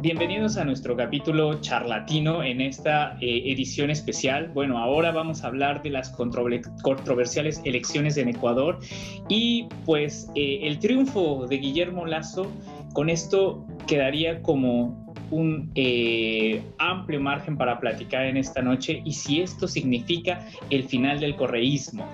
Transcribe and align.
bienvenidos 0.00 0.56
a 0.56 0.64
nuestro 0.64 0.96
capítulo 0.96 1.60
charlatino 1.60 2.42
en 2.42 2.62
esta 2.62 3.18
eh, 3.20 3.52
edición 3.52 3.90
especial. 3.90 4.48
Bueno, 4.54 4.78
ahora 4.78 5.12
vamos 5.12 5.44
a 5.44 5.48
hablar 5.48 5.82
de 5.82 5.90
las 5.90 6.10
controversiales 6.10 7.60
elecciones 7.64 8.16
en 8.16 8.28
Ecuador 8.28 8.78
y 9.28 9.68
pues 9.84 10.30
eh, 10.34 10.60
el 10.62 10.78
triunfo 10.78 11.46
de 11.46 11.58
Guillermo 11.58 12.06
Lazo 12.06 12.50
con 12.94 13.10
esto 13.10 13.66
quedaría 13.86 14.40
como 14.40 15.06
un 15.30 15.70
eh, 15.74 16.62
amplio 16.78 17.20
margen 17.20 17.56
para 17.56 17.78
platicar 17.78 18.24
en 18.24 18.36
esta 18.36 18.62
noche 18.62 19.02
y 19.04 19.12
si 19.12 19.42
esto 19.42 19.68
significa 19.68 20.46
el 20.70 20.84
final 20.84 21.20
del 21.20 21.36
correísmo. 21.36 22.08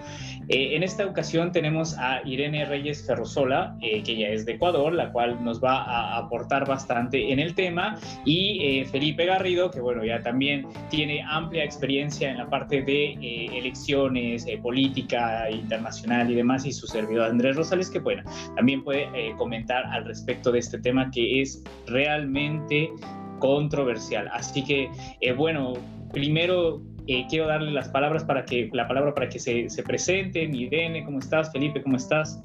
Eh, 0.49 0.77
en 0.77 0.83
esta 0.83 1.07
ocasión 1.07 1.51
tenemos 1.51 1.99
a 1.99 2.21
Irene 2.25 2.65
Reyes 2.65 3.05
Ferrosola, 3.07 3.77
eh, 3.81 4.03
que 4.03 4.17
ya 4.17 4.29
es 4.29 4.47
de 4.47 4.53
Ecuador, 4.53 4.93
la 4.93 5.11
cual 5.11 5.43
nos 5.43 5.63
va 5.63 5.83
a 5.83 6.19
aportar 6.19 6.67
bastante 6.67 7.33
en 7.33 7.41
el 7.41 7.55
tema, 7.55 7.99
y 8.25 8.59
eh, 8.63 8.85
Felipe 8.85 9.27
Garrido, 9.27 9.71
que 9.71 9.81
bueno, 9.81 10.05
ya 10.05 10.23
también 10.23 10.67
tiene 10.89 11.23
amplia 11.23 11.65
experiencia 11.65 12.31
en 12.31 12.39
la 12.39 12.49
parte 12.49 12.83
de 12.83 13.15
elecciones, 13.57 14.47
política 14.63 15.51
internacional 15.51 16.31
y 16.31 16.35
demás, 16.35 16.65
y 16.65 16.73
su 16.73 16.87
servidor 16.87 17.31
Andrés 17.31 17.57
Rosales, 17.57 17.91
que 17.91 17.99
bueno, 17.99 18.23
también 18.55 18.85
puede 18.85 19.09
comentar 19.37 19.85
al 19.87 20.05
respecto 20.05 20.53
de 20.53 20.61
este 20.61 20.79
tema 20.79 21.11
que 21.11 21.43
es 21.43 21.63
realmente 21.87 22.91
controversial. 23.39 24.29
Así 24.33 24.65
que, 24.65 24.91
bueno, 25.35 25.75
primero 26.13 26.81
eh, 27.09 27.27
quiero 27.29 27.47
darle 27.47 27.71
las 27.71 27.89
palabras 27.89 28.25
para 28.25 28.45
que, 28.45 28.69
la 28.73 28.89
palabra 28.89 29.15
para 29.15 29.29
que 29.29 29.39
se, 29.39 29.69
se 29.69 29.83
presenten. 29.83 30.55
Irene, 30.55 31.05
¿cómo 31.05 31.19
estás? 31.19 31.53
Felipe, 31.53 31.83
¿cómo 31.83 31.97
estás? 31.97 32.43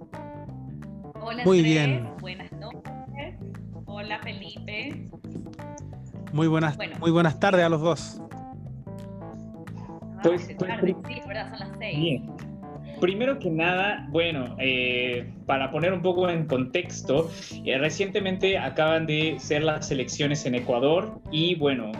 Hola, 1.22 1.44
Muy 1.44 1.62
bien. 1.62 2.10
Buenas 2.20 2.52
noches. 2.54 3.36
Hola, 3.86 4.20
Felipe. 4.20 5.10
Muy 6.34 6.48
buenas, 6.48 6.78
muy 7.00 7.12
buenas 7.12 7.40
tardes 7.40 7.66
a 7.66 7.70
los 7.70 7.82
dos. 7.82 8.22
Ah, 10.18 10.22
pues, 10.24 10.56
pues, 10.58 10.96
sí, 11.08 11.22
¿verdad? 11.28 11.50
Son 11.50 11.60
las 11.60 11.78
seis. 11.80 11.98
Bien. 11.98 12.51
Primero 13.02 13.40
que 13.40 13.50
nada, 13.50 14.08
bueno, 14.12 14.56
eh, 14.60 15.28
para 15.48 15.72
poner 15.72 15.92
un 15.92 16.04
poco 16.04 16.30
en 16.30 16.46
contexto, 16.46 17.32
eh, 17.66 17.80
recientemente 17.80 18.60
acaban 18.60 19.08
de 19.08 19.38
ser 19.40 19.64
las 19.64 19.90
elecciones 19.90 20.46
en 20.46 20.54
Ecuador 20.54 21.20
y 21.32 21.56
bueno, 21.56 21.92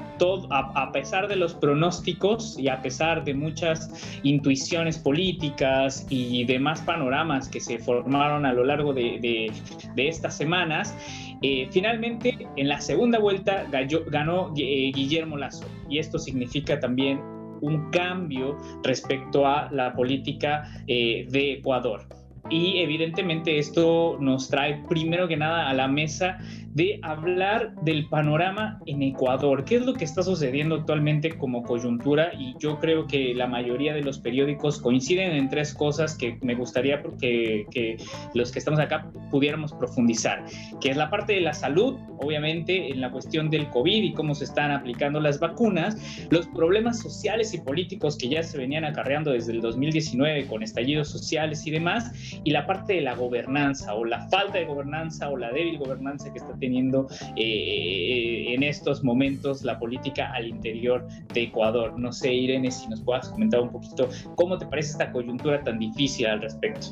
a, 0.52 0.92
pesar 0.92 1.28
de 1.28 1.38
los 1.38 1.56
pronósticos 1.56 2.56
y 2.60 2.68
a 2.68 2.84
pesar 2.84 3.24
de 3.24 3.34
muchas 3.34 4.20
intuiciones 4.22 5.00
políticas 5.00 6.06
y 6.12 6.46
demás 6.46 6.82
panoramas 6.82 7.50
que 7.50 7.60
se 7.60 7.80
formaron 7.80 8.46
a 8.46 8.54
lo 8.54 8.64
largo 8.64 8.94
de, 8.94 9.52
estas 9.98 10.38
semanas, 10.38 10.96
eh, 11.42 11.68
finalmente 11.72 12.38
en 12.58 12.70
la 12.70 12.80
segunda 12.80 13.18
vuelta 13.18 13.66
ganó 13.72 14.54
Guillermo 14.54 15.36
Lazo. 15.36 15.66
Y 15.90 15.98
esto 15.98 16.20
significa 16.20 16.80
también 16.80 17.41
un 17.62 17.90
cambio 17.92 18.58
respecto 18.84 19.46
a 19.46 19.70
la 19.72 19.94
política 19.94 20.64
eh, 20.88 21.26
de 21.30 21.54
Ecuador. 21.54 22.21
Y 22.50 22.80
evidentemente 22.80 23.58
esto 23.60 24.18
nos 24.20 24.50
trae 24.50 24.84
primero 24.90 25.28
que 25.28 25.38
nada 25.38 25.70
a 25.70 25.74
la 25.74 25.88
mesa 25.88 26.38
de 26.74 27.00
hablar 27.04 27.76
del 27.82 28.08
panorama 28.08 28.80
en 28.86 29.04
Ecuador. 29.04 29.66
¿Qué 29.66 29.76
es 29.76 29.86
lo 29.86 29.94
que 29.94 30.06
está 30.06 30.24
sucediendo 30.24 30.76
actualmente 30.76 31.38
como 31.38 31.64
coyuntura? 31.64 32.32
Y 32.38 32.56
yo 32.60 32.80
creo 32.80 33.08
que 33.08 33.34
la 33.34 33.48
mayoría 33.48 33.94
de 33.94 34.02
los 34.02 34.20
periódicos 34.20 34.80
coinciden 34.80 35.32
en 35.32 35.50
tres 35.50 35.74
cosas 35.74 36.16
que 36.16 36.38
me 36.42 36.56
gustaría 36.56 37.02
que, 37.20 37.66
que 37.72 37.98
los 38.34 38.52
que 38.52 38.60
estamos 38.60 38.80
acá 38.80 39.12
pudiéramos 39.30 39.74
profundizar, 39.74 40.46
que 40.80 40.92
es 40.92 40.98
la 40.98 41.10
parte 41.10 41.34
de 41.34 41.42
la 41.42 41.54
salud, 41.54 41.98
obviamente 42.20 42.92
en 42.92 43.02
la 43.02 43.12
cuestión 43.12 43.50
del 43.50 43.70
COVID 43.70 44.04
y 44.04 44.14
cómo 44.14 44.36
se 44.36 44.46
están 44.46 44.72
aplicando 44.72 45.20
las 45.20 45.40
vacunas, 45.40 45.98
los 46.30 46.48
problemas 46.48 47.00
sociales 47.00 47.54
y 47.54 47.60
políticos 47.60 48.18
que 48.18 48.30
ya 48.30 48.44
se 48.44 48.58
venían 48.58 48.86
acarreando 48.86 49.32
desde 49.32 49.54
el 49.54 49.62
2019 49.62 50.46
con 50.48 50.64
estallidos 50.64 51.10
sociales 51.10 51.66
y 51.66 51.72
demás, 51.72 52.31
y 52.44 52.52
la 52.52 52.66
parte 52.66 52.94
de 52.94 53.02
la 53.02 53.16
gobernanza 53.16 53.94
o 53.94 54.06
la 54.06 54.28
falta 54.30 54.58
de 54.60 54.66
gobernanza 54.66 55.30
o 55.30 55.38
la 55.38 55.52
débil 55.52 55.78
gobernanza 55.78 56.32
que 56.32 56.40
está 56.40 56.54
teniendo 56.60 57.08
eh, 57.36 58.54
en 58.54 58.64
estos 58.64 59.04
momentos 59.04 59.64
la 59.64 59.80
política 59.80 60.32
al 60.34 60.48
interior 60.48 61.08
de 61.34 61.44
Ecuador. 61.44 61.98
No 61.98 62.12
sé, 62.12 62.34
Irene, 62.34 62.72
si 62.72 62.88
nos 62.88 63.02
puedas 63.02 63.30
comentar 63.30 63.62
un 63.62 63.70
poquito 63.70 64.10
cómo 64.36 64.58
te 64.58 64.66
parece 64.66 64.92
esta 64.92 65.12
coyuntura 65.12 65.64
tan 65.64 65.80
difícil 65.80 66.28
al 66.28 66.42
respecto. 66.42 66.88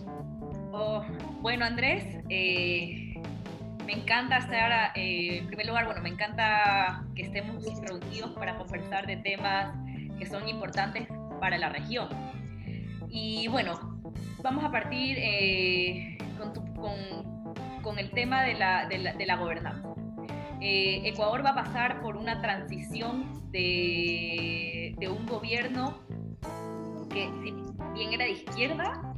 Oh, 0.71 1.03
bueno, 1.41 1.65
Andrés, 1.65 2.03
eh, 2.29 3.13
me 3.85 3.93
encanta 3.93 4.37
estar, 4.37 4.91
eh, 4.95 5.39
en 5.39 5.47
primer 5.47 5.67
lugar, 5.67 5.85
bueno, 5.85 6.01
me 6.01 6.09
encanta 6.09 7.03
que 7.15 7.23
estemos 7.23 7.63
reunidos 7.81 8.31
para 8.31 8.55
conversar 8.57 9.07
de 9.07 9.17
temas 9.17 9.73
que 10.19 10.25
son 10.25 10.47
importantes 10.47 11.07
para 11.39 11.57
la 11.57 11.69
región. 11.69 12.07
Y 13.09 13.47
bueno, 13.47 13.88
vamos 14.41 14.63
a 14.63 14.71
partir 14.71 15.17
con, 16.37 17.81
con 17.81 17.99
el 17.99 18.11
tema 18.11 18.43
de 18.43 18.55
la, 18.55 18.87
de 18.87 19.35
gobernanza. 19.37 19.89
Eh, 20.61 21.01
Ecuador 21.05 21.45
va 21.45 21.51
a 21.51 21.55
pasar 21.55 22.01
por 22.01 22.17
una 22.17 22.41
transición 22.41 23.49
de, 23.51 24.95
un 25.09 25.25
gobierno 25.25 25.99
que 27.09 27.29
si 27.41 27.53
bien 27.93 28.13
era 28.13 28.25
de 28.25 28.31
izquierda, 28.31 29.15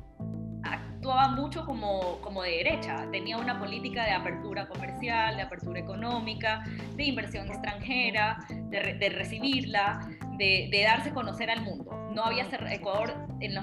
actuaba 0.63 1.29
mucho 1.29 1.65
como, 1.65 2.43
de 2.43 2.51
derecha. 2.51 3.07
Tenía 3.11 3.37
una 3.37 3.59
política 3.59 4.05
de 4.05 4.11
apertura 4.11 4.67
comercial, 4.67 5.35
de 5.35 5.41
apertura 5.41 5.79
económica, 5.79 6.63
de 6.95 7.03
inversión 7.05 7.47
extranjera, 7.47 8.37
de, 8.69 8.93
de 8.93 9.09
recibirla, 9.09 9.99
de, 10.37 10.69
de, 10.71 10.83
darse 10.83 11.09
a 11.09 11.13
conocer 11.13 11.49
al 11.49 11.63
mundo. 11.63 12.00
No 12.13 12.23
había 12.23 12.45
Ecuador 12.69 13.13
en 13.39 13.55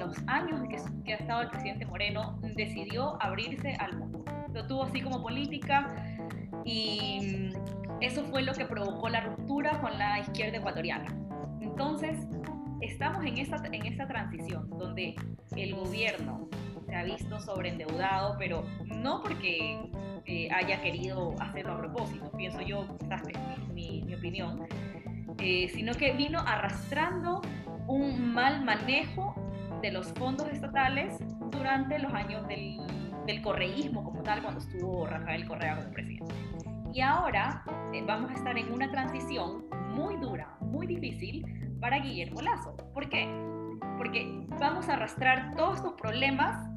los, 0.00 0.16
años 0.26 0.62
que, 0.68 0.76
que 1.04 1.14
ha 1.14 1.16
estado 1.16 1.42
el 1.42 1.48
presidente 1.48 1.86
Moreno, 1.86 2.38
decidió 2.54 3.20
abrirse 3.22 3.74
al 3.78 3.98
mundo 3.98 4.24
lo 4.52 4.66
tuvo 4.66 4.84
así 4.84 5.00
como 5.00 5.22
política 5.22 5.94
y 6.64 7.50
eso 8.00 8.24
fue 8.24 8.42
lo 8.42 8.52
que 8.52 8.64
provocó 8.64 9.08
la 9.08 9.20
ruptura 9.20 9.80
con 9.80 9.98
la 9.98 10.20
izquierda 10.20 10.58
ecuatoriana. 10.58 11.06
Entonces, 11.60 12.16
estamos 12.80 13.24
en 13.24 13.38
esta, 13.38 13.56
en 13.64 13.86
esta 13.86 14.06
transición 14.06 14.68
donde 14.70 15.14
el 15.56 15.74
gobierno 15.74 16.48
se 16.86 16.94
ha 16.94 17.04
visto 17.04 17.38
sobreendeudado, 17.40 18.36
pero 18.38 18.64
no 18.84 19.22
porque 19.22 19.90
eh, 20.26 20.48
haya 20.50 20.80
querido 20.80 21.34
hacerlo 21.40 21.74
a 21.74 21.78
propósito, 21.78 22.30
pienso 22.36 22.60
yo, 22.60 22.86
es 23.10 23.68
mi, 23.74 24.02
mi, 24.02 24.14
opinión, 24.14 24.66
eh, 25.38 25.68
sino 25.74 25.92
que 25.94 26.12
vino 26.12 26.40
arrastrando 26.40 27.42
un 27.88 28.34
mal 28.34 28.64
manejo 28.64 29.34
de 29.80 29.90
los 29.90 30.12
fondos 30.12 30.46
estatales 30.48 31.18
durante 31.50 31.98
los 31.98 32.12
años 32.12 32.46
del 32.46 33.42
correísmo 33.42 34.04
como 34.04 34.22
tal 34.22 34.42
cuando 34.42 34.60
estuvo 34.60 35.06
Rafael 35.06 35.46
Correa 35.46 35.76
como 35.76 35.90
presidente. 35.90 36.34
Y 36.92 37.00
ahora 37.00 37.64
eh, 37.92 38.02
vamos 38.06 38.30
a 38.30 38.34
estar 38.34 38.56
en 38.56 38.72
una 38.72 38.90
transición 38.90 39.64
muy 39.90 40.16
dura, 40.16 40.56
muy 40.60 40.86
difícil 40.86 41.44
para 41.80 41.98
Guillermo 41.98 42.42
Lazo. 42.42 42.76
¿Por 42.92 43.08
qué? 43.08 43.26
Porque 43.96 44.46
vamos 44.60 44.88
a 44.88 44.94
arrastrar 44.94 45.54
todos 45.56 45.76
estos 45.76 45.94
problemas 45.94 46.68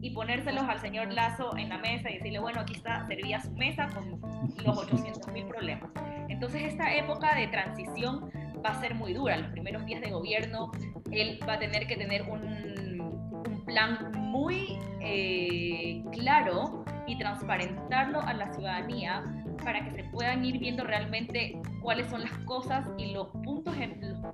y 0.00 0.10
ponérselos 0.10 0.64
al 0.68 0.78
señor 0.78 1.12
Lazo 1.12 1.56
en 1.56 1.68
la 1.68 1.78
mesa 1.78 2.10
y 2.10 2.14
decirle, 2.14 2.38
bueno, 2.38 2.60
aquí 2.60 2.74
está, 2.74 3.06
servía 3.06 3.40
su 3.40 3.52
mesa 3.52 3.88
con 3.88 4.20
los 4.64 4.78
800 4.78 5.32
mil 5.32 5.46
problemas. 5.46 5.90
Entonces 6.28 6.62
esta 6.62 6.94
época 6.94 7.34
de 7.34 7.48
transición 7.48 8.30
va 8.64 8.70
a 8.70 8.80
ser 8.80 8.94
muy 8.94 9.12
dura. 9.12 9.36
Los 9.36 9.50
primeros 9.50 9.84
días 9.86 10.00
de 10.00 10.10
gobierno, 10.10 10.70
él 11.10 11.38
va 11.48 11.54
a 11.54 11.58
tener 11.58 11.86
que 11.86 11.96
tener 11.96 12.22
un, 12.22 13.00
un 13.00 13.64
plan 13.64 14.12
muy 14.14 14.78
eh, 15.00 16.02
claro 16.12 16.84
y 17.06 17.16
transparentarlo 17.18 18.20
a 18.20 18.34
la 18.34 18.52
ciudadanía 18.52 19.24
para 19.64 19.84
que 19.84 19.90
se 19.90 20.04
puedan 20.04 20.44
ir 20.44 20.58
viendo 20.58 20.84
realmente 20.84 21.60
cuáles 21.82 22.08
son 22.08 22.22
las 22.22 22.32
cosas 22.40 22.86
y 22.98 23.12
los 23.12 23.28
puntos, 23.28 23.74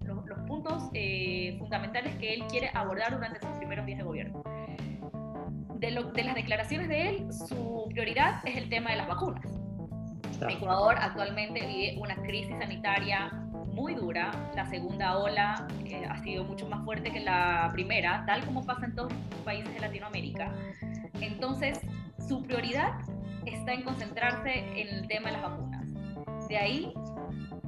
los, 0.03 0.27
los, 0.27 0.39
puntos 0.47 0.91
eh, 0.93 1.57
fundamentales 1.59 2.15
que 2.17 2.35
él 2.35 2.45
quiere 2.51 2.71
abordar 2.75 3.15
durante 3.15 3.41
sus 3.41 3.51
primeros 3.59 3.87
días 3.87 3.99
de 3.99 4.05
gobierno. 4.05 4.43
De, 5.77 5.91
lo, 5.91 6.05
de 6.13 6.25
las 6.25 6.35
declaraciones 6.35 6.89
de 6.89 7.09
él, 7.09 7.33
su 7.33 7.89
prioridad 7.91 8.41
es 8.45 8.57
el 8.57 8.69
tema 8.69 8.91
de 8.91 8.97
las 8.97 9.09
vacunas. 9.09 9.45
Ecuador 10.49 10.97
actualmente 10.99 11.67
vive 11.67 11.97
una 11.99 12.17
crisis 12.17 12.57
sanitaria 12.59 13.31
muy 13.75 13.95
dura. 13.95 14.31
La 14.55 14.65
segunda 14.67 15.19
ola 15.19 15.67
eh, 15.85 16.07
ha 16.09 16.17
sido 16.23 16.45
mucho 16.45 16.69
más 16.69 16.85
fuerte 16.85 17.11
que 17.11 17.21
la 17.21 17.71
primera, 17.73 18.25
tal 18.27 18.45
como 18.45 18.65
pasa 18.65 18.87
en 18.87 18.95
todos 18.95 19.13
los 19.13 19.41
países 19.45 19.73
de 19.75 19.81
Latinoamérica. 19.81 20.53
Entonces, 21.21 21.81
su 22.27 22.43
prioridad 22.43 22.93
está 23.47 23.73
en 23.75 23.83
concentrarse 23.83 24.61
en 24.81 24.89
el 24.89 25.09
tema 25.09 25.31
de 25.31 25.33
las 25.33 25.43
vacunas. 25.43 25.87
De 26.49 26.57
ahí, 26.57 26.95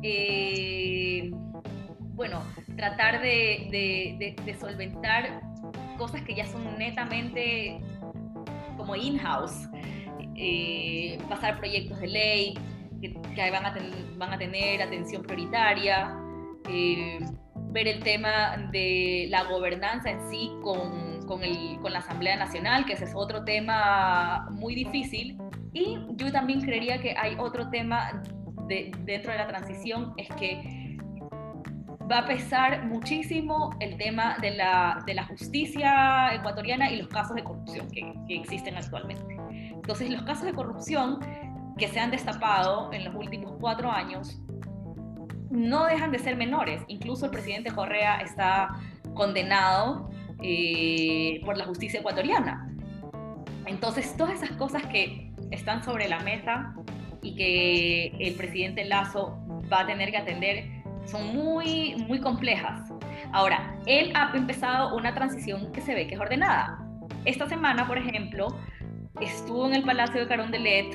eh, 0.02 1.30
bueno, 2.14 2.42
tratar 2.76 3.20
de, 3.20 3.68
de, 4.44 4.54
solventar 4.54 5.40
cosas 5.98 6.22
que 6.22 6.34
ya 6.34 6.46
son 6.46 6.78
netamente 6.78 7.80
como 8.76 8.94
in-house, 8.96 9.68
eh, 10.34 11.18
pasar 11.28 11.58
proyectos 11.58 11.98
de 12.00 12.06
ley, 12.06 12.54
que, 13.00 13.50
van, 13.50 13.66
a 13.66 13.74
van, 14.16 14.32
a 14.32 14.38
tener 14.38 14.82
atención 14.82 15.22
prioritaria, 15.22 16.16
eh, 16.68 17.18
ver 17.70 17.88
el 17.88 18.02
tema 18.02 18.56
de 18.72 19.26
la 19.28 19.44
gobernanza 19.44 20.10
en 20.10 20.30
sí 20.30 20.50
con, 20.62 21.22
con, 21.26 21.42
el, 21.42 21.78
con 21.80 21.92
la 21.92 21.98
Asamblea 21.98 22.36
Nacional, 22.36 22.86
que 22.86 22.94
ese 22.94 23.04
es 23.04 23.12
otro 23.14 23.44
tema 23.44 24.48
muy 24.50 24.74
difícil. 24.74 25.38
Y 25.72 25.98
yo 26.14 26.32
también 26.32 26.62
creería 26.62 27.00
que 27.00 27.14
hay 27.16 27.36
otro 27.38 27.68
tema 27.68 28.22
de, 28.66 28.92
dentro 29.04 29.32
de 29.32 29.38
la 29.38 29.46
transición, 29.46 30.14
es 30.16 30.28
que 30.36 30.86
va 32.10 32.18
a 32.18 32.26
pesar 32.26 32.86
muchísimo 32.86 33.70
el 33.80 33.96
tema 33.96 34.36
de 34.40 34.52
la, 34.52 35.02
de 35.06 35.14
la 35.14 35.24
justicia 35.24 36.34
ecuatoriana 36.34 36.90
y 36.90 36.96
los 36.96 37.08
casos 37.08 37.34
de 37.34 37.44
corrupción 37.44 37.88
que, 37.90 38.14
que 38.28 38.36
existen 38.36 38.76
actualmente. 38.76 39.36
Entonces, 39.50 40.10
los 40.10 40.22
casos 40.22 40.44
de 40.46 40.52
corrupción 40.52 41.20
que 41.76 41.88
se 41.88 42.00
han 42.00 42.10
destapado 42.10 42.92
en 42.92 43.04
los 43.04 43.14
últimos 43.14 43.54
cuatro 43.60 43.90
años 43.90 44.40
no 45.50 45.86
dejan 45.86 46.10
de 46.10 46.18
ser 46.18 46.36
menores. 46.36 46.82
Incluso 46.88 47.26
el 47.26 47.30
presidente 47.30 47.70
Correa 47.70 48.18
está 48.18 48.68
condenado 49.14 50.10
eh, 50.42 51.40
por 51.44 51.56
la 51.56 51.64
justicia 51.64 52.00
ecuatoriana. 52.00 52.70
Entonces, 53.66 54.16
todas 54.16 54.42
esas 54.42 54.56
cosas 54.56 54.84
que 54.86 55.32
están 55.50 55.82
sobre 55.82 56.08
la 56.08 56.20
mesa 56.20 56.74
y 57.22 57.34
que 57.34 58.06
el 58.20 58.34
presidente 58.34 58.84
Lazo 58.84 59.38
va 59.72 59.80
a 59.80 59.86
tener 59.86 60.10
que 60.10 60.18
atender 60.18 60.64
son 61.06 61.34
muy, 61.34 61.94
muy 62.08 62.20
complejas. 62.20 62.92
Ahora, 63.32 63.76
él 63.86 64.12
ha 64.14 64.32
empezado 64.36 64.96
una 64.96 65.14
transición 65.14 65.72
que 65.72 65.80
se 65.80 65.94
ve 65.94 66.06
que 66.06 66.14
es 66.14 66.20
ordenada. 66.20 66.78
Esta 67.24 67.48
semana, 67.48 67.86
por 67.86 67.98
ejemplo, 67.98 68.48
estuvo 69.20 69.66
en 69.66 69.74
el 69.74 69.82
Palacio 69.82 70.20
de 70.20 70.28
Carón 70.28 70.50
de 70.50 70.58
Let 70.58 70.90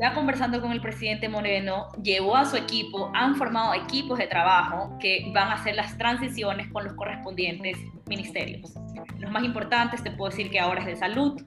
ya 0.00 0.14
conversando 0.14 0.60
con 0.60 0.72
el 0.72 0.80
presidente 0.80 1.28
Moreno, 1.28 1.88
llevó 2.02 2.36
a 2.36 2.44
su 2.44 2.56
equipo, 2.56 3.10
han 3.14 3.36
formado 3.36 3.74
equipos 3.74 4.18
de 4.18 4.26
trabajo 4.26 4.96
que 4.98 5.30
van 5.34 5.48
a 5.48 5.54
hacer 5.54 5.74
las 5.76 5.96
transiciones 5.96 6.68
con 6.68 6.84
los 6.84 6.94
correspondientes 6.94 7.76
ministerios. 8.06 8.72
Los 9.18 9.30
más 9.30 9.44
importantes, 9.44 10.02
te 10.02 10.10
puedo 10.10 10.30
decir 10.30 10.50
que 10.50 10.60
ahora 10.60 10.80
es 10.80 10.86
de 10.86 10.96
salud 10.96 11.40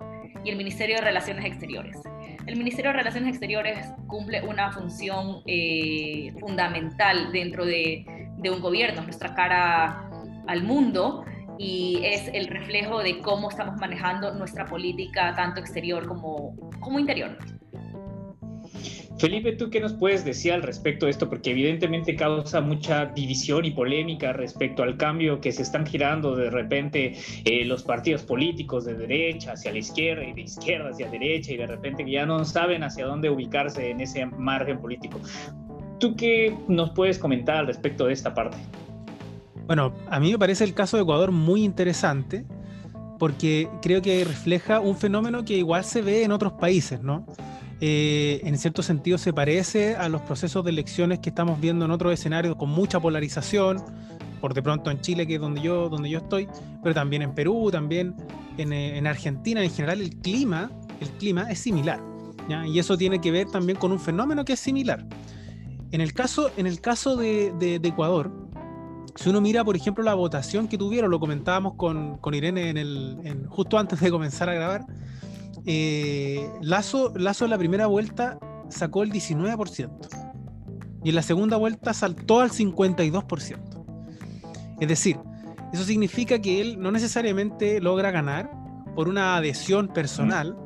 y 0.44 0.50
el 0.50 0.58
Ministerio 0.58 0.96
de 0.98 1.02
Relaciones 1.02 1.46
Exteriores. 1.46 1.98
El 2.46 2.58
Ministerio 2.58 2.92
de 2.92 2.98
Relaciones 2.98 3.30
Exteriores 3.30 3.88
cumple 4.08 4.42
una 4.44 4.72
función 4.72 5.42
eh, 5.48 6.32
fundamental 6.40 7.32
dentro 7.32 7.66
de, 7.66 8.06
de 8.38 8.50
un 8.52 8.62
gobierno, 8.62 9.00
es 9.00 9.06
nuestra 9.06 9.34
cara 9.34 10.10
al 10.48 10.64
mundo 10.64 11.26
y 11.58 12.02
es 12.04 12.30
el 12.34 12.48
reflejo 12.48 13.02
de 13.02 13.22
cómo 13.22 13.50
estamos 13.50 13.78
manejando 13.78 14.34
nuestra 14.34 14.66
política, 14.66 15.34
tanto 15.36 15.60
exterior 15.60 16.08
como, 16.08 16.56
como 16.80 17.00
interior. 17.00 17.38
Felipe, 19.18 19.54
¿tú 19.54 19.70
qué 19.70 19.80
nos 19.80 19.94
puedes 19.94 20.26
decir 20.26 20.54
al 20.54 20.62
respecto 20.62 21.06
de 21.06 21.12
esto? 21.12 21.30
Porque 21.30 21.52
evidentemente 21.52 22.16
causa 22.16 22.62
mucha 22.62 23.06
división 23.06 23.66
y 23.66 23.72
polémica 23.72 24.34
respecto 24.34 24.84
al 24.84 24.98
cambio 24.98 25.40
que 25.40 25.52
se 25.52 25.62
están 25.62 25.86
girando 25.86 26.36
de 26.36 26.50
repente 26.50 27.14
eh, 27.46 27.66
los 27.66 27.84
partidos 27.84 28.24
políticos 28.24 28.86
de 28.86 28.96
derecha 28.96 29.54
hacia 29.54 29.72
la 29.72 29.78
izquierda 29.78 30.26
y 30.26 30.34
de 30.34 30.42
izquierda 30.42 30.90
hacia 30.90 31.10
derecha 31.10 31.54
y 31.54 31.58
de 31.58 31.68
repente 31.68 32.10
ya 32.10 32.26
no 32.26 32.44
saben 32.44 32.84
hacia 32.84 33.06
dónde 33.06 33.30
ubicarse 33.30 33.90
en 33.90 34.02
ese 34.02 34.26
margen 34.26 34.80
político. 34.80 35.20
¿Tú 36.00 36.16
qué 36.16 36.54
nos 36.68 36.92
puedes 36.92 37.18
comentar 37.18 37.58
al 37.58 37.68
respecto 37.68 38.06
de 38.06 38.14
esta 38.14 38.34
parte? 38.34 38.58
Bueno, 39.66 39.94
a 40.10 40.20
mí 40.20 40.32
me 40.32 40.38
parece 40.38 40.64
el 40.64 40.74
caso 40.74 40.98
de 40.98 41.04
Ecuador 41.04 41.32
muy 41.32 41.64
interesante 41.64 42.46
porque 43.18 43.70
creo 43.82 44.02
que 44.02 44.24
refleja 44.24 44.80
un 44.80 44.98
fenómeno 44.98 45.46
que 45.46 45.54
igual 45.54 45.84
se 45.84 46.02
ve 46.02 46.24
en 46.24 46.32
otros 46.32 46.54
países, 46.54 47.02
¿no? 47.02 47.26
Eh, 47.81 48.42
en 48.44 48.57
cierto 48.57 48.81
sentido 48.81 49.18
se 49.18 49.33
parece 49.33 49.95
a 49.95 50.07
los 50.07 50.22
procesos 50.22 50.63
de 50.63 50.72
elecciones 50.72 51.19
que 51.19 51.30
estamos 51.30 51.60
viendo 51.60 51.86
en 51.86 51.92
otros 51.92 52.13
escenarios 52.13 52.56
con 52.56 52.69
mucha 52.69 53.00
polarización, 53.00 53.83
por 54.39 54.54
de 54.54 54.62
pronto 54.62 54.92
en 54.92 55.01
Chile, 55.01 55.27
que 55.27 55.36
es 55.36 55.42
donde 55.42 55.62
yo, 55.62 55.89
donde 55.89 56.10
yo 56.10 56.19
estoy, 56.19 56.48
pero 56.81 56.95
también 56.95 57.22
en 57.22 57.33
Perú, 57.33 57.69
también 57.72 58.16
en, 58.57 58.72
eh, 58.72 58.98
en 58.98 59.07
Argentina, 59.07 59.63
en 59.63 59.72
general 59.72 60.01
el 60.01 60.16
clima, 60.18 60.72
el 61.01 61.10
clima 61.12 61.50
es 61.51 61.60
similar. 61.60 62.00
Y 62.68 62.77
eso 62.80 62.98
tiene 62.98 63.19
que 63.19 63.31
ver 63.31 63.48
también 63.48 63.77
con 63.77 63.92
un 63.92 64.00
fenómeno 64.00 64.45
que 64.45 64.54
es 64.54 64.60
similar. 64.60 65.06
En 65.92 66.01
el 66.01 66.13
caso, 66.13 66.51
en 66.57 66.68
el 66.68 66.80
caso 66.80 67.16
de, 67.16 67.80
Ecuador, 67.83 68.31
si 69.16 69.30
uno 69.30 69.42
mira, 69.42 69.63
por 69.63 69.75
ejemplo, 69.75 70.04
la 70.04 70.13
votación 70.13 70.68
que 70.68 70.77
tuvieron, 70.77 71.10
lo 71.10 71.19
comentábamos 71.19 71.74
con, 71.75 72.18
con 72.18 72.33
Irene 72.33 72.74
justo 73.48 73.77
antes 73.77 74.00
de 74.00 74.12
comenzar 74.12 74.50
a 74.50 74.54
grabar, 74.54 74.86
eh, 75.66 76.50
Lazo, 76.62 77.13
en 77.16 77.50
la 77.50 77.57
primera 77.57 77.88
vuelta 77.88 78.40
sacó 78.69 79.04
el 79.04 79.12
19% 79.12 80.25
y 81.04 81.10
en 81.10 81.16
la 81.16 81.22
segunda 81.22 81.57
vuelta 81.57 81.94
saltó 81.94 82.40
al 82.40 82.50
52%. 82.50 83.75
Es 84.80 84.88
decir, 84.88 85.18
eso 85.72 85.84
significa 85.84 86.40
que 86.40 86.62
él 86.62 86.80
no 86.80 86.92
necesariamente 86.92 87.80
logra 87.80 88.12
ganar 88.12 88.50
por 88.96 89.07
una 89.07 89.38
adhesión 89.38 89.88
personal, 89.88 90.57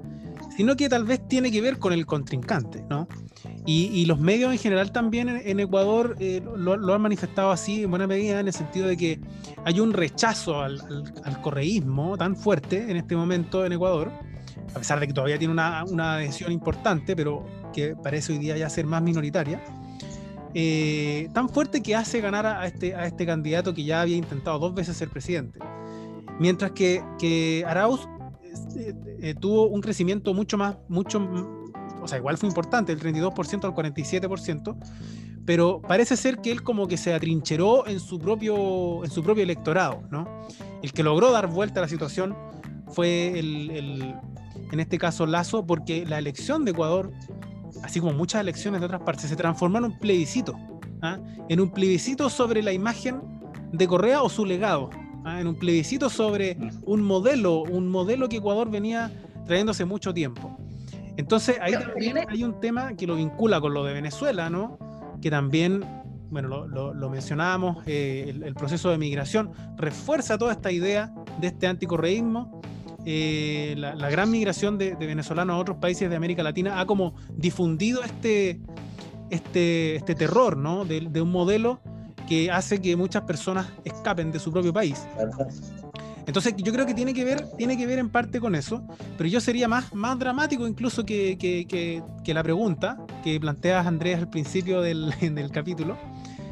sino 0.55 0.75
que 0.75 0.87
tal 0.87 1.03
vez 1.03 1.27
tiene 1.27 1.51
que 1.51 1.61
ver 1.61 1.77
con 1.77 1.93
el 1.93 2.05
contrincante, 2.05 2.85
¿no? 2.89 3.07
Y, 3.65 4.05
los 4.05 4.19
medios 4.19 4.51
en 4.51 4.57
general 4.57 4.91
también 4.91 5.29
en, 5.29 5.59
Ecuador 5.59 6.15
eh, 6.19 6.41
lo, 6.55 6.93
han 6.93 7.01
manifestado 7.01 7.51
así 7.51 7.83
en 7.83 7.91
buena 7.91 8.07
medida, 8.07 8.39
en 8.39 8.47
el 8.47 8.53
sentido 8.53 8.87
de 8.87 8.97
que 8.97 9.19
hay 9.63 9.79
un 9.79 9.93
rechazo 9.93 10.61
al 10.61 11.41
correísmo 11.43 12.17
tan 12.17 12.35
fuerte 12.35 12.89
en 12.89 12.97
este 12.97 13.15
momento 13.15 13.65
en 13.65 13.73
Ecuador, 13.73 14.11
a 14.73 14.79
pesar 14.79 14.99
de 14.99 15.07
que 15.07 15.13
todavía 15.13 15.37
tiene 15.37 15.53
una, 15.53 15.83
una 15.85 16.15
adhesión 16.15 16.51
importante, 16.51 17.15
pero 17.15 17.45
que 17.73 17.95
parece 17.95 18.33
hoy 18.33 18.39
día 18.39 18.57
ya 18.57 18.69
ser 18.69 18.85
más 18.85 19.01
minoritaria, 19.01 19.61
eh, 20.53 21.29
tan 21.33 21.49
fuerte 21.49 21.81
que 21.81 21.95
hace 21.95 22.21
ganar 22.21 22.45
a 22.45 22.65
este, 22.65 22.95
a 22.95 23.05
este 23.05 23.25
candidato 23.25 23.73
que 23.73 23.83
ya 23.83 24.01
había 24.01 24.17
intentado 24.17 24.57
dos 24.59 24.73
veces 24.73 24.97
ser 24.97 25.09
presidente. 25.09 25.59
Mientras 26.39 26.71
que, 26.71 27.03
que 27.19 27.63
Arauz 27.67 28.07
eh, 28.75 28.93
eh, 29.21 29.35
tuvo 29.39 29.67
un 29.67 29.81
crecimiento 29.81 30.33
mucho 30.33 30.57
más, 30.57 30.77
mucho, 30.87 31.19
o 32.01 32.07
sea, 32.07 32.17
igual 32.17 32.37
fue 32.37 32.49
importante, 32.49 32.95
del 32.95 33.15
32% 33.15 33.65
al 33.65 33.75
47%, 33.75 34.77
pero 35.45 35.81
parece 35.81 36.15
ser 36.15 36.37
que 36.37 36.51
él 36.51 36.63
como 36.63 36.87
que 36.87 36.97
se 36.97 37.13
atrincheró 37.13 37.87
en 37.87 37.99
su 37.99 38.19
propio, 38.19 39.03
en 39.03 39.11
su 39.11 39.23
propio 39.23 39.43
electorado, 39.43 40.03
¿no? 40.09 40.27
El 40.81 40.93
que 40.93 41.03
logró 41.03 41.31
dar 41.31 41.47
vuelta 41.47 41.79
a 41.79 41.83
la 41.83 41.89
situación 41.89 42.35
fue 42.87 43.37
el, 43.37 44.15
en 44.71 44.79
este 44.79 44.97
caso 44.97 45.25
Lazo, 45.25 45.65
porque 45.65 46.05
la 46.05 46.19
elección 46.19 46.65
de 46.65 46.71
Ecuador, 46.71 47.11
así 47.83 47.99
como 47.99 48.13
muchas 48.13 48.41
elecciones 48.41 48.81
de 48.81 48.85
otras 48.85 49.01
partes, 49.01 49.29
se 49.29 49.35
transformó 49.35 49.79
en 49.79 49.85
un 49.85 49.99
plebiscito, 49.99 50.55
¿ah? 51.01 51.17
en 51.47 51.59
un 51.59 51.71
plebiscito 51.71 52.29
sobre 52.29 52.61
la 52.61 52.71
imagen 52.71 53.21
de 53.71 53.87
Correa 53.87 54.21
o 54.21 54.29
su 54.29 54.45
legado, 54.45 54.89
¿ah? 55.25 55.39
en 55.39 55.47
un 55.47 55.55
plebiscito 55.55 56.09
sobre 56.09 56.57
un 56.83 57.01
modelo, 57.01 57.61
un 57.63 57.89
modelo 57.89 58.29
que 58.29 58.37
Ecuador 58.37 58.69
venía 58.69 59.11
trayéndose 59.45 59.85
mucho 59.85 60.13
tiempo. 60.13 60.57
Entonces 61.17 61.57
ahí 61.61 61.73
también 61.73 62.19
hay 62.29 62.43
un 62.43 62.59
tema 62.61 62.93
que 62.93 63.05
lo 63.05 63.15
vincula 63.15 63.59
con 63.59 63.73
lo 63.73 63.83
de 63.83 63.93
Venezuela, 63.93 64.49
¿no? 64.49 64.77
Que 65.21 65.29
también, 65.29 65.83
bueno, 66.29 66.65
lo, 66.65 67.09
mencionábamos, 67.09 67.85
eh, 67.87 68.27
el, 68.29 68.43
el, 68.43 68.53
proceso 68.53 68.89
de 68.89 68.97
migración 68.97 69.51
refuerza 69.75 70.37
toda 70.37 70.53
esta 70.53 70.71
idea 70.71 71.13
de 71.41 71.47
este 71.47 71.67
anticorreísmo 71.67 72.61
eh, 73.05 73.75
la, 73.77 74.09
gran 74.09 74.29
migración 74.29 74.77
de, 74.77 74.93
venezolanos 74.95 75.55
a 75.55 75.57
otros 75.57 75.77
países 75.77 76.09
de 76.09 76.15
América 76.15 76.43
Latina 76.43 76.79
ha 76.79 76.85
como 76.85 77.15
difundido 77.35 78.03
este, 78.03 78.59
este, 79.29 79.95
este 79.95 80.15
terror, 80.15 80.57
¿no? 80.57 80.85
De, 80.85 81.21
un 81.21 81.31
modelo 81.31 81.81
que 82.27 82.51
hace 82.51 82.81
que 82.81 82.95
muchas 82.95 83.23
personas 83.23 83.67
escapen 83.85 84.31
de 84.31 84.39
su 84.39 84.51
propio 84.51 84.73
país. 84.73 85.05
Entonces 86.27 86.53
yo 86.57 86.71
creo 86.71 86.85
que 86.85 86.93
tiene 86.93 87.13
que 87.13 87.25
ver, 87.25 87.47
tiene 87.57 87.75
que 87.75 87.87
ver 87.87 87.97
en 87.97 88.09
parte 88.09 88.39
con 88.39 88.53
eso, 88.53 88.83
pero 89.17 89.27
yo 89.27 89.41
sería 89.41 89.67
más, 89.67 89.93
más 89.95 90.19
dramático 90.19 90.67
incluso 90.67 91.03
que, 91.03 91.37
que, 91.39 92.33
la 92.33 92.43
pregunta 92.43 92.97
que 93.23 93.39
planteas 93.39 93.87
Andrés 93.87 94.19
al 94.19 94.29
principio 94.29 94.81
del, 94.81 95.11
del 95.21 95.49
capítulo, 95.49 95.97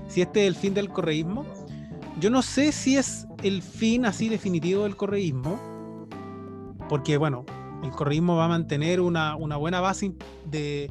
si 0.08 0.22
este 0.22 0.42
es 0.42 0.48
el 0.48 0.56
fin 0.56 0.74
del 0.74 0.90
correísmo. 0.90 1.46
Yo 2.20 2.32
no 2.32 2.42
sé 2.42 2.72
si 2.72 2.98
es 2.98 3.28
el 3.44 3.62
fin 3.62 4.08
así 4.08 4.30
definitivo 4.30 4.84
del 4.84 4.96
correísmo, 4.96 5.77
porque 6.90 7.18
bueno, 7.18 7.46
el 7.84 7.92
correísmo 7.92 8.36
va 8.36 8.46
a 8.46 8.50
mantener 8.50 9.00
una, 9.02 9.36
buena 9.36 9.80
base 9.80 10.14
de, 10.46 10.90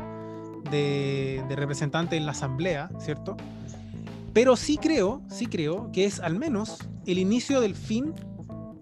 representantes 1.48 2.18
en 2.18 2.26
la 2.26 2.32
asamblea, 2.32 2.90
¿cierto? 2.98 3.36
Pero 4.32 4.56
sí 4.56 4.76
creo, 4.76 5.22
sí 5.28 5.46
creo 5.46 5.90
que 5.92 6.04
es 6.04 6.20
al 6.20 6.38
menos 6.38 6.78
el 7.06 7.18
inicio 7.18 7.60
del 7.60 7.74
fin, 7.74 8.12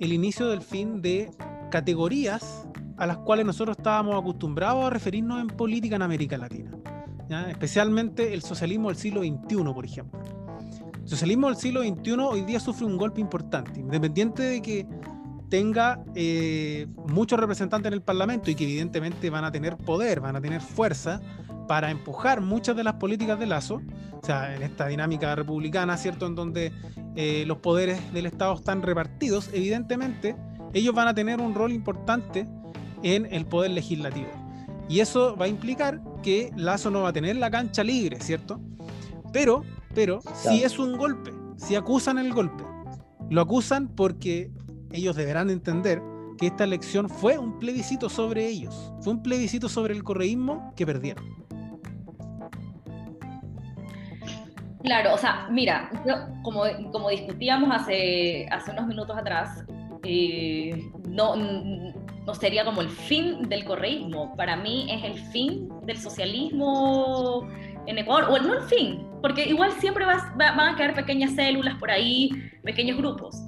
el 0.01 0.13
inicio 0.13 0.49
del 0.49 0.63
fin 0.63 1.01
de 1.01 1.31
categorías 1.71 2.67
a 2.97 3.07
las 3.07 3.19
cuales 3.19 3.47
nosotros 3.47 3.77
estábamos 3.77 4.21
acostumbrados 4.21 4.85
a 4.85 4.91
referirnos 4.91 5.41
en 5.41 5.49
política 5.49 5.97
en 5.97 6.03
América 6.03 6.39
Latina. 6.39 6.71
Especialmente 7.49 8.35
el 8.35 8.43
socialismo 8.43 8.89
del 8.89 8.97
siglo 8.97 9.23
XXI, 9.23 9.57
por 9.73 9.85
ejemplo. 9.85 10.21
El 11.03 11.09
socialismo 11.09 11.49
del 11.49 11.57
siglo 11.57 11.83
XXI 11.83 12.13
hoy 12.13 12.43
día 12.43 12.61
sufre 12.61 12.87
un 12.87 12.97
golpe 12.97 13.21
importante, 13.21 13.81
independiente 13.81 14.43
de 14.43 14.63
que 14.63 14.87
tenga 15.55 16.03
eh, 16.17 16.89
muchos 17.07 17.39
representantes 17.39 17.87
en 17.87 17.95
el 17.95 18.03
Parlamento 18.03 18.51
y 18.51 18.57
que 18.57 18.65
evidentemente 18.65 19.31
van 19.31 19.45
a 19.45 19.53
tener 19.53 19.77
poder, 19.77 20.19
van 20.19 20.35
a 20.35 20.41
tener 20.41 20.61
fuerza, 20.61 21.21
para 21.69 21.93
empujar 21.93 22.41
muchas 22.41 22.75
de 22.75 22.83
las 22.83 22.95
políticas 22.95 23.39
de 23.39 23.47
Lazo, 23.47 23.81
o 24.21 24.27
sea, 24.27 24.57
en 24.57 24.65
esta 24.65 24.89
dinámica 24.89 25.33
republicana, 25.37 25.97
¿cierto? 25.97 26.27
En 26.27 26.35
donde 26.35 26.73
eh, 27.15 27.45
los 27.47 27.59
poderes 27.59 28.13
del 28.13 28.27
Estado 28.27 28.53
están 28.55 28.83
repartidos, 28.83 29.49
evidentemente 29.53 30.35
ellos 30.73 30.93
van 30.93 31.07
a 31.07 31.15
tener 31.15 31.41
un 31.41 31.55
rol 31.55 31.71
importante 31.71 32.49
en 33.05 33.33
el 33.33 33.47
poder 33.47 33.71
legislativo. 33.71 34.31
Y 34.89 34.99
eso 34.99 35.37
va 35.37 35.45
a 35.45 35.49
implicar 35.49 36.03
que 36.25 36.51
Lazo 36.57 36.91
no 36.91 37.03
va 37.03 37.11
a 37.11 37.13
tener 37.13 37.37
la 37.37 37.49
cancha 37.49 37.85
libre, 37.85 38.19
¿cierto? 38.19 38.61
Pero, 39.33 39.63
pero, 39.95 40.19
si 40.35 40.65
es 40.65 40.81
un 40.81 40.99
golpe, 40.99 41.31
si 41.57 41.77
acusan 41.77 42.19
el 42.19 42.35
golpe, 42.35 42.65
lo 43.31 43.41
acusan 43.41 43.87
porque 43.87 44.51
ellos 44.95 45.17
deberán 45.17 45.51
entender 45.51 46.01
que 46.39 46.47
esta 46.47 46.65
elección 46.65 47.09
fue 47.09 47.37
un 47.39 47.59
plebiscito 47.59 48.09
sobre 48.09 48.47
ellos, 48.47 48.93
fue 49.01 49.13
un 49.13 49.23
plebiscito 49.23 49.69
sobre 49.69 49.95
el 49.95 50.03
correísmo 50.03 50.73
que 50.77 50.87
perdieron. 50.87 51.25
Claro, 54.83 55.15
o 55.15 55.19
sea, 55.19 55.49
mira, 55.51 55.91
como, 56.43 56.65
como 56.93 57.09
discutíamos 57.09 57.71
hace, 57.75 58.47
hace 58.51 58.71
unos 58.71 58.87
minutos 58.87 59.17
atrás, 59.17 59.65
eh, 60.03 60.91
no, 61.09 61.35
no 61.37 62.35
sería 62.35 62.67
como 62.67 62.83
el 62.83 62.91
fin 62.91 63.49
del 63.49 63.65
correísmo. 63.65 64.37
Para 64.37 64.57
mí 64.57 64.87
es 64.91 65.03
el 65.05 65.19
fin 65.31 65.71
del 65.85 65.97
socialismo 65.97 67.49
en 67.87 67.99
Ecuador, 67.99 68.31
o 68.31 68.39
no 68.39 68.55
el 68.55 68.63
fin, 68.65 69.07
porque 69.23 69.47
igual 69.47 69.73
siempre 69.73 70.05
van 70.05 70.61
a 70.61 70.77
quedar 70.77 70.95
pequeñas 70.95 71.33
células 71.33 71.77
por 71.77 71.91
ahí, 71.91 72.31
pequeños 72.63 72.99
grupos, 72.99 73.43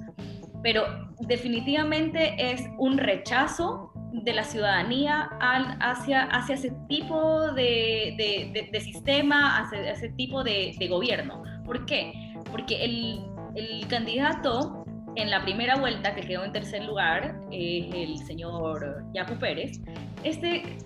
pero 0.63 0.83
definitivamente 1.19 2.35
es 2.37 2.63
un 2.77 2.97
rechazo 2.97 3.91
de 4.11 4.33
la 4.33 4.43
ciudadanía 4.43 5.29
hacia, 5.39 6.23
hacia 6.23 6.55
ese 6.55 6.71
tipo 6.87 7.51
de, 7.53 8.67
de, 8.71 8.81
sistema, 8.81 9.59
hacia 9.59 9.91
ese 9.91 10.09
tipo 10.09 10.43
de, 10.43 10.75
gobierno. 10.89 11.43
¿Por 11.65 11.85
qué? 11.85 12.33
Porque 12.51 12.83
el, 12.83 13.21
el, 13.55 13.87
candidato 13.87 14.85
en 15.15 15.29
la 15.29 15.43
primera 15.43 15.75
vuelta, 15.75 16.15
que 16.15 16.21
quedó 16.21 16.43
en 16.45 16.51
tercer 16.51 16.83
lugar, 16.85 17.39
es 17.51 17.93
el 17.93 18.17
señor 18.19 19.03
Yacu 19.13 19.35
Pérez, 19.35 19.81
este 20.23 20.77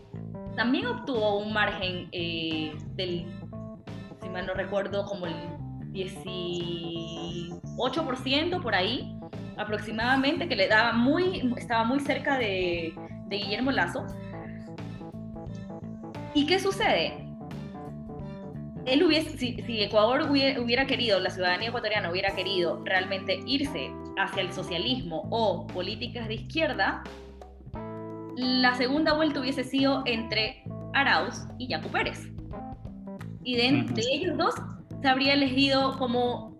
también 0.55 0.87
obtuvo 0.87 1.39
un 1.39 1.51
margen 1.53 2.09
eh, 2.11 2.73
del, 2.95 3.27
si 4.21 4.29
mal 4.29 4.45
no 4.45 4.53
recuerdo, 4.53 5.05
como 5.05 5.25
el 5.27 5.33
18% 5.91 8.61
por 8.61 8.75
ahí, 8.75 9.17
aproximadamente, 9.57 10.47
que 10.47 10.55
le 10.55 10.67
daba 10.67 10.93
muy, 10.93 11.53
estaba 11.57 11.83
muy 11.83 11.99
cerca 11.99 12.37
de, 12.37 12.93
de 13.27 13.37
Guillermo 13.37 13.71
Lazo. 13.71 14.05
¿Y 16.33 16.45
qué 16.45 16.59
sucede? 16.59 17.31
Él 18.85 19.03
hubiese, 19.03 19.37
si, 19.37 19.83
Ecuador 19.83 20.27
hubiera, 20.29 20.87
querido, 20.87 21.19
la 21.19 21.29
ciudadanía 21.29 21.69
ecuatoriana 21.69 22.09
hubiera 22.09 22.33
querido 22.35 22.81
realmente 22.83 23.39
irse 23.45 23.91
hacia 24.17 24.41
el 24.41 24.51
socialismo 24.51 25.27
o 25.29 25.67
políticas 25.67 26.27
de 26.27 26.35
izquierda, 26.35 27.03
la 28.35 28.73
segunda 28.75 29.13
vuelta 29.13 29.39
hubiese 29.39 29.63
sido 29.63 30.03
entre 30.05 30.63
Arauz 30.93 31.45
y 31.59 31.67
Yacu 31.67 31.89
Pérez. 31.89 32.27
Y 33.43 33.55
de, 33.55 33.93
de 33.93 34.01
ellos 34.11 34.37
dos 34.37 34.55
se 35.01 35.07
habría 35.07 35.33
elegido 35.33 35.97
como 35.97 36.50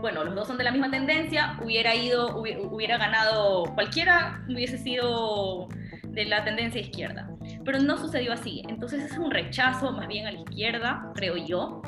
bueno, 0.00 0.24
los 0.24 0.34
dos 0.34 0.48
son 0.48 0.58
de 0.58 0.64
la 0.64 0.70
misma 0.70 0.90
tendencia, 0.90 1.58
hubiera 1.62 1.94
ido, 1.94 2.36
hubiera 2.38 2.98
ganado 2.98 3.64
cualquiera, 3.74 4.42
hubiese 4.48 4.78
sido 4.78 5.68
de 6.08 6.24
la 6.24 6.44
tendencia 6.44 6.80
izquierda. 6.80 7.28
Pero 7.64 7.78
no 7.80 7.96
sucedió 7.98 8.32
así. 8.32 8.62
Entonces 8.68 9.10
es 9.10 9.18
un 9.18 9.30
rechazo 9.30 9.92
más 9.92 10.08
bien 10.08 10.26
a 10.26 10.32
la 10.32 10.40
izquierda, 10.40 11.12
creo 11.14 11.36
yo. 11.36 11.82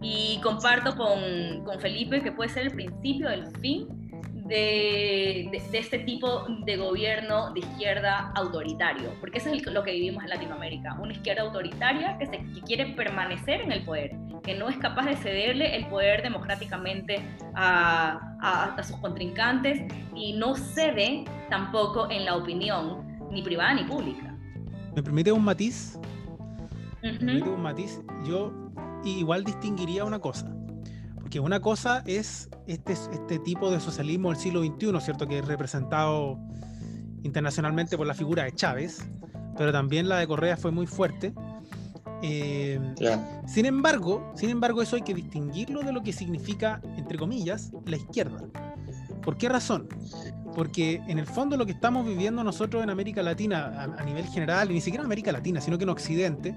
Y 0.00 0.40
comparto 0.42 0.96
con, 0.96 1.64
con 1.64 1.80
Felipe 1.80 2.22
que 2.22 2.32
puede 2.32 2.50
ser 2.50 2.66
el 2.66 2.72
principio 2.72 3.28
del 3.28 3.46
fin 3.58 3.88
de, 4.48 5.48
de, 5.50 5.78
este 5.78 5.98
tipo 6.00 6.46
de 6.64 6.76
gobierno 6.76 7.52
de 7.52 7.60
izquierda 7.60 8.32
autoritario, 8.34 9.10
porque 9.20 9.38
eso 9.38 9.50
es 9.50 9.66
lo 9.66 9.82
que 9.82 9.92
vivimos 9.92 10.24
en 10.24 10.30
Latinoamérica, 10.30 10.96
una 11.00 11.12
izquierda 11.12 11.42
autoritaria 11.42 12.16
que, 12.18 12.26
se, 12.26 12.38
que 12.38 12.62
quiere 12.64 12.86
permanecer 12.94 13.60
en 13.60 13.72
el 13.72 13.84
poder, 13.84 14.12
que 14.42 14.54
no 14.54 14.68
es 14.68 14.76
capaz 14.78 15.06
de 15.06 15.16
cederle 15.16 15.76
el 15.76 15.86
poder 15.86 16.22
democráticamente 16.22 17.20
a, 17.54 18.36
a, 18.40 18.74
a 18.74 18.82
sus 18.82 18.96
contrincantes 18.96 19.82
y 20.14 20.34
no 20.34 20.54
cede 20.54 21.24
tampoco 21.50 22.10
en 22.10 22.24
la 22.24 22.36
opinión, 22.36 23.18
ni 23.30 23.42
privada 23.42 23.74
ni 23.74 23.84
pública. 23.84 24.36
¿Me 24.94 25.02
permite 25.02 25.32
un 25.32 25.44
matiz? 25.44 25.98
¿Me 27.02 27.12
permite 27.12 27.48
un 27.48 27.62
matiz? 27.62 28.00
Yo 28.26 28.52
igual 29.04 29.44
distinguiría 29.44 30.04
una 30.04 30.18
cosa 30.18 30.52
que 31.28 31.40
una 31.40 31.60
cosa 31.60 32.02
es 32.06 32.48
este, 32.66 32.92
este 32.92 33.38
tipo 33.38 33.70
de 33.70 33.80
socialismo 33.80 34.30
del 34.30 34.38
siglo 34.38 34.62
XXI, 34.62 35.00
¿cierto? 35.00 35.26
Que 35.26 35.38
es 35.38 35.46
representado 35.46 36.38
internacionalmente 37.22 37.96
por 37.96 38.06
la 38.06 38.14
figura 38.14 38.44
de 38.44 38.52
Chávez, 38.52 39.06
pero 39.56 39.72
también 39.72 40.08
la 40.08 40.18
de 40.18 40.26
Correa 40.26 40.56
fue 40.56 40.70
muy 40.70 40.86
fuerte. 40.86 41.34
Eh, 42.22 42.80
sin 43.46 43.66
embargo, 43.66 44.32
sin 44.34 44.50
embargo, 44.50 44.82
eso 44.82 44.96
hay 44.96 45.02
que 45.02 45.14
distinguirlo 45.14 45.82
de 45.82 45.92
lo 45.92 46.02
que 46.02 46.12
significa, 46.12 46.80
entre 46.96 47.18
comillas, 47.18 47.72
la 47.86 47.96
izquierda. 47.96 48.42
¿Por 49.22 49.36
qué 49.36 49.48
razón? 49.48 49.88
Porque 50.54 51.02
en 51.06 51.18
el 51.18 51.26
fondo 51.26 51.56
lo 51.56 51.66
que 51.66 51.72
estamos 51.72 52.06
viviendo 52.06 52.42
nosotros 52.42 52.82
en 52.82 52.90
América 52.90 53.22
Latina, 53.22 53.66
a, 53.78 54.02
a 54.02 54.04
nivel 54.04 54.26
general, 54.26 54.70
y 54.70 54.74
ni 54.74 54.80
siquiera 54.80 55.02
en 55.02 55.06
América 55.06 55.32
Latina, 55.32 55.60
sino 55.60 55.78
que 55.78 55.84
en 55.84 55.90
Occidente, 55.90 56.56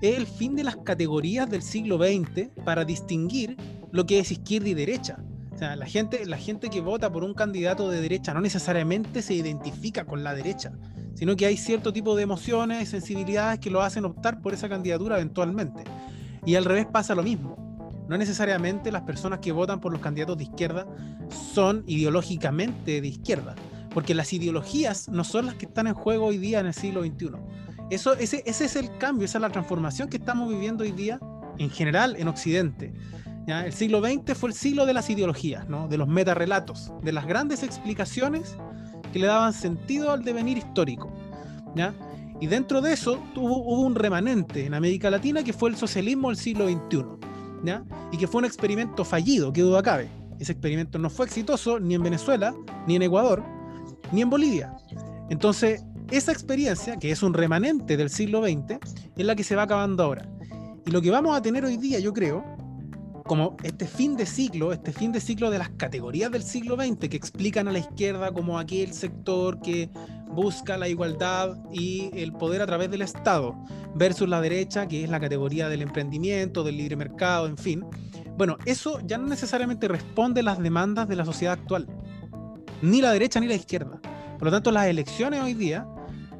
es 0.00 0.16
el 0.16 0.26
fin 0.26 0.54
de 0.54 0.64
las 0.64 0.76
categorías 0.76 1.48
del 1.48 1.62
siglo 1.62 1.98
XX 1.98 2.48
para 2.64 2.84
distinguir 2.84 3.56
lo 3.92 4.06
que 4.06 4.18
es 4.18 4.30
izquierda 4.30 4.68
y 4.68 4.74
derecha. 4.74 5.18
O 5.52 5.58
sea, 5.58 5.74
la 5.74 5.86
gente, 5.86 6.26
la 6.26 6.36
gente 6.36 6.68
que 6.68 6.82
vota 6.82 7.10
por 7.10 7.24
un 7.24 7.32
candidato 7.32 7.90
de 7.90 8.02
derecha 8.02 8.34
no 8.34 8.42
necesariamente 8.42 9.22
se 9.22 9.32
identifica 9.32 10.04
con 10.04 10.22
la 10.22 10.34
derecha, 10.34 10.72
sino 11.16 11.34
que 11.34 11.46
hay 11.46 11.56
cierto 11.56 11.92
tipo 11.92 12.14
de 12.14 12.22
emociones, 12.22 12.90
sensibilidades 12.90 13.58
que 13.58 13.70
lo 13.70 13.80
hacen 13.80 14.04
optar 14.04 14.40
por 14.42 14.52
esa 14.52 14.68
candidatura 14.68 15.16
eventualmente. 15.16 15.82
Y 16.44 16.54
al 16.56 16.66
revés 16.66 16.86
pasa 16.86 17.14
lo 17.14 17.22
mismo. 17.22 17.56
No 18.08 18.18
necesariamente 18.18 18.92
las 18.92 19.02
personas 19.02 19.40
que 19.40 19.50
votan 19.50 19.80
por 19.80 19.92
los 19.92 20.00
candidatos 20.00 20.36
de 20.36 20.44
izquierda 20.44 20.86
son 21.54 21.82
ideológicamente 21.86 23.00
de 23.00 23.08
izquierda, 23.08 23.54
porque 23.92 24.14
las 24.14 24.32
ideologías 24.32 25.08
no 25.08 25.24
son 25.24 25.46
las 25.46 25.54
que 25.56 25.66
están 25.66 25.86
en 25.86 25.94
juego 25.94 26.26
hoy 26.26 26.38
día 26.38 26.60
en 26.60 26.66
el 26.66 26.74
siglo 26.74 27.02
XXI. 27.02 27.30
Eso, 27.90 28.14
ese, 28.14 28.42
ese 28.46 28.66
es 28.66 28.76
el 28.76 28.96
cambio, 28.98 29.24
esa 29.24 29.38
es 29.38 29.42
la 29.42 29.50
transformación 29.50 30.08
que 30.08 30.18
estamos 30.18 30.50
viviendo 30.50 30.84
hoy 30.84 30.92
día 30.92 31.18
en 31.58 31.70
general 31.70 32.14
en 32.18 32.28
Occidente. 32.28 32.92
El 33.46 33.72
siglo 33.72 34.00
XX 34.00 34.36
fue 34.36 34.50
el 34.50 34.54
siglo 34.54 34.86
de 34.86 34.92
las 34.92 35.08
ideologías, 35.08 35.68
¿no? 35.68 35.88
de 35.88 35.96
los 35.96 36.08
metarrelatos, 36.08 36.92
de 37.02 37.12
las 37.12 37.26
grandes 37.26 37.62
explicaciones 37.62 38.56
que 39.16 39.20
le 39.20 39.28
daban 39.28 39.54
sentido 39.54 40.12
al 40.12 40.22
devenir 40.22 40.58
histórico. 40.58 41.10
¿ya? 41.74 41.94
Y 42.38 42.48
dentro 42.48 42.82
de 42.82 42.92
eso 42.92 43.18
hubo 43.34 43.80
un 43.80 43.94
remanente 43.94 44.66
en 44.66 44.74
América 44.74 45.08
Latina 45.08 45.42
que 45.42 45.54
fue 45.54 45.70
el 45.70 45.76
socialismo 45.76 46.28
del 46.28 46.36
siglo 46.36 46.68
XXI, 46.68 47.04
¿ya? 47.64 47.82
y 48.12 48.18
que 48.18 48.26
fue 48.26 48.40
un 48.40 48.44
experimento 48.44 49.06
fallido, 49.06 49.54
que 49.54 49.62
duda 49.62 49.82
cabe. 49.82 50.10
Ese 50.38 50.52
experimento 50.52 50.98
no 50.98 51.08
fue 51.08 51.24
exitoso 51.24 51.80
ni 51.80 51.94
en 51.94 52.02
Venezuela, 52.02 52.54
ni 52.86 52.96
en 52.96 53.02
Ecuador, 53.04 53.42
ni 54.12 54.20
en 54.20 54.28
Bolivia. 54.28 54.76
Entonces, 55.30 55.82
esa 56.10 56.30
experiencia, 56.30 56.98
que 56.98 57.10
es 57.10 57.22
un 57.22 57.32
remanente 57.32 57.96
del 57.96 58.10
siglo 58.10 58.42
XX, 58.42 58.78
es 59.16 59.24
la 59.24 59.34
que 59.34 59.44
se 59.44 59.56
va 59.56 59.62
acabando 59.62 60.02
ahora. 60.02 60.28
Y 60.84 60.90
lo 60.90 61.00
que 61.00 61.10
vamos 61.10 61.34
a 61.34 61.40
tener 61.40 61.64
hoy 61.64 61.78
día, 61.78 62.00
yo 62.00 62.12
creo, 62.12 62.44
como 63.26 63.56
este 63.62 63.86
fin 63.86 64.16
de 64.16 64.26
ciclo, 64.26 64.72
este 64.72 64.92
fin 64.92 65.12
de 65.12 65.20
ciclo 65.20 65.50
de 65.50 65.58
las 65.58 65.70
categorías 65.70 66.30
del 66.30 66.42
siglo 66.42 66.76
XX 66.76 67.08
que 67.08 67.16
explican 67.16 67.68
a 67.68 67.72
la 67.72 67.78
izquierda 67.78 68.32
como 68.32 68.58
aquel 68.58 68.92
sector 68.92 69.60
que 69.60 69.90
busca 70.28 70.76
la 70.76 70.88
igualdad 70.88 71.56
y 71.72 72.10
el 72.14 72.32
poder 72.32 72.62
a 72.62 72.66
través 72.66 72.90
del 72.90 73.02
Estado, 73.02 73.56
versus 73.94 74.28
la 74.28 74.40
derecha, 74.40 74.86
que 74.86 75.04
es 75.04 75.10
la 75.10 75.20
categoría 75.20 75.68
del 75.68 75.82
emprendimiento, 75.82 76.62
del 76.62 76.76
libre 76.76 76.96
mercado, 76.96 77.46
en 77.46 77.56
fin. 77.56 77.84
Bueno, 78.36 78.58
eso 78.66 79.00
ya 79.04 79.18
no 79.18 79.26
necesariamente 79.26 79.88
responde 79.88 80.40
a 80.40 80.44
las 80.44 80.58
demandas 80.58 81.08
de 81.08 81.16
la 81.16 81.24
sociedad 81.24 81.54
actual, 81.54 81.86
ni 82.82 83.00
la 83.00 83.12
derecha 83.12 83.40
ni 83.40 83.46
la 83.46 83.54
izquierda. 83.54 83.98
Por 84.38 84.44
lo 84.44 84.50
tanto, 84.50 84.70
las 84.70 84.86
elecciones 84.86 85.42
hoy 85.42 85.54
día 85.54 85.86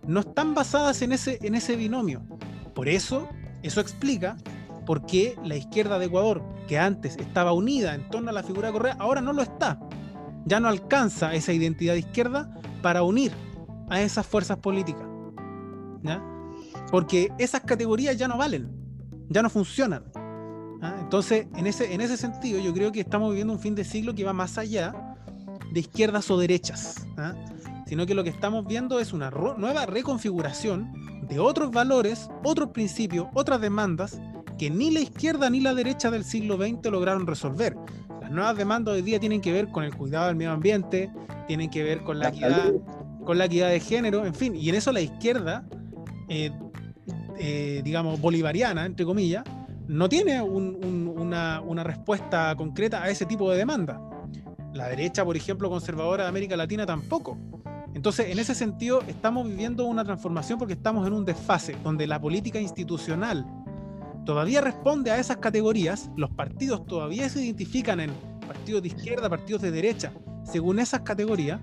no 0.07 0.21
están 0.21 0.55
basadas 0.55 1.01
en 1.01 1.13
ese 1.13 1.77
binomio. 1.77 2.23
Por 2.75 2.89
eso, 2.89 3.29
eso 3.63 3.81
explica 3.81 4.37
por 4.87 5.05
qué 5.05 5.37
la 5.45 5.57
izquierda 5.57 5.99
de 5.99 6.07
Ecuador, 6.07 6.43
que 6.67 6.79
antes 6.79 7.17
estaba 7.19 7.53
unida 7.53 7.95
en 7.95 8.09
torno 8.09 8.31
a 8.31 8.33
la 8.33 8.43
figura 8.43 8.69
de 8.69 8.73
Correa, 8.73 8.97
ahora 8.99 9.21
no 9.21 9.35
lo 9.35 9.43
está. 9.43 9.79
Ya 10.47 10.61
no 10.61 10.69
alcanza 10.69 11.35
esa 11.35 11.53
identidad 11.53 11.93
de 11.93 11.99
izquierda 11.99 12.55
para 12.81 13.03
unir 13.03 13.33
a 13.91 14.01
esas 14.01 14.27
fuerzas 14.27 14.59
políticas. 14.59 15.07
Porque 16.91 17.33
esas 17.37 17.63
categorías 17.63 18.17
ya 18.17 18.29
no 18.29 18.39
valen, 18.39 18.71
ya 19.29 19.43
no 19.43 19.51
funcionan. 19.51 20.05
Entonces, 21.01 21.49
en 21.57 21.67
ese, 21.67 21.93
en 21.93 22.01
ese 22.01 22.17
sentido, 22.17 22.61
yo 22.61 22.73
creo 22.73 22.93
que 22.93 23.01
estamos 23.01 23.31
viviendo 23.31 23.53
un 23.53 23.59
fin 23.59 23.75
de 23.75 23.85
siglo 23.85 24.15
que 24.15 24.23
va 24.23 24.33
más 24.33 24.57
allá 24.57 25.17
de 25.73 25.81
izquierdas 25.81 26.31
o 26.31 26.39
derechas. 26.39 27.07
sino 27.87 28.07
que 28.07 28.15
lo 28.15 28.23
que 28.25 28.31
estamos 28.31 28.67
viendo 28.67 29.01
es 29.01 29.13
una 29.13 29.31
nueva 29.31 29.87
reconfiguración 29.87 30.93
de 31.29 31.41
otros 31.41 31.73
valores, 31.73 32.29
otros 32.45 32.71
principios, 32.71 33.27
otras 33.35 33.61
demandas 33.61 34.21
que 34.59 34.71
ni 34.71 34.91
la 34.91 35.01
izquierda 35.01 35.51
ni 35.51 35.61
la 35.61 35.75
derecha 35.75 36.11
del 36.11 36.25
siglo 36.25 36.57
XX 36.57 36.91
lograron 36.91 37.27
resolver. 37.27 37.77
Las 38.21 38.31
nuevas 38.31 38.57
demandas 38.57 38.95
hoy 38.95 39.03
día 39.03 39.21
tienen 39.21 39.41
que 39.41 39.53
ver 39.53 39.69
con 39.69 39.85
el 39.85 39.95
cuidado 39.95 40.27
del 40.27 40.37
medio 40.37 40.53
ambiente, 40.53 41.11
tienen 41.47 41.71
que 41.71 41.83
ver 41.83 42.03
con 42.03 42.19
la, 42.19 42.29
equidad, 42.29 42.73
con 43.25 43.39
la 43.39 43.45
equidad 43.45 43.69
de 43.69 43.81
género, 43.81 44.25
en 44.25 44.35
fin, 44.35 44.57
y 44.57 44.69
en 44.69 44.75
eso 44.75 44.93
la 44.93 45.01
izquierda, 45.01 45.65
eh, 46.29 46.51
eh, 47.39 47.83
digamos, 47.85 48.21
bolivariana, 48.21 48.87
entre 48.87 49.07
comillas, 49.07 49.45
no 49.87 50.09
tiene 50.09 50.43
una, 50.43 51.61
una, 51.61 51.85
respuesta 51.85 52.55
concreta 52.57 53.05
a 53.05 53.09
ese 53.11 53.25
tipo 53.25 53.49
de 53.51 53.59
demanda. 53.59 54.01
La 54.75 54.89
derecha, 54.89 55.25
por 55.25 55.37
ejemplo, 55.37 55.71
conservadora 55.71 56.25
de 56.25 56.29
América 56.29 56.57
Latina 56.57 56.85
tampoco. 56.85 57.39
Entonces, 57.95 58.31
en 58.31 58.39
ese 58.39 58.55
sentido, 58.55 59.03
estamos 59.07 59.47
viviendo 59.47 59.87
una 59.87 60.05
transformación 60.05 60.59
porque 60.59 60.75
estamos 60.75 61.07
en 61.07 61.13
un 61.13 61.25
desfase 61.25 61.77
donde 61.85 62.07
la 62.07 62.21
política 62.21 62.61
institucional 62.61 63.47
todavía 64.27 64.61
responde 64.61 65.11
a 65.11 65.19
esas 65.19 65.39
categorías, 65.39 66.11
los 66.17 66.31
partidos 66.31 66.85
todavía 66.87 67.29
se 67.31 67.43
identifican 67.43 68.01
en 68.01 68.11
partidos 68.47 68.83
de 68.83 68.89
izquierda, 68.89 69.31
partidos 69.31 69.63
de 69.63 69.71
derecha, 69.71 70.13
según 70.45 70.79
esas 70.79 71.01
categorías. 71.01 71.61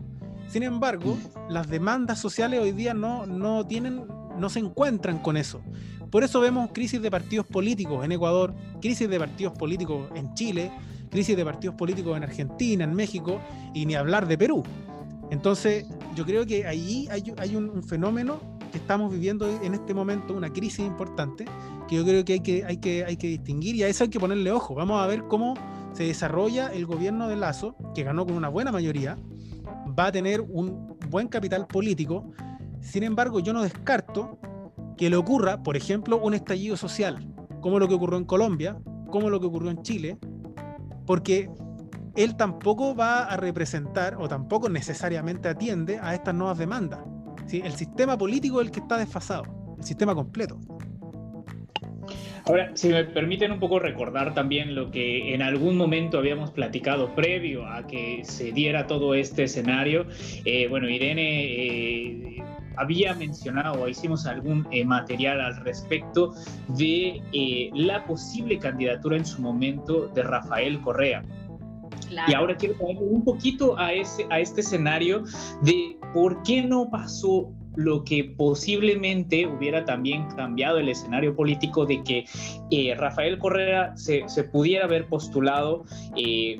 Sin 0.47 0.63
embargo, 0.63 1.17
las 1.49 1.69
demandas 1.69 2.19
sociales 2.19 2.59
hoy 2.59 2.71
día 2.71 2.95
no, 2.95 3.27
no 3.27 3.67
tienen, 3.67 4.07
no 4.37 4.49
se 4.49 4.59
encuentran 4.59 5.19
con 5.19 5.37
eso. 5.37 5.61
Por 6.09 6.23
eso 6.23 6.39
vemos 6.39 6.69
crisis 6.73 7.01
de 7.01 7.11
partidos 7.11 7.45
políticos 7.45 8.03
en 8.03 8.11
Ecuador, 8.11 8.55
crisis 8.81 9.09
de 9.09 9.19
partidos 9.19 9.53
políticos 9.53 10.09
en 10.15 10.33
Chile, 10.33 10.71
crisis 11.09 11.35
de 11.35 11.45
partidos 11.45 11.75
políticos 11.75 12.15
en 12.17 12.23
Argentina, 12.23 12.83
en 12.83 12.93
México, 12.93 13.39
y 13.73 13.85
ni 13.85 13.95
hablar 13.95 14.27
de 14.27 14.37
Perú. 14.37 14.63
Entonces, 15.31 15.85
yo 16.15 16.25
creo 16.25 16.45
que 16.45 16.67
allí 16.67 17.07
hay, 17.09 17.55
un, 17.55 17.83
fenómeno 17.83 18.39
estamos 18.77 19.11
viviendo 19.11 19.47
en 19.47 19.73
este 19.73 19.93
momento, 19.93 20.33
una 20.33 20.51
crisis 20.51 20.79
importante, 20.79 21.45
que 21.87 21.95
yo 21.95 22.03
creo 22.03 22.25
que 22.25 22.33
hay 22.33 22.39
que, 22.39 22.65
hay 22.65 22.77
que, 22.77 23.05
hay 23.05 23.17
que 23.17 23.27
distinguir 23.27 23.75
y 23.75 23.83
a 23.83 23.87
eso 23.87 24.03
hay 24.03 24.09
que 24.09 24.19
ponerle 24.19 24.51
ojo. 24.51 24.75
Vamos 24.75 25.01
a 25.01 25.07
ver 25.07 25.23
cómo 25.27 25.55
se 25.93 26.03
desarrolla 26.03 26.67
el 26.67 26.85
gobierno 26.85 27.27
de 27.27 27.35
Lazo, 27.35 27.75
que 27.93 28.03
ganó 28.03 28.25
con 28.25 28.35
una 28.35 28.49
buena 28.49 28.71
mayoría, 28.71 29.17
va 29.97 30.07
a 30.07 30.11
tener 30.11 30.41
un 30.41 30.97
buen 31.09 31.27
capital 31.27 31.67
político. 31.67 32.31
Sin 32.81 33.03
embargo, 33.03 33.39
yo 33.39 33.53
no 33.53 33.61
descarto 33.61 34.39
que 34.97 35.09
le 35.09 35.15
ocurra, 35.15 35.63
por 35.63 35.77
ejemplo, 35.77 36.19
un 36.19 36.33
estallido 36.33 36.77
social, 36.77 37.27
como 37.61 37.79
lo 37.79 37.87
que 37.87 37.93
ocurrió 37.93 38.17
en 38.17 38.25
Colombia, 38.25 38.77
como 39.09 39.29
lo 39.29 39.39
que 39.39 39.47
ocurrió 39.47 39.71
en 39.71 39.81
Chile, 39.83 40.17
porque 41.05 41.49
él 42.15 42.35
tampoco 42.35 42.95
va 42.95 43.25
a 43.25 43.37
representar 43.37 44.17
o 44.19 44.27
tampoco 44.27 44.69
necesariamente 44.69 45.49
atiende 45.49 45.99
a 46.01 46.13
estas 46.13 46.35
nuevas 46.35 46.57
demandas. 46.57 46.99
¿Sí? 47.47 47.61
El 47.63 47.73
sistema 47.73 48.17
político 48.17 48.61
es 48.61 48.67
el 48.67 48.71
que 48.71 48.79
está 48.79 48.97
desfasado, 48.97 49.43
el 49.77 49.83
sistema 49.83 50.13
completo. 50.15 50.59
Ahora, 52.45 52.71
si 52.73 52.89
me 52.89 53.05
permiten 53.05 53.53
un 53.53 53.59
poco 53.59 53.79
recordar 53.79 54.33
también 54.33 54.75
lo 54.75 54.91
que 54.91 55.33
en 55.33 55.41
algún 55.41 55.77
momento 55.77 56.17
habíamos 56.17 56.51
platicado 56.51 57.15
previo 57.15 57.65
a 57.65 57.87
que 57.87 58.21
se 58.25 58.51
diera 58.51 58.85
todo 58.85 59.15
este 59.15 59.43
escenario. 59.43 60.07
Eh, 60.43 60.67
bueno, 60.67 60.89
Irene 60.89 61.45
eh, 61.45 62.43
había 62.77 63.13
mencionado 63.13 63.83
o 63.83 63.87
hicimos 63.87 64.25
algún 64.25 64.67
eh, 64.71 64.85
material 64.85 65.41
al 65.41 65.57
respecto 65.57 66.33
de 66.69 67.21
eh, 67.31 67.69
la 67.73 68.05
posible 68.05 68.57
candidatura 68.59 69.17
en 69.17 69.25
su 69.25 69.41
momento 69.41 70.07
de 70.09 70.23
Rafael 70.23 70.81
Correa. 70.81 71.23
Y 72.27 72.33
ahora 72.33 72.55
quiero 72.55 72.77
poner 72.77 72.97
un 72.99 73.23
poquito 73.23 73.77
a, 73.77 73.91
ese, 73.91 74.27
a 74.29 74.39
este 74.39 74.61
escenario 74.61 75.23
de 75.61 75.97
por 76.13 76.43
qué 76.43 76.63
no 76.63 76.89
pasó 76.89 77.51
lo 77.75 78.03
que 78.03 78.23
posiblemente 78.37 79.47
hubiera 79.47 79.83
también 79.83 80.27
cambiado 80.35 80.77
el 80.77 80.89
escenario 80.89 81.35
político 81.35 81.85
de 81.87 82.03
que 82.03 82.25
eh, 82.69 82.93
Rafael 82.95 83.39
Correa 83.39 83.97
se, 83.97 84.23
se, 84.29 84.43
pudiera 84.43 84.85
haber 84.85 85.07
postulado 85.07 85.83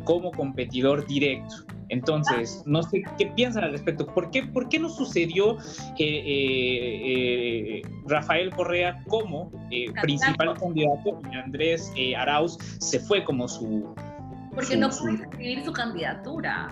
como 0.06 0.32
competidor 0.32 1.06
directo. 1.06 1.68
Entonces, 1.94 2.64
no 2.66 2.82
sé 2.82 3.04
qué 3.20 3.28
piensan 3.28 3.66
al 3.66 3.72
respecto. 3.72 4.08
¿Por 4.08 4.32
qué, 4.32 4.44
por 4.44 4.68
qué 4.68 4.80
no 4.80 4.90
sucedió 4.90 5.60
eh, 6.00 6.24
eh, 6.26 7.82
Rafael 8.08 8.50
Correa 8.50 9.04
como 9.08 9.52
eh, 9.70 9.92
principal 10.02 10.58
candidato 10.58 11.22
y 11.32 11.36
Andrés 11.36 11.94
Arauz 12.18 12.58
se 12.80 13.00
fue 13.00 13.24
como 13.24 13.48
su... 13.48 13.94
Porque 14.56 14.76
no 14.76 14.90
pudo 14.90 15.10
escribir 15.10 15.64
su 15.64 15.72
candidatura. 15.72 16.70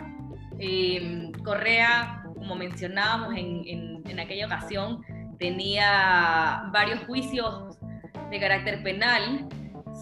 Correa, 1.44 2.21
como 2.42 2.56
mencionábamos 2.56 3.36
en, 3.38 4.02
en 4.04 4.20
aquella 4.20 4.48
ocasión, 4.48 5.04
tenía 5.38 6.70
varios 6.74 7.00
juicios 7.06 7.78
de 8.32 8.40
carácter 8.40 8.82
penal 8.82 9.48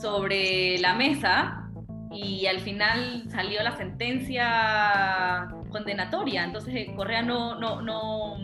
sobre 0.02 0.78
la 0.80 0.94
mesa 0.94 1.70
y 2.12 2.46
al 2.46 2.60
final 2.60 3.26
salió 3.30 3.62
la 3.62 3.76
sentencia 3.76 5.48
condenatoria, 5.70 6.44
entonces 6.44 6.74
eh, 6.76 6.94
Correa 6.96 7.22
no, 7.22 7.60
no, 7.60 7.82
no, 7.82 8.38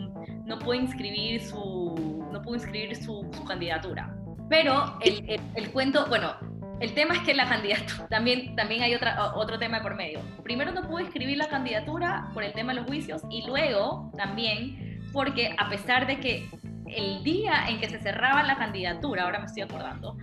no 0.44 0.58
puede 0.58 0.80
inscribir 0.80 1.42
su, 1.42 2.26
no 2.32 2.42
pudo 2.42 2.56
inscribir 2.56 2.94
su, 2.96 3.28
candidatura. 3.46 4.14
Pero 4.48 4.98
el, 5.00 5.40
el, 5.54 5.70
cuento, 5.72 6.06
bueno, 6.06 6.34
el 6.80 6.94
tema 6.94 7.14
es 7.14 7.20
que 7.20 7.34
la 7.34 7.48
candidatura, 7.48 8.06
también, 8.10 8.54
también 8.56 8.82
hay 8.82 8.94
otra, 8.94 9.34
otro 9.34 9.58
tema 9.58 9.82
por 9.82 9.94
medio. 9.94 10.20
Primero 10.42 10.72
no 10.72 10.82
pudo 10.82 11.00
escribir 11.00 11.38
la 11.38 11.48
candidatura 11.48 12.30
por 12.34 12.44
el 12.44 12.52
tema 12.52 12.72
de 12.72 12.80
los 12.80 12.86
juicios 12.86 13.22
y 13.30 13.46
luego 13.46 14.10
también 14.16 15.00
porque 15.12 15.54
a 15.56 15.68
pesar 15.68 16.06
de 16.06 16.20
que 16.20 16.48
el 16.88 17.24
día 17.24 17.68
en 17.68 17.80
que 17.80 17.88
se 17.88 17.98
cerraba 17.98 18.42
la 18.42 18.56
candidatura, 18.56 19.24
ahora 19.24 19.38
me 19.38 19.46
estoy 19.46 19.62
acordando, 19.62 20.16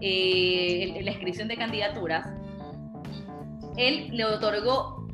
eh, 0.00 1.00
la 1.02 1.10
inscripción 1.12 1.48
de 1.48 1.56
candidaturas, 1.56 2.26
él 3.76 4.08
le 4.12 4.24
otorgó 4.24 5.06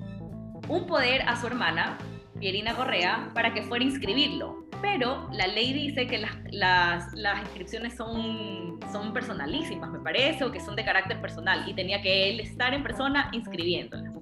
un 0.69 0.87
poder 0.87 1.23
a 1.29 1.37
su 1.37 1.47
hermana, 1.47 1.99
Pierina 2.41 2.75
Correa, 2.75 3.31
para 3.35 3.53
que 3.53 3.63
fuera 3.63 3.85
a 3.85 3.89
inscribirlo. 3.89 4.68
Pero 4.81 5.29
la 5.33 5.47
ley 5.47 5.73
dice 5.73 6.07
que 6.07 6.19
las, 6.19 7.13
las, 7.15 7.41
inscripciones 7.43 7.97
son, 7.97 8.79
son 8.93 9.13
personalísimas, 9.13 9.91
me 9.91 9.99
parece, 9.99 10.45
o 10.45 10.53
que 10.53 10.61
son 10.61 10.77
de 10.77 10.85
carácter 10.85 11.21
personal, 11.21 11.69
y 11.69 11.75
tenía 11.75 12.01
que 12.01 12.31
él 12.31 12.41
estar 12.41 12.73
en 12.75 12.83
persona 12.83 13.29
inscribiéndola. 13.33 14.13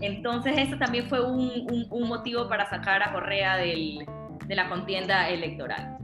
Entonces, 0.00 0.58
eso 0.58 0.76
también 0.76 1.08
fue 1.08 1.24
un, 1.24 1.86
un, 1.90 2.08
motivo 2.08 2.48
para 2.48 2.68
sacar 2.68 3.02
a 3.02 3.12
Correa 3.12 3.56
del, 3.56 4.04
de 4.46 4.54
la 4.54 4.68
contienda 4.68 5.28
electoral. 5.28 5.96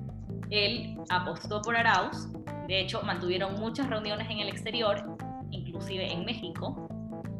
Él 0.50 0.96
apostó 1.10 1.60
por 1.62 1.76
Arauz, 1.76 2.28
de 2.68 2.80
hecho, 2.80 3.02
mantuvieron 3.02 3.58
muchas 3.60 3.88
reuniones 3.88 4.30
en 4.30 4.38
el 4.38 4.48
exterior, 4.48 5.16
inclusive 5.50 6.10
en 6.10 6.24
México, 6.24 6.88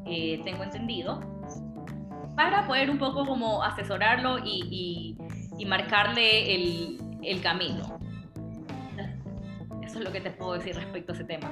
eh, 0.05 0.41
tengo 0.45 0.65
entendido, 0.65 1.21
para 2.37 2.67
poder 2.67 2.91
un 2.91 2.99
poco 2.99 3.25
como 3.25 3.63
asesorarlo 3.63 4.39
y, 4.45 5.17
marcarle 5.67 6.55
el, 6.55 6.99
el, 7.23 7.41
camino. 7.41 7.99
Eso 9.85 9.99
es 9.99 10.05
lo 10.05 10.13
que 10.13 10.21
te 10.21 10.31
puedo 10.31 10.55
decir 10.55 10.75
respecto 10.75 11.13
a 11.13 11.15
ese 11.15 11.25
tema. 11.25 11.51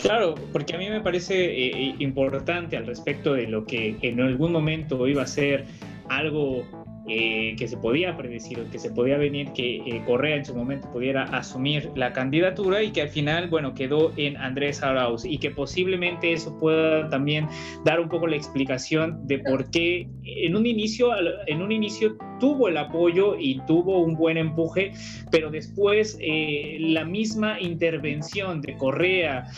Claro, 0.00 0.34
porque 0.52 0.74
a 0.74 0.78
mí 0.78 0.88
me 0.88 1.00
parece 1.00 1.34
eh, 1.34 1.94
importante 1.98 2.76
al 2.76 2.86
respecto 2.86 3.34
de 3.34 3.46
lo 3.46 3.66
que 3.66 3.96
en 4.02 4.20
algún 4.20 4.52
momento 4.52 5.06
iba 5.06 5.22
a 5.22 5.26
ser 5.26 5.66
algo 6.08 6.64
eh, 7.12 7.56
que 7.58 7.66
se 7.66 7.76
podía 7.76 8.16
predecir 8.16 8.60
que 8.70 8.78
se 8.78 8.88
podía 8.92 9.18
venir 9.18 9.52
que 9.52 9.78
eh, 9.78 10.00
Correa 10.06 10.36
en 10.36 10.44
su 10.44 10.54
momento 10.54 10.88
pudiera 10.92 11.24
asumir 11.24 11.90
la 11.96 12.12
candidatura 12.12 12.84
y 12.84 12.92
que 12.92 13.02
al 13.02 13.08
final, 13.08 13.50
bueno, 13.50 13.74
quedó 13.74 14.12
en 14.16 14.36
Andrés 14.36 14.80
Arauz 14.80 15.24
y 15.24 15.38
que 15.38 15.50
posiblemente 15.50 16.32
eso 16.32 16.56
pueda 16.60 17.08
también 17.08 17.48
dar 17.84 17.98
un 17.98 18.08
poco 18.08 18.28
la 18.28 18.36
explicación 18.36 19.26
de 19.26 19.40
por 19.40 19.68
qué 19.72 20.08
en 20.24 20.54
un 20.54 20.66
inicio, 20.66 21.10
en 21.48 21.62
un 21.62 21.72
inicio 21.72 22.16
tuvo 22.38 22.68
el 22.68 22.76
apoyo 22.76 23.36
y 23.36 23.60
tuvo 23.66 23.98
un 23.98 24.14
buen 24.14 24.36
empuje, 24.36 24.92
pero 25.32 25.50
después 25.50 26.16
eh, 26.20 26.76
la 26.78 27.04
misma 27.04 27.60
intervención 27.60 28.60
de 28.60 28.76
Correa 28.76 29.50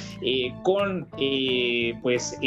con 0.62 1.06
pues 2.00 2.38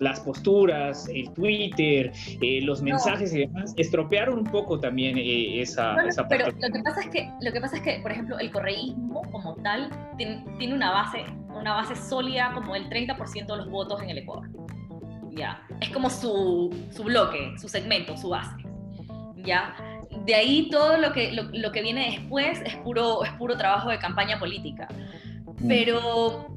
las 0.00 0.20
posturas, 0.20 1.08
el 1.08 1.30
Twitter, 1.32 2.12
eh, 2.40 2.60
los 2.62 2.82
mensajes 2.82 3.32
y 3.32 3.40
demás, 3.40 3.74
estropearon 3.76 4.38
un 4.38 4.44
poco 4.44 4.78
también 4.78 5.16
eh, 5.16 5.60
esa, 5.60 5.94
esa, 6.06 6.28
parte. 6.28 6.44
Pero 6.44 6.68
lo 6.68 6.72
que, 6.72 6.82
pasa 6.82 7.00
es 7.00 7.08
que, 7.08 7.30
lo 7.40 7.52
que 7.52 7.60
pasa 7.60 7.76
es 7.76 7.82
que, 7.82 8.00
por 8.00 8.12
ejemplo, 8.12 8.38
el 8.38 8.50
correísmo 8.50 9.22
como 9.30 9.54
tal 9.56 9.90
tiene, 10.16 10.44
tiene 10.58 10.74
una, 10.74 10.90
base, 10.90 11.24
una 11.48 11.74
base 11.74 11.96
sólida 11.96 12.52
como 12.54 12.76
el 12.76 12.88
30% 12.88 13.46
de 13.46 13.56
los 13.56 13.70
votos 13.70 14.02
en 14.02 14.10
el 14.10 14.18
Ecuador. 14.18 14.48
¿Ya? 15.30 15.62
Es 15.80 15.90
como 15.90 16.08
su, 16.08 16.74
su 16.90 17.04
bloque, 17.04 17.54
su 17.58 17.68
segmento, 17.68 18.16
su 18.16 18.30
base. 18.30 18.56
¿Ya? 19.36 19.76
De 20.24 20.34
ahí 20.34 20.68
todo 20.70 20.96
lo 20.96 21.12
que, 21.12 21.32
lo, 21.32 21.44
lo 21.52 21.72
que 21.72 21.82
viene 21.82 22.10
después 22.10 22.60
es 22.64 22.74
puro, 22.76 23.22
es 23.22 23.32
puro 23.32 23.56
trabajo 23.56 23.90
de 23.90 23.98
campaña 23.98 24.38
política. 24.38 24.88
Mm. 25.58 25.68
Pero 25.68 26.55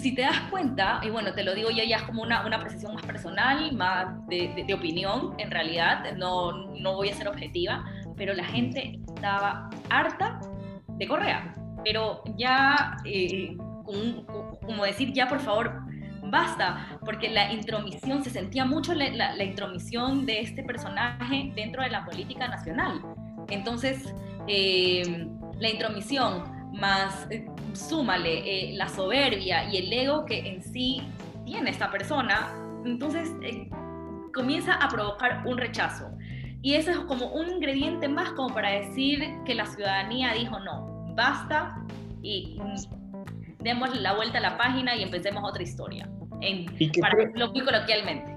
si 0.00 0.14
te 0.14 0.22
das 0.22 0.40
cuenta, 0.50 1.00
y 1.02 1.10
bueno, 1.10 1.32
te 1.32 1.42
lo 1.42 1.54
digo 1.54 1.70
yo 1.70 1.82
ya 1.84 1.96
es 1.96 2.02
como 2.02 2.22
una, 2.22 2.46
una 2.46 2.60
precisión 2.60 2.94
más 2.94 3.04
personal, 3.04 3.72
más 3.72 4.26
de, 4.28 4.64
de, 4.66 4.74
opinión, 4.74 5.34
en 5.38 5.50
realidad, 5.50 6.04
no, 6.16 6.68
no 6.74 6.94
voy 6.94 7.08
a 7.10 7.14
ser 7.14 7.28
objetiva, 7.28 7.84
pero 8.16 8.34
la 8.34 8.44
gente 8.44 9.00
estaba 9.14 9.70
harta 9.90 10.40
de 10.88 11.08
Correa. 11.08 11.54
Pero 11.84 12.22
ya, 12.36 12.96
eh, 13.04 13.56
como 14.64 14.84
decir, 14.84 15.12
ya 15.12 15.28
por 15.28 15.40
favor, 15.40 15.82
basta, 16.30 16.98
porque 17.04 17.28
la 17.28 17.52
intromisión, 17.52 18.24
se 18.24 18.30
sentía 18.30 18.64
mucho 18.64 18.94
la, 18.94 19.10
la, 19.10 19.44
intromisión 19.44 20.24
de 20.24 20.40
este 20.40 20.62
personaje 20.62 21.52
dentro 21.54 21.82
de 21.82 21.90
la 21.90 22.04
política 22.04 22.48
nacional. 22.48 23.02
Entonces, 23.50 24.14
eh, 24.48 25.26
la 25.58 25.68
intromisión 25.68 26.44
más 26.72 27.26
eh, 27.30 27.46
súmale 27.74 28.70
eh, 28.70 28.74
la 28.74 28.88
soberbia 28.88 29.70
y 29.70 29.78
el 29.78 29.92
ego 29.92 30.24
que 30.24 30.38
en 30.48 30.62
sí 30.62 31.02
tiene 31.44 31.70
esta 31.70 31.90
persona, 31.90 32.52
entonces 32.84 33.30
eh, 33.42 33.68
comienza 34.32 34.74
a 34.74 34.88
provocar 34.88 35.42
un 35.46 35.58
rechazo. 35.58 36.10
Y 36.62 36.74
eso 36.74 36.90
es 36.90 36.98
como 37.00 37.26
un 37.26 37.48
ingrediente 37.48 38.08
más 38.08 38.30
como 38.30 38.54
para 38.54 38.70
decir 38.70 39.22
que 39.44 39.54
la 39.54 39.66
ciudadanía 39.66 40.32
dijo 40.32 40.58
no, 40.60 41.12
basta 41.14 41.76
y 42.22 42.58
demos 43.60 43.94
la 44.00 44.14
vuelta 44.14 44.38
a 44.38 44.40
la 44.40 44.56
página 44.56 44.96
y 44.96 45.02
empecemos 45.02 45.42
otra 45.48 45.62
historia, 45.62 46.08
en, 46.40 46.66
para 47.00 47.14
lo 47.34 47.50
muy 47.52 47.62
coloquialmente. 47.64 48.33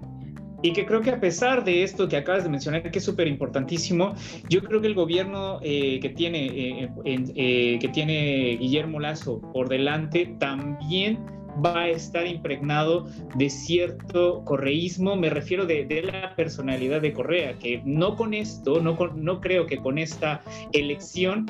Y 0.62 0.74
que 0.74 0.86
creo 0.86 1.02
que 1.02 1.12
a 1.12 1.20
pesar 1.20 1.64
de 1.64 1.84
esto 1.84 2.08
que 2.08 2.18
acabas 2.18 2.44
de 2.44 2.50
mencionar, 2.50 2.90
que 2.90 2.98
es 2.98 3.06
súper 3.06 3.28
importantísimo, 3.28 4.16
yo 4.50 4.64
creo 4.64 4.82
que 4.82 4.88
el 4.88 4.96
gobierno 4.96 5.60
eh, 5.62 6.00
que, 6.00 6.10
tiene, 6.10 6.46
eh, 6.48 6.90
eh, 7.06 7.78
que 7.80 7.88
tiene 7.90 8.58
Guillermo 8.60 9.00
Lazo 9.00 9.40
por 9.54 9.70
delante 9.70 10.36
también 10.40 11.20
va 11.64 11.82
a 11.82 11.90
estar 11.90 12.26
impregnado 12.26 13.08
de 13.36 13.50
cierto 13.50 14.44
correísmo, 14.46 15.16
me 15.16 15.30
refiero 15.30 15.66
de, 15.66 15.86
de 15.86 16.04
la 16.04 16.36
personalidad 16.36 17.02
de 17.02 17.14
Correa, 17.14 17.58
que 17.58 17.82
no 17.84 18.16
con 18.16 18.34
esto, 18.34 18.80
no, 18.80 18.96
no 19.16 19.42
creo 19.42 19.66
que 19.66 19.78
con 19.78 19.98
esta 19.98 20.42
elección 20.74 21.48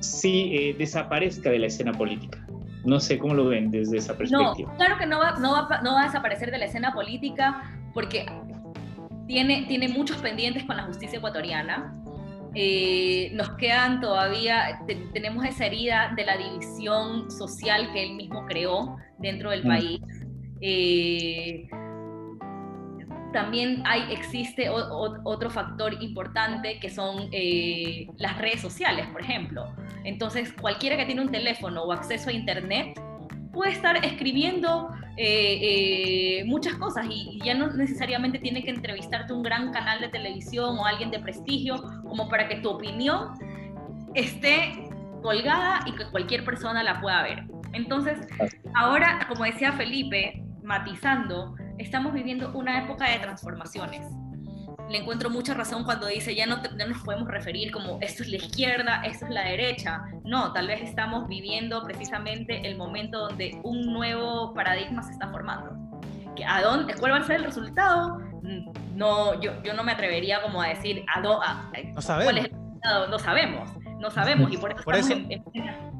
sí 0.00 0.74
desaparezca 0.78 1.50
de 1.50 1.60
la 1.60 1.66
escena 1.66 1.92
política. 1.92 2.44
No 2.84 2.98
sé 2.98 3.18
cómo 3.18 3.34
lo 3.34 3.46
ven 3.46 3.70
desde 3.70 3.98
esa 3.98 4.16
perspectiva. 4.16 4.70
No, 4.70 4.76
claro 4.76 4.96
que 4.98 5.06
no 5.06 5.18
va, 5.18 5.38
no 5.38 5.52
va, 5.52 5.80
no 5.82 5.94
va 5.94 6.02
a 6.02 6.06
desaparecer 6.06 6.50
de 6.50 6.58
la 6.58 6.64
escena 6.64 6.92
política 6.92 7.79
porque 7.92 8.26
tiene, 9.26 9.64
tiene 9.66 9.88
muchos 9.88 10.16
pendientes 10.18 10.64
con 10.64 10.76
la 10.76 10.84
justicia 10.84 11.18
ecuatoriana. 11.18 11.94
Eh, 12.54 13.30
nos 13.34 13.50
quedan 13.50 14.00
todavía, 14.00 14.80
tenemos 15.12 15.44
esa 15.44 15.66
herida 15.66 16.12
de 16.16 16.24
la 16.24 16.36
división 16.36 17.30
social 17.30 17.92
que 17.92 18.02
él 18.02 18.14
mismo 18.14 18.44
creó 18.46 18.96
dentro 19.18 19.50
del 19.50 19.64
mm. 19.64 19.68
país. 19.68 20.00
Eh, 20.60 21.68
también 23.32 23.82
hay, 23.86 24.12
existe 24.12 24.68
otro 24.68 25.50
factor 25.50 26.02
importante 26.02 26.80
que 26.80 26.90
son 26.90 27.28
eh, 27.30 28.08
las 28.16 28.36
redes 28.38 28.60
sociales, 28.60 29.06
por 29.12 29.22
ejemplo. 29.22 29.72
Entonces, 30.04 30.52
cualquiera 30.52 30.96
que 30.96 31.06
tiene 31.06 31.20
un 31.20 31.30
teléfono 31.30 31.82
o 31.84 31.92
acceso 31.92 32.30
a 32.30 32.32
Internet 32.32 33.00
puede 33.52 33.72
estar 33.72 34.04
escribiendo 34.04 34.90
eh, 35.22 36.38
eh, 36.40 36.44
muchas 36.46 36.76
cosas 36.76 37.04
y, 37.10 37.38
ya 37.44 37.52
no 37.52 37.66
necesariamente 37.74 38.38
tiene 38.38 38.64
que 38.64 38.70
entrevistarte 38.70 39.34
un 39.34 39.42
gran 39.42 39.70
canal 39.70 40.00
de 40.00 40.08
televisión 40.08 40.78
o 40.78 40.86
alguien 40.86 41.10
de 41.10 41.18
prestigio 41.18 41.76
como 42.08 42.26
para 42.30 42.48
que 42.48 42.56
tu 42.56 42.70
opinión 42.70 43.34
esté 44.14 44.88
colgada 45.20 45.80
y 45.84 45.92
que 45.94 46.06
cualquier 46.06 46.42
persona 46.42 46.82
la 46.82 47.02
pueda 47.02 47.22
ver. 47.22 47.44
Entonces, 47.74 48.18
ahora, 48.74 49.26
como 49.28 49.44
decía 49.44 49.72
Felipe, 49.72 50.42
matizando, 50.62 51.54
estamos 51.76 52.14
viviendo 52.14 52.50
una 52.54 52.82
época 52.82 53.10
de 53.10 53.18
transformaciones 53.18 54.06
le 54.90 54.98
encuentro 54.98 55.30
mucha 55.30 55.54
razón 55.54 55.84
cuando 55.84 56.06
dice 56.08 56.34
ya 56.34 56.46
no, 56.46 56.56
nos 56.56 57.02
podemos 57.02 57.28
referir 57.28 57.70
como 57.70 57.98
esto 58.00 58.24
es 58.24 58.28
la 58.28 58.36
izquierda, 58.36 59.02
esto 59.04 59.26
es 59.26 59.30
la 59.30 59.44
derecha. 59.44 60.02
No, 60.24 60.52
tal 60.52 60.66
vez 60.66 60.82
estamos 60.82 61.28
viviendo 61.28 61.82
precisamente 61.84 62.66
el 62.68 62.76
momento 62.76 63.28
donde 63.28 63.58
un 63.62 63.86
nuevo 63.86 64.52
paradigma 64.52 65.02
se 65.02 65.12
está 65.12 65.28
formando. 65.28 65.76
¿A 66.46 66.62
dónde, 66.62 66.94
¿Cuál 66.94 67.12
va 67.12 67.16
a 67.18 67.24
ser 67.24 67.36
el 67.36 67.44
resultado? 67.44 68.18
No, 68.94 69.40
yo, 69.40 69.62
yo 69.62 69.74
no 69.74 69.84
me 69.84 69.92
atrevería 69.92 70.42
como 70.42 70.60
a 70.60 70.68
decir 70.68 71.04
a, 71.14 71.20
no 71.20 72.00
sabemos. 72.00 72.24
cuál 72.24 72.38
es 72.38 72.44
el 72.46 72.50
resultado. 72.50 73.08
No 73.08 73.18
sabemos, 73.18 73.70
no 74.00 74.10
sabemos 74.10 74.52
y 74.52 74.56
por 74.56 74.72
eso 74.72 74.80
estamos 74.90 75.30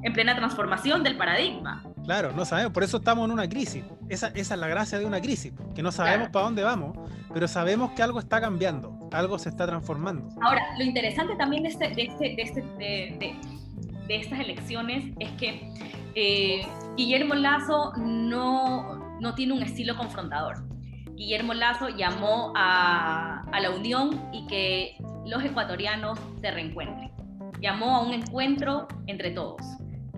en 0.02 0.12
plena 0.12 0.34
transformación 0.34 1.04
del 1.04 1.16
paradigma. 1.16 1.84
Claro, 2.04 2.32
no 2.32 2.44
sabemos, 2.44 2.72
por 2.72 2.82
eso 2.82 2.96
estamos 2.96 3.26
en 3.26 3.32
una 3.32 3.48
crisis. 3.48 3.84
Esa, 4.08 4.28
esa 4.28 4.54
es 4.54 4.60
la 4.60 4.66
gracia 4.66 4.98
de 4.98 5.04
una 5.04 5.20
crisis, 5.20 5.52
que 5.74 5.82
no 5.82 5.92
sabemos 5.92 6.30
para 6.30 6.46
dónde 6.46 6.62
vamos, 6.62 6.96
pero 7.32 7.48
sabemos 7.48 7.92
que 7.92 8.02
algo 8.02 8.18
está 8.18 8.40
cambiando, 8.40 9.08
algo 9.12 9.38
se 9.38 9.48
está 9.48 9.66
transformando. 9.66 10.28
Ahora, 10.42 10.62
lo 10.78 10.84
interesante 10.84 11.34
también 11.36 11.62
de, 11.62 11.68
este, 11.70 11.88
de, 11.88 12.02
este, 12.02 12.42
este, 12.42 12.60
de, 12.60 13.36
de 14.06 14.16
estas 14.16 14.40
elecciones 14.40 15.12
es 15.18 15.30
que 15.32 15.72
eh, 16.14 16.66
Guillermo 16.96 17.34
Lazo 17.34 17.92
no, 17.96 19.18
no 19.20 19.34
tiene 19.34 19.52
un 19.52 19.62
estilo 19.62 19.96
confrontador. 19.96 20.64
Guillermo 21.14 21.54
Lazo 21.54 21.88
llamó 21.88 22.52
a, 22.56 23.42
a 23.52 23.60
la 23.60 23.70
unión 23.70 24.28
y 24.32 24.46
que 24.46 24.96
los 25.26 25.44
ecuatorianos 25.44 26.18
se 26.40 26.50
reencuentren. 26.50 27.10
Llamó 27.60 27.96
a 27.96 28.02
un 28.02 28.14
encuentro 28.14 28.88
entre 29.06 29.30
todos 29.32 29.60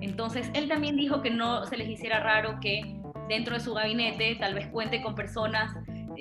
entonces, 0.02 0.50
él 0.54 0.68
también 0.68 0.96
dijo 0.96 1.22
que 1.22 1.30
no 1.30 1.64
se 1.64 1.76
les 1.76 1.88
hiciera 1.88 2.18
raro 2.18 2.58
que 2.60 3.00
dentro 3.28 3.54
de 3.54 3.60
su 3.60 3.72
gabinete 3.72 4.34
tal 4.34 4.54
vez 4.54 4.66
cuente 4.66 5.00
con 5.00 5.14
personas 5.14 5.72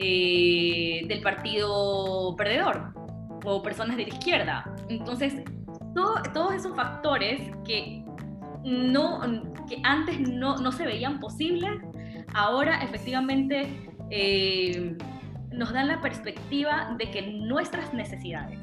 eh, 0.01 1.05
del 1.07 1.21
partido 1.21 2.35
perdedor 2.35 2.93
o 3.45 3.61
personas 3.61 3.97
de 3.97 4.03
la 4.03 4.09
izquierda. 4.09 4.75
Entonces, 4.89 5.43
todos 5.93 6.53
esos 6.53 6.75
factores 6.75 7.41
que, 7.65 8.03
no, 8.63 9.21
que 9.67 9.79
antes 9.83 10.19
no, 10.19 10.57
no 10.57 10.71
se 10.71 10.85
veían 10.85 11.19
posibles, 11.19 11.71
ahora 12.33 12.81
efectivamente 12.83 13.89
eh, 14.09 14.97
nos 15.51 15.71
dan 15.71 15.87
la 15.87 16.01
perspectiva 16.01 16.95
de 16.97 17.11
que 17.11 17.21
nuestras 17.21 17.93
necesidades 17.93 18.59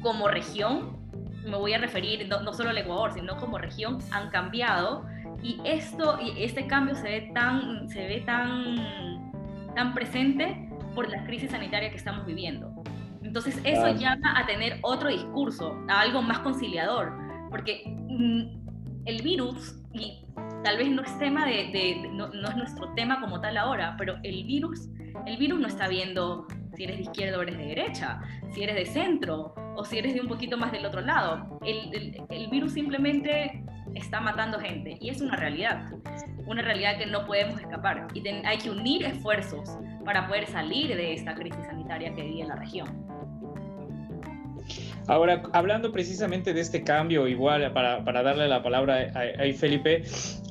como 0.00 0.28
región 0.28 1.02
me 1.44 1.56
voy 1.56 1.72
a 1.72 1.78
referir 1.78 2.28
no, 2.28 2.52
solo 2.52 2.70
al 2.70 2.78
Ecuador, 2.78 3.12
sino 3.12 3.36
como 3.36 3.58
región, 3.58 3.98
han 4.10 4.30
cambiado 4.30 5.04
y 5.42 5.60
esto 5.64 6.18
y 6.20 6.42
este 6.42 6.66
cambio 6.66 6.94
se 6.94 7.02
ve 7.02 7.30
tan 7.34 7.88
se 7.88 8.06
ve 8.06 8.22
tan 8.24 9.13
tan 9.74 9.94
presente 9.94 10.68
por 10.94 11.08
la 11.08 11.24
crisis 11.24 11.50
sanitaria 11.50 11.90
que 11.90 11.96
estamos 11.96 12.24
viviendo. 12.26 12.72
Entonces 13.22 13.60
eso 13.64 13.88
llama 13.94 14.38
a 14.38 14.46
tener 14.46 14.78
otro 14.82 15.08
discurso, 15.08 15.76
a 15.88 16.00
algo 16.00 16.22
más 16.22 16.40
conciliador, 16.40 17.12
porque 17.50 17.82
mm, 17.86 19.06
el 19.06 19.22
virus 19.22 19.76
y 19.92 20.24
tal 20.62 20.78
vez 20.78 20.90
no 20.90 21.02
es 21.02 21.18
tema 21.18 21.46
de, 21.46 22.10
no, 22.12 22.28
no, 22.28 22.48
es 22.48 22.56
nuestro 22.56 22.92
tema 22.94 23.20
como 23.20 23.40
tal 23.40 23.56
ahora, 23.56 23.96
pero 23.98 24.16
el 24.22 24.44
virus 24.44 24.88
el 25.26 25.36
virus 25.36 25.60
no 25.60 25.68
está 25.68 25.88
viendo 25.88 26.46
si 26.76 26.84
eres 26.84 26.96
de 26.96 27.02
izquierda 27.02 27.38
o 27.38 27.42
eres 27.42 27.56
de 27.56 27.66
derecha, 27.66 28.20
si 28.52 28.62
eres 28.62 28.74
de 28.74 28.86
centro 28.86 29.54
o 29.76 29.84
si 29.84 29.98
eres 29.98 30.14
de 30.14 30.20
un 30.20 30.28
poquito 30.28 30.56
más 30.56 30.72
del 30.72 30.84
otro 30.86 31.00
lado. 31.00 31.58
El, 31.64 32.24
el, 32.28 32.48
virus 32.48 32.72
simplemente 32.72 33.64
está 33.94 34.20
matando 34.20 34.58
gente. 34.58 34.96
Y 35.00 35.10
es 35.10 35.20
una 35.20 35.36
realidad, 35.36 35.90
una 36.46 36.62
realidad 36.62 36.98
que 36.98 37.06
no 37.06 37.26
podemos 37.26 37.60
escapar. 37.60 38.06
Y 38.14 38.26
hay 38.28 38.58
que 38.58 38.70
unir 38.70 39.04
esfuerzos 39.04 39.78
para 40.04 40.26
poder 40.26 40.46
salir 40.46 40.88
de 40.96 41.14
esta 41.14 41.34
crisis 41.34 41.64
sanitaria 41.66 42.12
que 42.14 42.22
vive 42.22 42.42
en 42.42 42.48
la 42.48 42.56
región. 42.56 43.06
Ahora, 45.06 45.42
hablando 45.52 45.92
precisamente 45.92 46.54
de 46.54 46.60
este 46.60 46.82
cambio, 46.82 47.28
igual 47.28 47.72
para, 47.72 48.04
para 48.04 48.22
darle 48.22 48.48
la 48.48 48.62
palabra 48.62 49.12
a, 49.14 49.52
Felipe, 49.54 50.02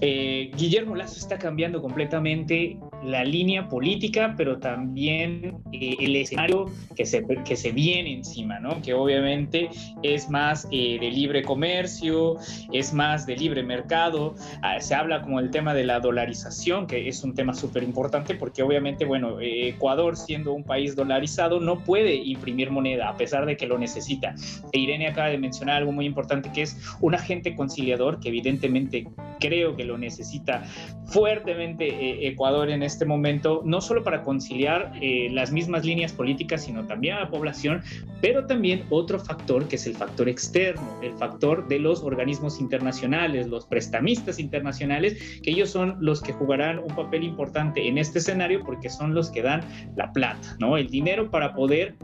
eh, 0.02 0.52
Guillermo 0.56 0.96
Lazo 0.96 1.18
está 1.18 1.40
cambiando 1.40 1.82
completamente 1.82 2.78
la 3.04 3.24
línea 3.24 3.68
política, 3.68 4.36
pero 4.38 4.60
también 4.60 5.58
eh, 5.72 5.96
el 6.00 6.16
escenario 6.16 6.66
que 6.96 7.06
se, 7.06 7.26
que 7.46 7.56
se 7.56 7.72
viene 7.72 8.14
encima, 8.14 8.60
¿no? 8.60 8.82
Que 8.82 8.94
obviamente 8.94 9.70
es 10.04 10.30
más 10.30 10.68
eh, 10.72 10.98
de 11.00 11.10
libre 11.10 11.42
comercio, 11.42 12.38
es 12.72 12.94
más 12.94 13.26
de 13.26 13.36
libre 13.36 13.64
mercado. 13.64 14.36
Ah, 14.62 14.80
se 14.80 14.94
habla 14.94 15.22
como 15.22 15.40
el 15.40 15.50
tema 15.50 15.74
de 15.74 15.84
la 15.84 16.00
dolarización, 16.00 16.86
que 16.86 17.08
es 17.08 17.24
un 17.24 17.34
tema 17.34 17.54
súper 17.54 17.84
importante 17.84 18.36
porque 18.36 18.62
obviamente, 18.62 19.06
bueno, 19.06 19.38
Ecuador 19.42 20.16
siendo 20.16 20.54
un 20.54 20.64
país 20.64 20.96
dolarizado 20.96 21.60
no 21.60 21.80
puede 21.80 22.16
imprimir 22.16 22.70
moneda 22.70 23.10
a 23.10 23.18
pesar 23.18 23.46
de 23.46 23.58
que 23.58 23.66
lo 23.66 23.78
necesita. 23.78 24.36
E 24.72 24.80
Irene 24.80 25.08
acaba 25.08 25.30
de 25.30 25.38
mencionar 25.38 25.78
algo 25.78 25.92
muy 25.92 26.06
importante 26.06 26.52
que 26.52 26.64
es 26.64 26.78
un 27.02 27.16
agente 27.16 27.56
conciliador 27.56 28.20
que 28.20 28.30
evidentemente 28.30 29.08
creo 29.40 29.76
que 29.76 29.84
lo 29.84 29.98
necesita 29.98 30.64
fuertemente 31.06 31.88
eh, 31.88 32.28
Ecuador 32.28 32.70
en 32.70 32.82
este 32.82 33.06
momento, 33.06 33.62
no 33.66 33.82
solo 33.82 34.04
para 34.04 34.24
conciliar 34.24 34.94
eh, 35.02 35.30
las 35.32 35.52
mismas 35.52 35.86
líneas 35.86 36.14
políticas, 36.14 36.64
sino 36.64 36.86
también 36.88 37.16
a 37.16 37.22
la 37.22 37.30
población, 37.30 37.82
pero 38.22 38.46
también 38.46 38.84
otro 38.90 39.20
factor 39.20 39.68
que 39.68 39.76
es 39.76 39.86
el 39.86 39.96
factor 39.96 40.30
externo, 40.30 40.88
el 41.02 41.14
factor 41.14 41.68
de 41.68 41.80
los 41.80 42.04
organismos 42.04 42.60
internacionales, 42.60 43.48
los 43.48 43.66
prestamistas 43.66 44.40
internacionales, 44.40 45.42
que 45.44 45.52
ellos 45.52 45.70
son 45.70 45.98
los 46.00 46.22
que 46.22 46.34
jugarán 46.34 46.80
un 46.80 46.96
papel 46.96 47.24
importante 47.24 47.88
en 47.88 47.98
este 47.98 48.20
escenario 48.20 48.64
porque 48.64 48.90
son 48.90 49.14
los 49.14 49.30
que 49.30 49.42
dan 49.42 49.62
la 49.96 50.12
plata, 50.14 50.56
¿no? 50.60 50.78
El 50.78 50.88
dinero 50.88 51.30
para 51.30 51.54
poder 51.54 51.96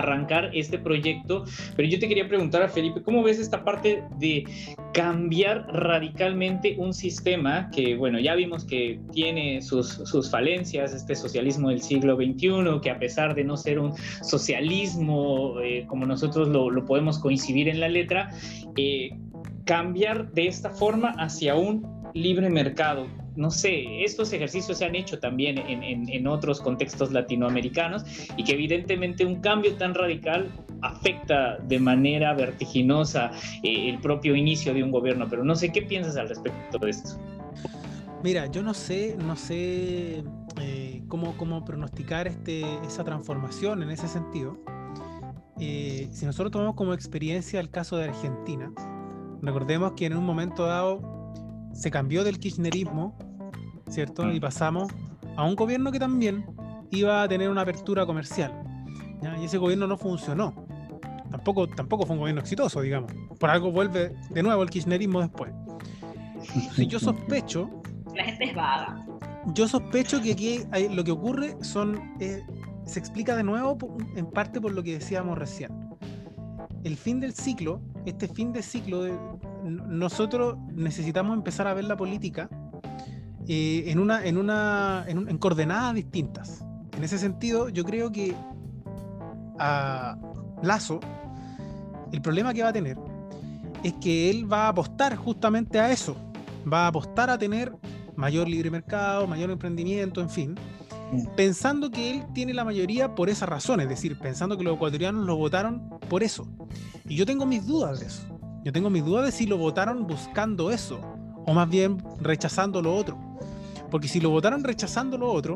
arrancar 0.00 0.50
este 0.54 0.78
proyecto. 0.78 1.44
Pero 1.76 1.88
yo 1.88 1.98
te 1.98 2.08
quería 2.08 2.28
preguntar 2.28 2.62
a 2.62 2.68
Felipe, 2.68 3.02
¿cómo 3.02 3.22
ves 3.22 3.38
esta 3.38 3.64
parte 3.64 4.02
de 4.18 4.44
cambiar 4.92 5.66
radicalmente 5.72 6.76
un 6.78 6.94
sistema 6.94 7.70
que, 7.70 7.96
bueno, 7.96 8.18
ya 8.20 8.34
vimos 8.34 8.64
que 8.64 9.00
tiene 9.12 9.60
sus, 9.62 9.88
sus 9.88 10.30
falencias, 10.30 10.94
este 10.94 11.14
socialismo 11.14 11.70
del 11.70 11.82
siglo 11.82 12.16
XXI, 12.16 12.80
que 12.82 12.90
a 12.90 12.98
pesar 12.98 13.34
de 13.34 13.44
no 13.44 13.56
ser 13.56 13.78
un 13.78 13.94
socialismo 14.22 15.60
eh, 15.60 15.84
como 15.88 16.06
nosotros 16.06 16.48
lo, 16.48 16.84
podemos 16.84 17.18
coincidir 17.18 17.68
en 17.68 17.80
la 17.80 17.88
letra, 17.88 18.30
eh, 18.76 19.10
cambiar 19.64 20.30
de 20.32 20.46
esta 20.46 20.70
forma 20.70 21.14
hacia 21.18 21.54
un 21.54 21.84
libre 22.14 22.48
mercado 22.50 23.06
no 23.36 23.50
sé, 23.50 24.04
estos 24.04 24.32
ejercicios 24.32 24.78
se 24.78 24.84
han 24.84 24.94
hecho 24.94 25.18
también 25.18 25.58
en, 25.58 26.26
otros 26.26 26.60
contextos 26.60 27.12
latinoamericanos 27.12 28.04
y 28.36 28.44
que 28.44 28.52
evidentemente 28.52 29.24
un 29.24 29.40
cambio 29.40 29.74
tan 29.74 29.94
radical 29.94 30.50
afecta 30.82 31.58
de 31.58 31.78
manera 31.78 32.32
vertiginosa 32.34 33.30
eh, 33.62 33.90
el 33.90 34.00
propio 34.00 34.34
inicio 34.34 34.72
de 34.72 34.82
un 34.82 34.90
gobierno, 34.90 35.26
pero 35.28 35.44
no 35.44 35.54
sé 35.54 35.72
qué 35.72 35.82
piensas 35.82 36.16
al 36.16 36.28
respecto 36.28 36.78
de 36.78 36.90
esto. 36.90 37.18
Mira, 38.22 38.46
yo 38.46 38.62
no 38.62 38.72
sé, 38.72 39.16
no 39.18 39.36
sé 39.36 40.24
eh, 40.60 41.02
cómo, 41.08 41.64
pronosticar 41.64 42.26
este, 42.26 42.62
esa 42.86 43.04
transformación 43.04 43.82
en 43.82 43.90
ese 43.90 44.08
sentido. 44.08 44.58
Eh, 45.60 46.08
si 46.10 46.24
nosotros 46.24 46.50
tomamos 46.50 46.74
como 46.74 46.94
experiencia 46.94 47.60
el 47.60 47.70
caso 47.70 47.96
de 47.96 48.04
Argentina, 48.04 48.72
recordemos 49.42 49.92
que 49.92 50.06
en 50.06 50.16
un 50.16 50.24
momento 50.24 50.64
dado 50.64 51.23
se 51.74 51.90
cambió 51.90 52.24
del 52.24 52.38
kirchnerismo, 52.38 53.16
¿cierto? 53.88 54.30
Y 54.32 54.38
mm. 54.38 54.40
pasamos 54.40 54.92
a 55.36 55.44
un 55.44 55.54
gobierno 55.54 55.92
que 55.92 55.98
también 55.98 56.46
iba 56.90 57.22
a 57.22 57.28
tener 57.28 57.48
una 57.48 57.62
apertura 57.62 58.06
comercial. 58.06 58.52
Y 59.40 59.44
ese 59.44 59.58
gobierno 59.58 59.86
no 59.86 59.96
funcionó. 59.96 60.54
Tampoco, 61.30 61.66
tampoco 61.66 62.06
fue 62.06 62.14
un 62.14 62.20
gobierno 62.20 62.40
exitoso, 62.40 62.80
digamos. 62.80 63.12
Por 63.38 63.50
algo 63.50 63.72
vuelve 63.72 64.14
de 64.30 64.42
nuevo 64.42 64.62
el 64.62 64.70
kirchnerismo 64.70 65.20
después. 65.20 65.52
Si 66.74 66.86
yo 66.86 66.98
sospecho... 67.00 67.82
La 68.14 68.24
gente 68.24 68.44
es 68.44 68.54
vaga. 68.54 69.04
Yo 69.54 69.66
sospecho 69.66 70.22
que 70.22 70.32
aquí 70.32 70.60
lo 70.90 71.02
que 71.04 71.10
ocurre 71.10 71.56
son... 71.62 72.14
Eh, 72.20 72.42
se 72.86 72.98
explica 72.98 73.34
de 73.34 73.42
nuevo 73.42 73.78
en 74.14 74.26
parte 74.26 74.60
por 74.60 74.72
lo 74.72 74.82
que 74.82 74.98
decíamos 74.98 75.38
recién. 75.38 75.72
El 76.84 76.96
fin 76.96 77.18
del 77.18 77.32
ciclo, 77.32 77.80
este 78.04 78.28
fin 78.28 78.52
de 78.52 78.62
ciclo 78.62 79.02
de, 79.02 79.18
nosotros 79.64 80.56
necesitamos 80.72 81.36
empezar 81.36 81.66
a 81.66 81.74
ver 81.74 81.84
la 81.84 81.96
política 81.96 82.48
eh, 83.48 83.84
en, 83.86 83.98
una, 83.98 84.24
en, 84.24 84.38
una, 84.38 85.04
en, 85.06 85.38
coordenadas 85.38 85.94
distintas. 85.94 86.64
En 86.96 87.02
ese 87.02 87.18
sentido, 87.18 87.68
yo 87.68 87.84
creo 87.84 88.12
que 88.12 88.34
a 89.58 90.16
Lazo, 90.62 91.00
el 92.12 92.22
problema 92.22 92.54
que 92.54 92.62
va 92.62 92.68
a 92.68 92.72
tener 92.72 92.96
es 93.82 93.92
que 93.94 94.30
él 94.30 94.50
va 94.50 94.66
a 94.66 94.68
apostar 94.68 95.16
justamente 95.16 95.80
a 95.80 95.90
eso. 95.90 96.16
Va 96.70 96.84
a 96.84 96.86
apostar 96.88 97.28
a 97.30 97.38
tener 97.38 97.72
mayor 98.16 98.48
libre 98.48 98.70
mercado, 98.70 99.26
mayor 99.26 99.50
emprendimiento, 99.50 100.20
en 100.20 100.30
fin, 100.30 100.54
pensando 101.36 101.90
que 101.90 102.10
él 102.10 102.24
tiene 102.32 102.54
la 102.54 102.64
mayoría 102.64 103.14
por 103.14 103.28
esa 103.28 103.46
razón, 103.46 103.80
es 103.80 103.88
decir, 103.88 104.18
pensando 104.18 104.56
que 104.56 104.64
los 104.64 104.76
ecuatorianos 104.76 105.26
lo 105.26 105.36
votaron 105.36 105.98
por 106.08 106.22
eso. 106.22 106.46
Y 107.06 107.16
yo 107.16 107.26
tengo 107.26 107.44
mis 107.44 107.66
dudas 107.66 108.00
de 108.00 108.06
eso. 108.06 108.33
Yo 108.64 108.72
tengo 108.72 108.88
mis 108.88 109.04
dudas 109.04 109.26
de 109.26 109.32
si 109.32 109.46
lo 109.46 109.58
votaron 109.58 110.06
buscando 110.06 110.70
eso 110.70 110.98
o 111.46 111.52
más 111.52 111.68
bien 111.68 112.02
rechazando 112.18 112.80
lo 112.80 112.94
otro. 112.94 113.18
Porque 113.90 114.08
si 114.08 114.20
lo 114.20 114.30
votaron 114.30 114.64
rechazando 114.64 115.18
lo 115.18 115.30
otro, 115.30 115.54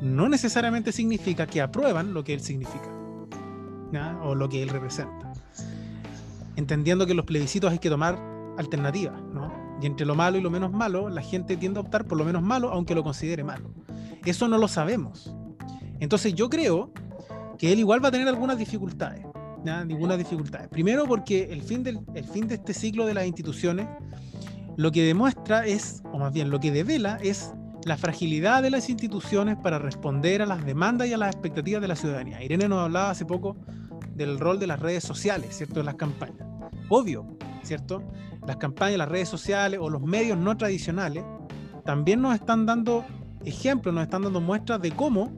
no 0.00 0.28
necesariamente 0.28 0.92
significa 0.92 1.48
que 1.48 1.60
aprueban 1.60 2.14
lo 2.14 2.22
que 2.22 2.32
él 2.32 2.40
significa 2.40 2.88
o 4.22 4.36
lo 4.36 4.48
que 4.48 4.62
él 4.62 4.68
representa. 4.68 5.32
Entendiendo 6.54 7.04
que 7.04 7.14
los 7.14 7.26
plebiscitos 7.26 7.72
hay 7.72 7.80
que 7.80 7.90
tomar 7.90 8.16
alternativas, 8.56 9.20
¿no? 9.34 9.52
Y 9.82 9.86
entre 9.86 10.06
lo 10.06 10.14
malo 10.14 10.38
y 10.38 10.40
lo 10.40 10.50
menos 10.50 10.70
malo, 10.70 11.08
la 11.08 11.22
gente 11.22 11.56
tiende 11.56 11.78
a 11.78 11.82
optar 11.82 12.04
por 12.04 12.16
lo 12.16 12.24
menos 12.24 12.42
malo, 12.42 12.70
aunque 12.70 12.94
lo 12.94 13.02
considere 13.02 13.42
malo. 13.42 13.70
Eso 14.24 14.46
no 14.46 14.56
lo 14.58 14.68
sabemos. 14.68 15.34
Entonces 15.98 16.34
yo 16.34 16.48
creo 16.48 16.92
que 17.58 17.72
él 17.72 17.80
igual 17.80 18.04
va 18.04 18.08
a 18.08 18.12
tener 18.12 18.28
algunas 18.28 18.56
dificultades 18.56 19.26
ninguna 19.64 20.16
dificultad. 20.16 20.68
Primero 20.68 21.06
porque 21.06 21.44
el 21.52 21.62
fin, 21.62 21.82
del, 21.82 22.00
el 22.14 22.24
fin 22.24 22.48
de 22.48 22.56
este 22.56 22.74
ciclo 22.74 23.06
de 23.06 23.14
las 23.14 23.26
instituciones 23.26 23.86
lo 24.76 24.92
que 24.92 25.02
demuestra 25.02 25.66
es, 25.66 26.02
o 26.12 26.18
más 26.18 26.32
bien 26.32 26.50
lo 26.50 26.58
que 26.60 26.70
devela 26.70 27.18
es 27.22 27.52
la 27.84 27.96
fragilidad 27.96 28.62
de 28.62 28.70
las 28.70 28.88
instituciones 28.88 29.56
para 29.56 29.78
responder 29.78 30.42
a 30.42 30.46
las 30.46 30.64
demandas 30.64 31.08
y 31.08 31.12
a 31.12 31.18
las 31.18 31.34
expectativas 31.34 31.82
de 31.82 31.88
la 31.88 31.96
ciudadanía. 31.96 32.42
Irene 32.42 32.68
nos 32.68 32.84
hablaba 32.84 33.10
hace 33.10 33.24
poco 33.24 33.56
del 34.14 34.38
rol 34.38 34.58
de 34.58 34.66
las 34.66 34.80
redes 34.80 35.04
sociales, 35.04 35.56
¿cierto? 35.56 35.80
En 35.80 35.86
las 35.86 35.94
campañas. 35.96 36.46
Obvio, 36.88 37.26
¿cierto? 37.62 38.02
Las 38.46 38.56
campañas, 38.56 38.98
las 38.98 39.08
redes 39.08 39.28
sociales 39.28 39.80
o 39.82 39.88
los 39.88 40.02
medios 40.02 40.38
no 40.38 40.56
tradicionales 40.56 41.24
también 41.84 42.20
nos 42.20 42.34
están 42.34 42.66
dando 42.66 43.04
ejemplos, 43.44 43.94
nos 43.94 44.04
están 44.04 44.22
dando 44.22 44.40
muestras 44.40 44.80
de 44.80 44.90
cómo 44.92 45.32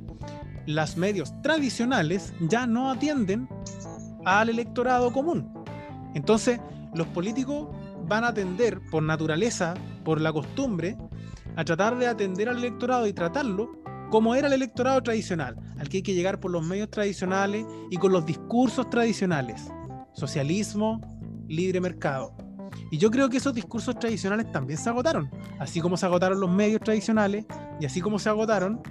los 0.67 0.97
medios 0.97 1.33
tradicionales 1.43 2.33
ya 2.41 2.67
no 2.67 2.91
atienden 2.91 3.49
al 4.25 4.49
electorado 4.49 5.13
común. 5.13 5.53
Entonces, 6.15 6.61
los 6.95 7.07
políticos 7.09 7.69
van 8.07 8.25
a 8.25 8.29
atender 8.29 8.81
por 8.91 9.03
naturaleza, 9.03 9.75
por 10.05 10.21
la 10.21 10.33
costumbre, 10.33 10.97
a 11.57 11.65
tratar 11.65 11.99
de 11.99 12.07
atender 12.07 12.49
al 12.49 12.59
electorado 12.59 13.07
y 13.07 13.13
tratarlo 13.13 13.83
como 14.11 14.35
era 14.35 14.49
el 14.49 14.53
electorado 14.53 15.03
tradicional, 15.03 15.57
al 15.79 15.89
que 15.89 15.99
hay 15.99 16.03
que 16.03 16.15
llegar 16.15 16.39
por 16.39 16.51
los 16.51 16.63
medios 16.63 16.91
tradicionales 16.91 17.65
y 17.91 17.97
con 17.97 18.13
los 18.13 18.27
discursos 18.27 18.91
tradicionales. 18.91 19.69
Socialismo, 20.13 21.01
libre 21.49 21.81
mercado. 21.81 22.37
Y 22.91 22.99
yo 22.99 23.11
creo 23.11 23.31
que 23.31 23.39
esos 23.39 23.55
discursos 23.55 23.99
tradicionales 23.99 24.53
también 24.53 24.79
se 24.79 24.91
agotaron, 24.91 25.31
así 25.59 25.81
como 25.81 25.97
se 25.97 26.05
agotaron 26.05 26.41
los 26.41 26.51
medios 26.51 26.83
tradicionales 26.83 27.47
y 27.81 27.87
así 27.87 28.03
como 28.03 28.19
se 28.19 28.29
agotaron 28.29 28.83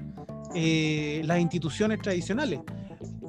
eh, 0.56 1.22
las 1.26 1.40
instituciones 1.40 2.02
tradicionales 2.02 2.62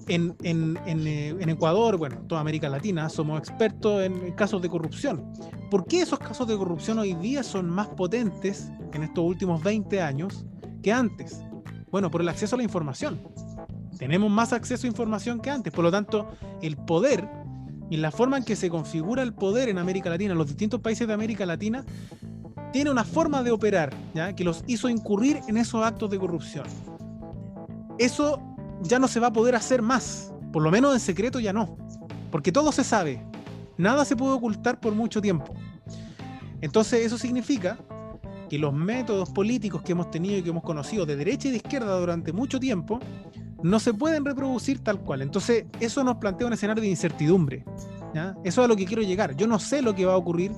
en, 0.08 0.36
eh, 0.42 1.36
en, 1.38 1.48
Ecuador, 1.48 1.96
bueno, 1.96 2.16
toda 2.28 2.40
América 2.40 2.68
Latina, 2.68 3.08
somos 3.08 3.38
expertos 3.38 4.02
en 4.02 4.32
casos 4.32 4.60
de 4.62 4.68
corrupción. 4.68 5.32
¿Por 5.70 5.86
qué 5.86 6.02
esos 6.02 6.18
casos 6.18 6.46
de 6.46 6.56
corrupción 6.56 6.98
hoy 6.98 7.14
día 7.14 7.42
son 7.42 7.68
más 7.70 7.88
potentes 7.88 8.70
en 8.92 9.02
estos 9.02 9.24
últimos 9.24 9.62
20 9.62 10.00
años 10.00 10.44
que 10.82 10.92
antes? 10.92 11.40
Bueno, 11.90 12.10
por 12.10 12.20
el 12.20 12.28
acceso 12.28 12.56
a 12.56 12.58
la 12.58 12.64
información. 12.64 13.20
Tenemos 13.98 14.30
más 14.30 14.52
acceso 14.52 14.86
a 14.86 14.88
información 14.88 15.40
que 15.40 15.50
antes, 15.50 15.72
por 15.72 15.84
lo 15.84 15.90
tanto, 15.90 16.28
el 16.60 16.76
poder 16.76 17.28
y 17.90 17.98
la 17.98 18.10
forma 18.10 18.38
en 18.38 18.44
que 18.44 18.56
se 18.56 18.70
configura 18.70 19.22
el 19.22 19.34
poder 19.34 19.68
en 19.68 19.78
América 19.78 20.10
Latina, 20.10 20.32
en 20.32 20.38
los 20.38 20.48
distintos 20.48 20.80
países 20.80 21.06
de 21.06 21.14
América 21.14 21.44
Latina, 21.46 21.84
tiene 22.72 22.90
una 22.90 23.04
forma 23.04 23.42
de 23.42 23.50
operar 23.50 23.94
que 24.34 24.44
los 24.44 24.64
hizo 24.66 24.88
incurrir 24.88 25.40
en 25.46 25.58
esos 25.58 25.84
actos 25.84 26.10
de 26.10 26.18
corrupción. 26.18 26.64
Eso 27.98 28.51
ya 28.82 28.98
no 28.98 29.08
se 29.08 29.20
va 29.20 29.28
a 29.28 29.32
poder 29.32 29.54
hacer 29.54 29.82
más. 29.82 30.32
Por 30.52 30.62
lo 30.62 30.70
menos 30.70 30.92
en 30.92 31.00
secreto 31.00 31.40
ya 31.40 31.52
no. 31.52 31.76
Porque 32.30 32.52
todo 32.52 32.72
se 32.72 32.84
sabe. 32.84 33.24
Nada 33.78 34.04
se 34.04 34.16
puede 34.16 34.32
ocultar 34.32 34.80
por 34.80 34.94
mucho 34.94 35.20
tiempo. 35.20 35.54
Entonces 36.60 37.04
eso 37.04 37.18
significa 37.18 37.78
que 38.48 38.58
los 38.58 38.74
métodos 38.74 39.30
políticos 39.30 39.82
que 39.82 39.92
hemos 39.92 40.10
tenido 40.10 40.36
y 40.36 40.42
que 40.42 40.50
hemos 40.50 40.62
conocido 40.62 41.06
de 41.06 41.16
derecha 41.16 41.48
y 41.48 41.52
de 41.52 41.56
izquierda 41.56 41.98
durante 41.98 42.32
mucho 42.32 42.60
tiempo 42.60 43.00
no 43.62 43.80
se 43.80 43.94
pueden 43.94 44.24
reproducir 44.24 44.80
tal 44.80 45.00
cual. 45.00 45.22
Entonces 45.22 45.64
eso 45.80 46.04
nos 46.04 46.16
plantea 46.16 46.46
un 46.46 46.52
escenario 46.52 46.82
de 46.82 46.88
incertidumbre. 46.88 47.64
Eso 48.44 48.60
es 48.60 48.64
a 48.64 48.68
lo 48.68 48.76
que 48.76 48.84
quiero 48.84 49.02
llegar. 49.02 49.34
Yo 49.36 49.46
no 49.46 49.58
sé 49.58 49.80
lo 49.80 49.94
que 49.94 50.04
va 50.04 50.12
a 50.12 50.16
ocurrir 50.16 50.52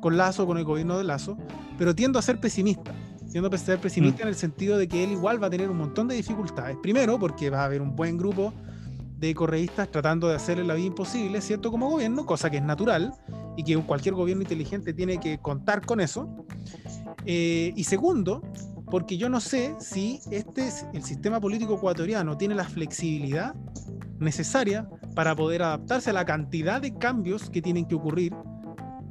con 0.00 0.16
Lazo, 0.16 0.46
con 0.46 0.58
el 0.58 0.64
gobierno 0.64 0.98
de 0.98 1.04
Lazo, 1.04 1.36
pero 1.78 1.94
tiendo 1.94 2.18
a 2.18 2.22
ser 2.22 2.40
pesimista 2.40 2.92
siendo 3.26 3.50
pesimista 3.50 4.22
en 4.22 4.28
el 4.28 4.34
sentido 4.34 4.78
de 4.78 4.88
que 4.88 5.04
él 5.04 5.12
igual 5.12 5.42
va 5.42 5.48
a 5.48 5.50
tener 5.50 5.68
un 5.68 5.76
montón 5.78 6.08
de 6.08 6.14
dificultades. 6.14 6.76
Primero, 6.82 7.18
porque 7.18 7.50
va 7.50 7.62
a 7.62 7.64
haber 7.64 7.82
un 7.82 7.94
buen 7.94 8.16
grupo 8.16 8.52
de 9.18 9.34
correístas 9.34 9.90
tratando 9.90 10.28
de 10.28 10.36
hacerle 10.36 10.64
la 10.64 10.74
vida 10.74 10.86
imposible, 10.86 11.40
¿cierto? 11.40 11.70
Como 11.70 11.90
gobierno, 11.90 12.26
cosa 12.26 12.50
que 12.50 12.58
es 12.58 12.62
natural 12.62 13.14
y 13.56 13.64
que 13.64 13.76
cualquier 13.78 14.14
gobierno 14.14 14.42
inteligente 14.42 14.92
tiene 14.92 15.18
que 15.18 15.38
contar 15.38 15.84
con 15.84 16.00
eso. 16.00 16.28
Eh, 17.24 17.72
y 17.74 17.84
segundo, 17.84 18.42
porque 18.90 19.16
yo 19.16 19.28
no 19.28 19.40
sé 19.40 19.74
si 19.80 20.20
este 20.30 20.70
el 20.92 21.02
sistema 21.02 21.40
político 21.40 21.74
ecuatoriano 21.74 22.36
tiene 22.36 22.54
la 22.54 22.64
flexibilidad 22.64 23.54
necesaria 24.18 24.88
para 25.14 25.34
poder 25.34 25.62
adaptarse 25.62 26.10
a 26.10 26.12
la 26.12 26.24
cantidad 26.24 26.80
de 26.80 26.96
cambios 26.96 27.50
que 27.50 27.62
tienen 27.62 27.86
que 27.86 27.94
ocurrir 27.94 28.34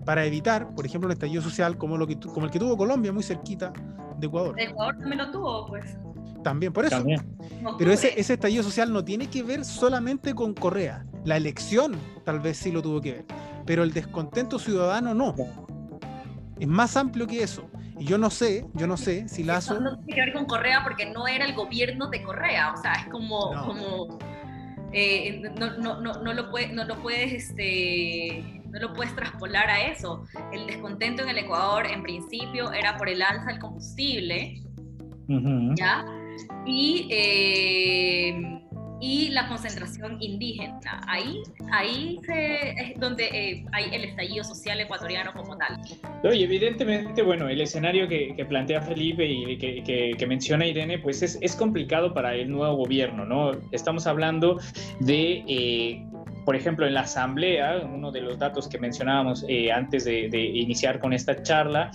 para 0.05 0.23
evitar, 0.23 0.73
por 0.75 0.85
ejemplo, 0.85 1.07
un 1.07 1.13
estallido 1.13 1.41
social 1.41 1.77
como, 1.77 1.97
lo 1.97 2.05
que, 2.05 2.19
como 2.19 2.45
el 2.45 2.51
que 2.51 2.59
tuvo 2.59 2.77
Colombia, 2.77 3.11
muy 3.11 3.23
cerquita 3.23 3.73
de 4.17 4.27
Ecuador. 4.27 4.59
Ecuador 4.59 4.97
también 4.97 5.17
lo 5.17 5.31
tuvo, 5.31 5.67
pues. 5.67 5.97
También, 6.43 6.71
por 6.71 6.85
eso. 6.85 7.03
Pero 7.77 7.91
ese, 7.91 8.19
ese 8.19 8.33
estallido 8.33 8.63
social 8.63 8.93
no 8.93 9.03
tiene 9.03 9.27
que 9.27 9.41
ver 9.41 9.65
solamente 9.65 10.35
con 10.35 10.53
Correa. 10.53 11.05
La 11.23 11.37
elección 11.37 11.95
tal 12.23 12.39
vez 12.39 12.57
sí 12.57 12.71
lo 12.71 12.81
tuvo 12.81 13.01
que 13.01 13.13
ver, 13.13 13.25
pero 13.65 13.83
el 13.83 13.93
descontento 13.93 14.59
ciudadano 14.59 15.13
no. 15.13 15.33
Es 16.59 16.67
más 16.67 16.95
amplio 16.95 17.25
que 17.25 17.41
eso. 17.41 17.67
Y 17.97 18.05
yo 18.05 18.17
no 18.17 18.29
sé, 18.29 18.65
yo 18.73 18.87
no 18.87 18.97
sé 18.97 19.27
si 19.29 19.43
Lazo... 19.43 19.79
No, 19.79 19.97
tiene 19.99 20.13
que 20.13 20.21
ver 20.21 20.33
con 20.33 20.45
Correa 20.45 20.83
porque 20.83 21.05
no 21.11 21.27
era 21.27 21.45
el 21.45 21.55
gobierno 21.55 22.09
de 22.09 22.21
Correa, 22.23 22.73
o 22.73 22.81
sea, 22.81 22.93
es 22.93 23.07
como... 23.07 23.51
como 23.65 24.19
eh, 24.91 25.41
no, 25.57 25.77
no, 25.77 26.01
no, 26.01 26.13
no, 26.21 26.33
lo 26.33 26.49
puede, 26.49 26.71
no 26.71 26.85
lo 26.85 27.01
puedes 27.01 27.33
este, 27.33 28.54
no 28.75 28.89
lo 28.89 28.93
puedes 28.93 29.15
traspolar 29.15 29.69
a 29.69 29.87
eso. 29.87 30.25
El 30.51 30.67
descontento 30.67 31.23
en 31.23 31.29
el 31.29 31.37
Ecuador, 31.37 31.87
en 31.87 32.03
principio, 32.03 32.71
era 32.73 32.97
por 32.97 33.09
el 33.09 33.21
alza 33.21 33.47
del 33.47 33.59
combustible, 33.59 34.61
¿ya? 35.75 36.05
Y, 36.65 37.07
eh, 37.09 38.61
y 38.99 39.29
la 39.29 39.47
concentración 39.47 40.17
indígena. 40.21 40.79
Ahí, 41.07 41.41
ahí 41.71 42.19
es 42.27 42.99
donde 42.99 43.25
eh, 43.25 43.65
hay 43.71 43.85
el 43.93 44.03
estallido 44.03 44.43
social 44.43 44.77
ecuatoriano 44.81 45.31
como 45.33 45.57
tal. 45.57 45.79
y 46.33 46.43
evidentemente, 46.43 47.21
bueno, 47.21 47.47
el 47.47 47.61
escenario 47.61 48.09
que, 48.09 48.45
plantea 48.49 48.81
Felipe 48.81 49.25
y 49.25 49.57
que, 49.57 50.15
que, 50.17 50.27
menciona 50.27 50.67
Irene, 50.67 50.99
pues 50.99 51.21
es, 51.23 51.37
es, 51.41 51.55
complicado 51.55 52.13
para 52.13 52.35
el 52.35 52.51
nuevo 52.51 52.75
gobierno, 52.75 53.25
¿no? 53.25 53.53
Estamos 53.71 54.05
hablando 54.05 54.59
de 54.99 55.45
eh, 55.47 56.05
por 56.45 56.55
ejemplo, 56.55 56.85
en 56.85 56.93
la 56.93 57.01
Asamblea, 57.01 57.81
uno 57.83 58.11
de 58.11 58.21
los 58.21 58.37
datos 58.37 58.67
que 58.67 58.77
mencionábamos 58.77 59.43
eh, 59.47 59.71
antes 59.71 60.05
de, 60.05 60.27
iniciar 60.37 60.99
con 60.99 61.11
esta 61.11 61.41
charla, 61.41 61.89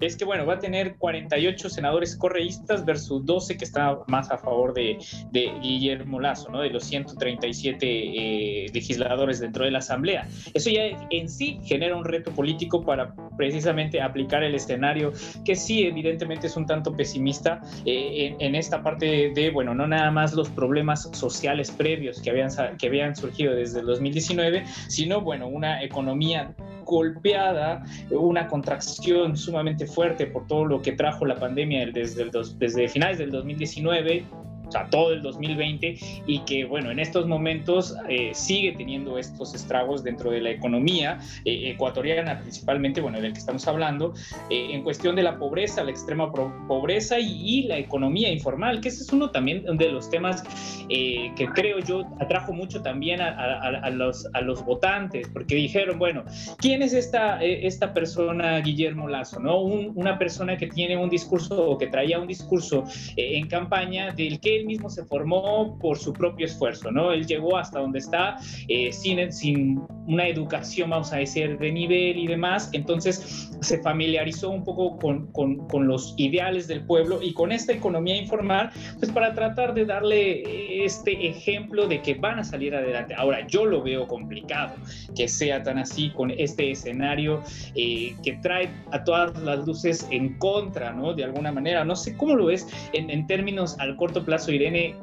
es 0.00 0.16
que, 0.16 0.24
bueno, 0.24 0.46
va 0.46 0.54
a 0.54 0.58
tener 0.58 0.96
48 0.96 1.68
senadores 1.68 2.16
correístas 2.16 2.84
versus 2.84 3.24
12 3.26 3.56
que 3.56 3.64
está 3.64 3.98
más 4.06 4.30
a 4.30 4.38
favor 4.38 4.72
de, 4.74 4.98
Guillermo 5.32 6.20
Lazo, 6.20 6.50
¿no? 6.50 6.60
De 6.60 6.70
los 6.70 6.84
137 6.84 7.86
eh, 7.86 8.66
legisladores 8.72 9.40
dentro 9.40 9.64
de 9.64 9.70
la 9.70 9.78
Asamblea. 9.78 10.28
Eso 10.54 10.70
ya 10.70 10.82
en 11.10 11.28
sí 11.28 11.58
genera 11.64 11.96
un 11.96 12.04
reto 12.04 12.30
político 12.30 12.84
para 12.84 13.14
precisamente 13.36 14.00
aplicar 14.00 14.42
el 14.42 14.54
escenario 14.54 15.12
que 15.44 15.56
sí, 15.56 15.84
evidentemente 15.84 16.46
es 16.46 16.56
un 16.56 16.66
tanto 16.66 16.94
pesimista 16.94 17.60
eh, 17.84 18.34
en, 18.38 18.40
en, 18.40 18.54
esta 18.54 18.82
parte 18.82 19.32
de, 19.34 19.50
bueno, 19.50 19.74
no 19.74 19.86
nada 19.86 20.10
más 20.10 20.32
los 20.32 20.48
problemas 20.48 21.08
sociales 21.12 21.70
previos 21.70 22.20
que 22.20 22.30
habían, 22.30 22.50
que 22.78 22.86
habían 22.86 23.14
surgido 23.16 23.54
desde 23.54 23.82
los 23.82 23.95
2019, 23.96 24.64
sino, 24.88 25.20
bueno, 25.20 25.48
una 25.48 25.82
economía 25.82 26.54
golpeada, 26.84 27.84
una 28.10 28.46
contracción 28.46 29.36
sumamente 29.36 29.86
fuerte 29.86 30.26
por 30.26 30.46
todo 30.46 30.64
lo 30.64 30.80
que 30.80 30.92
trajo 30.92 31.26
la 31.26 31.34
pandemia 31.34 31.84
desde, 31.92 32.22
el 32.22 32.30
desde 32.58 32.88
finales 32.88 33.18
del 33.18 33.30
2019 33.30 34.24
o 34.68 34.90
todo 34.90 35.12
el 35.12 35.22
2020 35.22 35.98
y 36.26 36.38
que, 36.40 36.64
bueno, 36.64 36.90
en 36.90 36.98
estos 36.98 37.26
momentos 37.26 37.94
eh, 38.08 38.30
sigue 38.34 38.72
teniendo 38.72 39.18
estos 39.18 39.54
estragos 39.54 40.02
dentro 40.02 40.30
de 40.30 40.40
la 40.40 40.50
economía 40.50 41.18
eh, 41.44 41.70
ecuatoriana, 41.70 42.40
principalmente, 42.40 43.00
bueno, 43.00 43.20
del 43.20 43.32
que 43.32 43.38
estamos 43.38 43.66
hablando, 43.68 44.14
eh, 44.50 44.68
en 44.70 44.82
cuestión 44.82 45.16
de 45.16 45.22
la 45.22 45.38
pobreza, 45.38 45.84
la 45.84 45.90
extrema 45.90 46.32
pobreza 46.32 47.18
y, 47.18 47.64
la 47.66 47.78
economía 47.78 48.30
informal, 48.30 48.80
que 48.80 48.88
ese 48.88 49.02
es 49.02 49.12
uno 49.12 49.30
también 49.30 49.64
de 49.76 49.88
los 49.90 50.10
temas 50.10 50.42
que 50.88 51.48
creo 51.54 51.80
yo 51.80 52.04
atrajo 52.20 52.52
mucho 52.52 52.82
también 52.82 53.20
a, 53.20 53.90
los, 53.90 54.28
a 54.34 54.40
los 54.40 54.64
votantes, 54.64 55.28
porque 55.32 55.54
dijeron, 55.54 55.98
bueno, 55.98 56.24
¿quién 56.58 56.82
es 56.82 56.92
esta, 56.92 57.42
esta 57.42 57.92
persona, 57.94 58.58
Guillermo 58.60 59.08
Lazo? 59.08 59.40
¿no? 59.40 59.60
una 59.60 60.18
persona 60.18 60.56
que 60.56 60.66
tiene 60.66 60.96
un 60.96 61.08
discurso 61.08 61.70
o 61.70 61.78
que 61.78 61.86
traía 61.86 62.18
un 62.18 62.26
discurso 62.26 62.84
en 63.16 63.48
campaña 63.48 64.12
del 64.12 64.38
que 64.38 64.55
él 64.56 64.66
mismo 64.66 64.88
se 64.90 65.04
formó 65.04 65.78
por 65.78 65.98
su 65.98 66.12
propio 66.12 66.46
esfuerzo, 66.46 66.90
¿no? 66.90 67.12
Él 67.12 67.26
llegó 67.26 67.56
hasta 67.56 67.80
donde 67.80 67.98
está 67.98 68.36
eh, 68.68 68.92
sin, 68.92 69.32
sin 69.32 69.80
una 70.06 70.28
educación, 70.28 70.90
vamos 70.90 71.12
a 71.12 71.16
decir, 71.16 71.58
de 71.58 71.72
nivel 71.72 72.18
y 72.18 72.26
demás, 72.26 72.70
entonces 72.72 73.50
se 73.60 73.82
familiarizó 73.82 74.50
un 74.50 74.64
poco 74.64 74.98
con, 74.98 75.26
con, 75.32 75.66
con 75.68 75.86
los 75.86 76.14
ideales 76.16 76.68
del 76.68 76.84
pueblo 76.84 77.20
y 77.22 77.32
con 77.32 77.52
esta 77.52 77.72
economía 77.72 78.16
informal, 78.16 78.70
pues 78.98 79.10
para 79.10 79.34
tratar 79.34 79.74
de 79.74 79.84
darle 79.84 80.84
este 80.84 81.26
ejemplo 81.28 81.86
de 81.86 82.00
que 82.02 82.14
van 82.14 82.38
a 82.38 82.44
salir 82.44 82.74
adelante. 82.74 83.14
Ahora, 83.14 83.46
yo 83.46 83.64
lo 83.64 83.82
veo 83.82 84.06
complicado 84.06 84.74
que 85.14 85.28
sea 85.28 85.62
tan 85.62 85.78
así 85.78 86.10
con 86.10 86.30
este 86.30 86.70
escenario 86.70 87.42
eh, 87.74 88.14
que 88.22 88.34
trae 88.42 88.70
a 88.92 89.02
todas 89.04 89.36
las 89.42 89.66
luces 89.66 90.06
en 90.10 90.38
contra, 90.38 90.92
¿no? 90.92 91.14
De 91.14 91.24
alguna 91.24 91.52
manera, 91.52 91.84
no 91.84 91.96
sé 91.96 92.16
cómo 92.16 92.36
lo 92.36 92.46
ves 92.46 92.66
en, 92.92 93.10
en 93.10 93.26
términos 93.26 93.76
al 93.78 93.96
corto 93.96 94.24
plazo 94.24 94.45
Irene, 94.52 94.96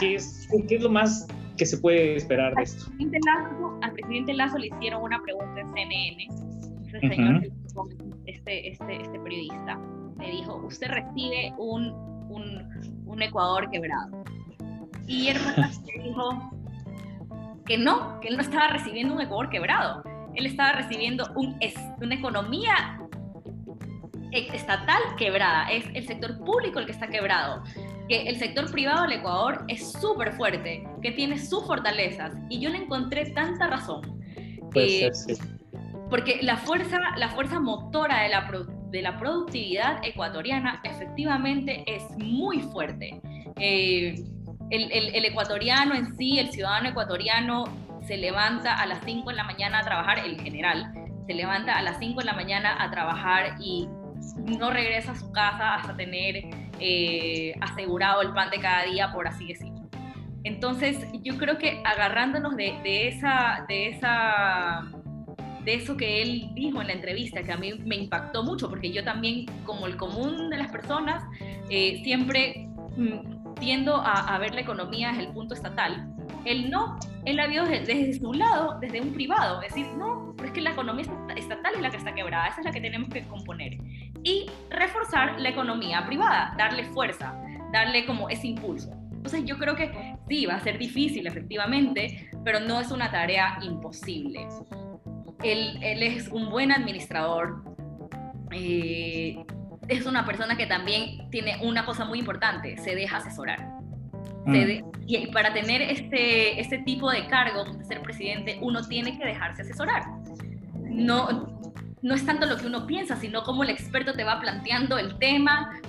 ¿qué, 0.00 0.14
es, 0.14 0.48
lo 0.80 0.90
más 0.90 1.26
que 1.56 1.66
se 1.66 1.78
puede 1.78 2.16
esperar 2.16 2.54
de 2.54 2.62
esto? 2.62 2.90
al 3.82 3.92
presidente 3.92 4.34
Lazo 4.34 4.58
le 4.58 4.68
hicieron 4.68 5.02
una 5.02 5.20
pregunta 5.22 5.60
en 5.60 5.72
CNN, 5.72 6.28
señor, 7.00 7.42
este, 8.26 8.68
este, 8.68 9.02
este, 9.02 9.20
periodista, 9.20 9.78
le 10.18 10.30
dijo, 10.30 10.56
usted 10.64 10.88
recibe 10.88 11.52
un, 11.58 11.92
un, 13.06 13.22
Ecuador 13.22 13.70
quebrado. 13.70 14.24
Y 15.06 15.32
le 15.32 16.02
dijo 16.02 16.50
que 17.64 17.78
no, 17.78 18.20
que 18.20 18.28
él 18.28 18.36
no 18.36 18.42
estaba 18.42 18.68
recibiendo 18.68 19.14
un 19.14 19.20
Ecuador 19.20 19.50
quebrado, 19.50 20.02
él 20.34 20.46
estaba 20.46 20.72
recibiendo 20.72 21.24
un, 21.36 21.56
una 22.00 22.14
economía 22.14 22.98
estatal 24.32 25.00
quebrada, 25.16 25.70
es 25.70 25.84
el 25.94 26.06
sector 26.06 26.38
público 26.38 26.80
el 26.80 26.86
que 26.86 26.92
está 26.92 27.06
quebrado 27.06 27.62
que 28.08 28.22
el 28.22 28.36
sector 28.36 28.70
privado 28.70 29.02
del 29.02 29.12
Ecuador 29.12 29.64
es 29.68 29.92
súper 29.92 30.32
fuerte, 30.32 30.86
que 31.02 31.12
tiene 31.12 31.38
sus 31.38 31.64
fortalezas, 31.66 32.32
y 32.48 32.60
yo 32.60 32.70
le 32.70 32.78
encontré 32.78 33.30
tanta 33.30 33.66
razón. 33.66 34.20
Eh, 34.74 35.10
porque 36.10 36.40
la 36.42 36.56
fuerza, 36.56 36.98
la 37.16 37.28
fuerza 37.30 37.60
motora 37.60 38.22
de 38.22 38.28
la, 38.28 38.50
de 38.90 39.02
la 39.02 39.18
productividad 39.18 40.04
ecuatoriana 40.04 40.80
efectivamente 40.84 41.84
es 41.86 42.02
muy 42.18 42.60
fuerte. 42.60 43.20
Eh, 43.58 44.14
el, 44.70 44.92
el, 44.92 45.24
ecuatoriano 45.24 45.94
en 45.94 46.16
sí, 46.16 46.38
el 46.38 46.50
ciudadano 46.50 46.88
ecuatoriano, 46.88 47.64
se 48.06 48.16
levanta 48.16 48.74
a 48.74 48.86
las 48.86 48.98
5 49.04 49.30
de 49.30 49.36
la 49.36 49.44
mañana 49.44 49.78
a 49.78 49.82
trabajar, 49.82 50.18
el 50.18 50.40
general, 50.40 50.92
se 51.26 51.34
levanta 51.34 51.76
a 51.78 51.82
las 51.82 51.98
5 51.98 52.20
de 52.20 52.26
la 52.26 52.34
mañana 52.34 52.82
a 52.82 52.90
trabajar 52.90 53.56
y 53.60 53.88
no 54.44 54.70
regresa 54.70 55.12
a 55.12 55.16
su 55.16 55.32
casa 55.32 55.76
hasta 55.76 55.96
tener 55.96 56.44
eh, 56.80 57.54
asegurado 57.60 58.22
el 58.22 58.32
pan 58.32 58.50
de 58.50 58.58
cada 58.58 58.84
día, 58.84 59.12
por 59.12 59.26
así 59.26 59.46
decirlo. 59.48 59.84
Entonces, 60.44 61.06
yo 61.22 61.38
creo 61.38 61.56
que 61.58 61.82
agarrándonos 61.84 62.54
de, 62.56 63.08
esa, 63.08 63.64
de, 63.66 63.88
esa, 63.88 64.84
de 65.64 65.74
eso 65.74 65.96
que 65.96 66.22
él 66.22 66.50
dijo 66.54 66.82
en 66.82 66.88
la 66.88 66.92
entrevista, 66.92 67.42
que 67.42 67.52
a 67.52 67.56
mí 67.56 67.72
me 67.84 67.96
impactó 67.96 68.44
mucho, 68.44 68.68
porque 68.68 68.92
yo 68.92 69.02
también, 69.02 69.46
como 69.64 69.86
el 69.86 69.96
común 69.96 70.50
de 70.50 70.58
las 70.58 70.70
personas, 70.70 71.24
eh, 71.70 72.02
siempre 72.04 72.68
mm, 72.96 73.54
tiendo 73.54 73.96
a, 73.96 74.36
ver 74.38 74.54
la 74.54 74.60
economía 74.60 75.08
desde 75.08 75.24
el 75.24 75.32
punto 75.32 75.54
estatal. 75.54 76.10
Él 76.44 76.70
no, 76.70 76.98
él 77.24 77.36
la 77.36 77.46
vio 77.46 77.64
desde, 77.64 77.94
desde, 77.94 78.20
su 78.20 78.34
lado, 78.34 78.78
desde 78.80 79.00
un 79.00 79.14
privado, 79.14 79.62
es 79.62 79.74
decir, 79.74 79.86
no, 79.96 80.34
pero 80.36 80.48
es 80.48 80.54
que 80.54 80.60
la 80.60 80.72
economía 80.72 81.06
estatal 81.36 81.72
es 81.74 81.80
la 81.80 81.90
que 81.90 81.96
está 81.96 82.14
quebrada, 82.14 82.48
esa 82.48 82.60
es 82.60 82.66
la 82.66 82.72
que 82.72 82.82
tenemos 82.82 83.08
que 83.08 83.22
componer 83.22 83.78
y 84.24 84.50
reforzar 84.70 85.38
la 85.38 85.50
economía 85.50 86.04
privada, 86.06 86.54
darle 86.56 86.84
fuerza, 86.84 87.38
darle 87.72 88.06
como 88.06 88.28
ese 88.30 88.48
impulso. 88.48 88.90
Entonces 89.12 89.44
yo 89.44 89.58
creo 89.58 89.76
que 89.76 90.16
sí, 90.28 90.46
va 90.46 90.54
a 90.54 90.60
ser 90.60 90.78
difícil 90.78 91.26
efectivamente, 91.26 92.30
pero 92.44 92.60
no 92.60 92.80
es 92.80 92.90
una 92.90 93.10
tarea 93.10 93.58
imposible. 93.62 94.48
Él, 95.42 95.78
él 95.82 96.02
es 96.02 96.28
un 96.28 96.50
buen 96.50 96.72
administrador, 96.72 97.62
eh, 98.50 99.44
es 99.88 100.06
una 100.06 100.24
persona 100.24 100.56
que 100.56 100.66
también 100.66 101.30
tiene 101.30 101.58
una 101.62 101.84
cosa 101.84 102.04
muy 102.04 102.18
importante, 102.18 102.76
se 102.78 102.94
deja 102.94 103.18
asesorar. 103.18 103.74
Mm. 104.46 104.92
y 105.06 105.26
para 105.28 105.54
tener 105.54 105.80
este, 105.80 106.60
este 106.60 106.76
tipo 106.80 107.10
de 107.10 107.26
cargo, 107.28 107.64
de 107.64 107.82
ser 107.86 108.02
presidente, 108.02 108.58
uno 108.60 108.86
tiene 108.86 109.18
que 109.18 109.24
dejarse 109.24 109.62
asesorar. 109.62 110.04
No, 110.82 111.72
no 112.04 112.14
es 112.14 112.26
tanto 112.26 112.44
lo 112.44 112.58
que 112.58 112.66
uno 112.66 112.86
piensa, 112.86 113.16
sino 113.16 113.42
cómo 113.42 113.64
el 113.64 113.70
experto 113.70 114.12
te 114.12 114.24
va 114.24 114.38
planteando 114.38 114.98
el 114.98 115.18
tema, 115.18 115.80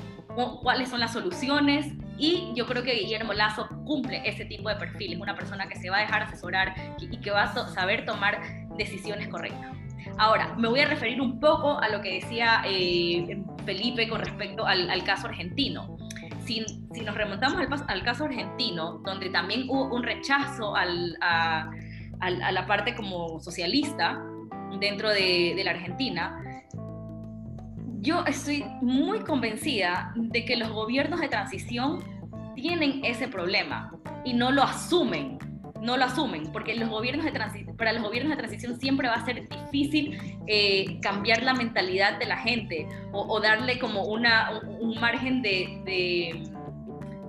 cuáles 0.64 0.90
son 0.90 1.02
las 1.02 1.12
soluciones. 1.12 1.94
Y 2.18 2.54
yo 2.56 2.66
creo 2.66 2.84
que 2.84 2.94
Guillermo 2.94 3.34
Lazo 3.34 3.68
cumple 3.86 4.22
ese 4.24 4.46
tipo 4.46 4.70
de 4.70 4.76
perfil. 4.76 5.12
Es 5.12 5.20
una 5.20 5.36
persona 5.36 5.68
que 5.68 5.76
se 5.76 5.90
va 5.90 5.98
a 5.98 6.00
dejar 6.00 6.24
asesorar 6.24 6.74
y 7.02 7.18
que 7.20 7.32
va 7.32 7.44
a 7.44 7.68
saber 7.68 8.06
tomar 8.06 8.40
decisiones 8.78 9.28
correctas. 9.28 9.76
Ahora, 10.18 10.56
me 10.58 10.70
voy 10.70 10.80
a 10.80 10.86
referir 10.86 11.20
un 11.20 11.42
poco 11.42 11.82
a 11.82 11.90
lo 11.90 12.00
que 12.02 12.22
decía 12.22 12.64
eh, 12.66 13.44
Felipe 13.66 14.08
con 14.08 14.22
respecto 14.22 14.66
al, 14.66 15.04
caso 15.04 15.28
argentino. 15.28 15.98
Si, 16.46 16.66
nos 17.04 17.16
remontamos 17.16 17.84
al, 17.90 18.04
caso 18.04 18.24
argentino, 18.24 19.02
donde 19.04 19.30
también 19.32 19.66
hubo 19.68 19.94
un 19.94 20.04
rechazo 20.04 20.78
al, 20.78 21.18
a, 21.20 21.70
a, 22.22 22.52
la 22.54 22.66
parte 22.66 22.96
como 22.96 23.42
socialista 23.42 24.18
dentro 24.80 25.10
de, 25.10 25.60
la 25.64 25.72
Argentina, 25.72 26.42
yo 28.02 28.24
estoy 28.26 28.64
muy 28.82 29.20
convencida 29.20 30.14
de 30.16 30.46
que 30.46 30.56
los 30.56 30.70
gobiernos 30.70 31.20
de 31.22 31.28
transición 31.28 32.04
tienen 32.56 33.04
ese 33.04 33.28
problema 33.28 33.92
y 34.24 34.34
no 34.34 34.52
lo 34.52 34.64
asumen, 34.64 35.40
no 35.82 35.98
lo 35.98 36.06
asumen, 36.06 36.52
porque 36.52 36.76
los 36.76 36.90
gobiernos 36.90 37.26
de 37.26 37.32
para 37.78 37.94
los 37.94 38.04
gobiernos 38.04 38.32
de 38.32 38.38
transición 38.38 38.80
siempre 38.80 39.08
va 39.08 39.16
a 39.16 39.26
ser 39.26 39.48
difícil 39.50 40.18
eh, 40.48 41.00
cambiar 41.02 41.44
la 41.44 41.54
mentalidad 41.54 42.18
de 42.20 42.26
la 42.26 42.38
gente 42.38 42.88
o, 43.12 43.40
darle 43.40 43.80
como 43.80 44.06
una, 44.06 44.62
un, 44.80 45.00
margen 45.00 45.42
de, 45.42 46.44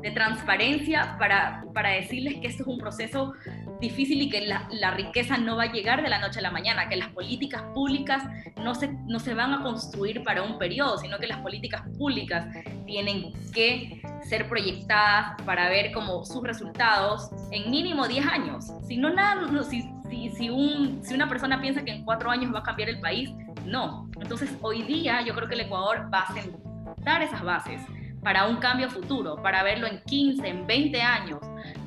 de 0.06 0.12
transparencia 0.12 1.16
para, 1.18 1.64
para 1.74 1.90
decirles 1.90 2.34
que 2.40 2.46
esto 2.46 2.62
es 2.62 2.68
un 2.68 2.78
proceso 2.78 3.32
difícil 3.80 4.22
y 4.22 4.30
que 4.30 4.46
la, 4.46 4.90
riqueza 4.92 5.36
no 5.36 5.56
va 5.56 5.64
a 5.64 5.72
llegar 5.72 6.00
de 6.00 6.08
la 6.08 6.20
noche 6.20 6.38
a 6.38 6.42
la 6.42 6.52
mañana, 6.52 6.88
que 6.88 6.94
las 6.94 7.08
políticas 7.08 7.62
públicas 7.74 8.22
no 8.62 8.76
se, 8.76 8.92
no 9.06 9.18
se 9.18 9.34
van 9.34 9.52
a 9.52 9.64
construir 9.64 10.22
para 10.22 10.44
un 10.44 10.60
periodo, 10.60 10.96
sino 10.98 11.18
que 11.18 11.26
las 11.26 11.38
políticas 11.38 11.82
públicas 11.98 12.46
tienen 12.86 13.32
que 13.52 14.00
ser 14.22 14.48
proyectadas 14.48 15.42
para 15.44 15.68
ver 15.68 15.90
como 15.90 16.24
sus 16.24 16.44
resultados 16.44 17.28
en 17.50 17.68
mínimo 17.68 18.06
10 18.06 18.26
años. 18.28 18.66
Si 18.86 18.96
no 18.96 19.12
nada, 19.12 19.42
si, 19.64 19.90
si, 20.08 20.30
si, 20.30 20.50
un, 20.50 21.00
si 21.02 21.14
una 21.14 21.28
persona 21.28 21.60
piensa 21.60 21.84
que 21.84 21.90
en 21.90 22.04
cuatro 22.04 22.30
años 22.30 22.54
va 22.54 22.60
a 22.60 22.62
cambiar 22.62 22.90
el 22.90 23.00
país, 23.00 23.32
no. 23.64 24.08
Entonces 24.20 24.56
hoy 24.62 24.82
día 24.84 25.22
yo 25.22 25.34
creo 25.34 25.48
que 25.48 25.54
el 25.54 25.62
Ecuador 25.62 26.08
va 26.14 26.20
a 26.20 26.32
sentar 26.32 27.22
esas 27.22 27.42
bases 27.42 27.80
para 28.26 28.48
un 28.48 28.56
cambio 28.56 28.90
futuro, 28.90 29.36
para 29.40 29.62
verlo 29.62 29.86
en 29.86 30.02
15, 30.04 30.48
en 30.48 30.66
20 30.66 31.00
años. 31.00 31.38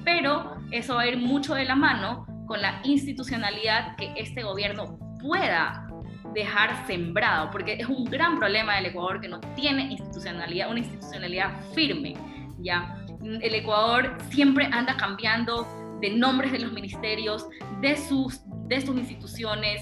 Pero 0.06 0.56
eso 0.72 0.96
va 0.96 1.02
a 1.02 1.08
ir 1.08 1.18
mucho 1.18 1.54
de 1.54 1.66
la 1.66 1.76
mano 1.76 2.26
con 2.48 2.62
la 2.62 2.80
institucionalidad 2.86 3.98
que 3.98 4.14
este 4.16 4.44
gobierno 4.44 4.98
pueda 5.22 5.86
dejar 6.34 6.88
sembrado, 6.88 7.52
porque 7.52 7.74
es 7.74 7.90
un 7.90 8.06
gran 8.06 8.40
problema 8.40 8.78
del 8.78 8.86
Ecuador 8.86 9.20
que 9.20 9.28
no 9.28 9.42
tiene 9.54 9.92
institucionalidad, 9.92 10.70
una 10.70 10.80
institucionalidad 10.80 11.60
firme, 11.74 12.14
¿ya? 12.60 12.96
El 13.22 13.54
Ecuador 13.54 14.18
siempre 14.30 14.70
anda 14.72 14.96
cambiando 14.96 15.68
de 16.00 16.12
nombres 16.12 16.54
de 16.54 16.60
los 16.60 16.72
ministerios, 16.72 17.50
de 17.82 17.98
sus, 17.98 18.40
de 18.70 18.80
sus 18.80 18.96
instituciones, 18.96 19.82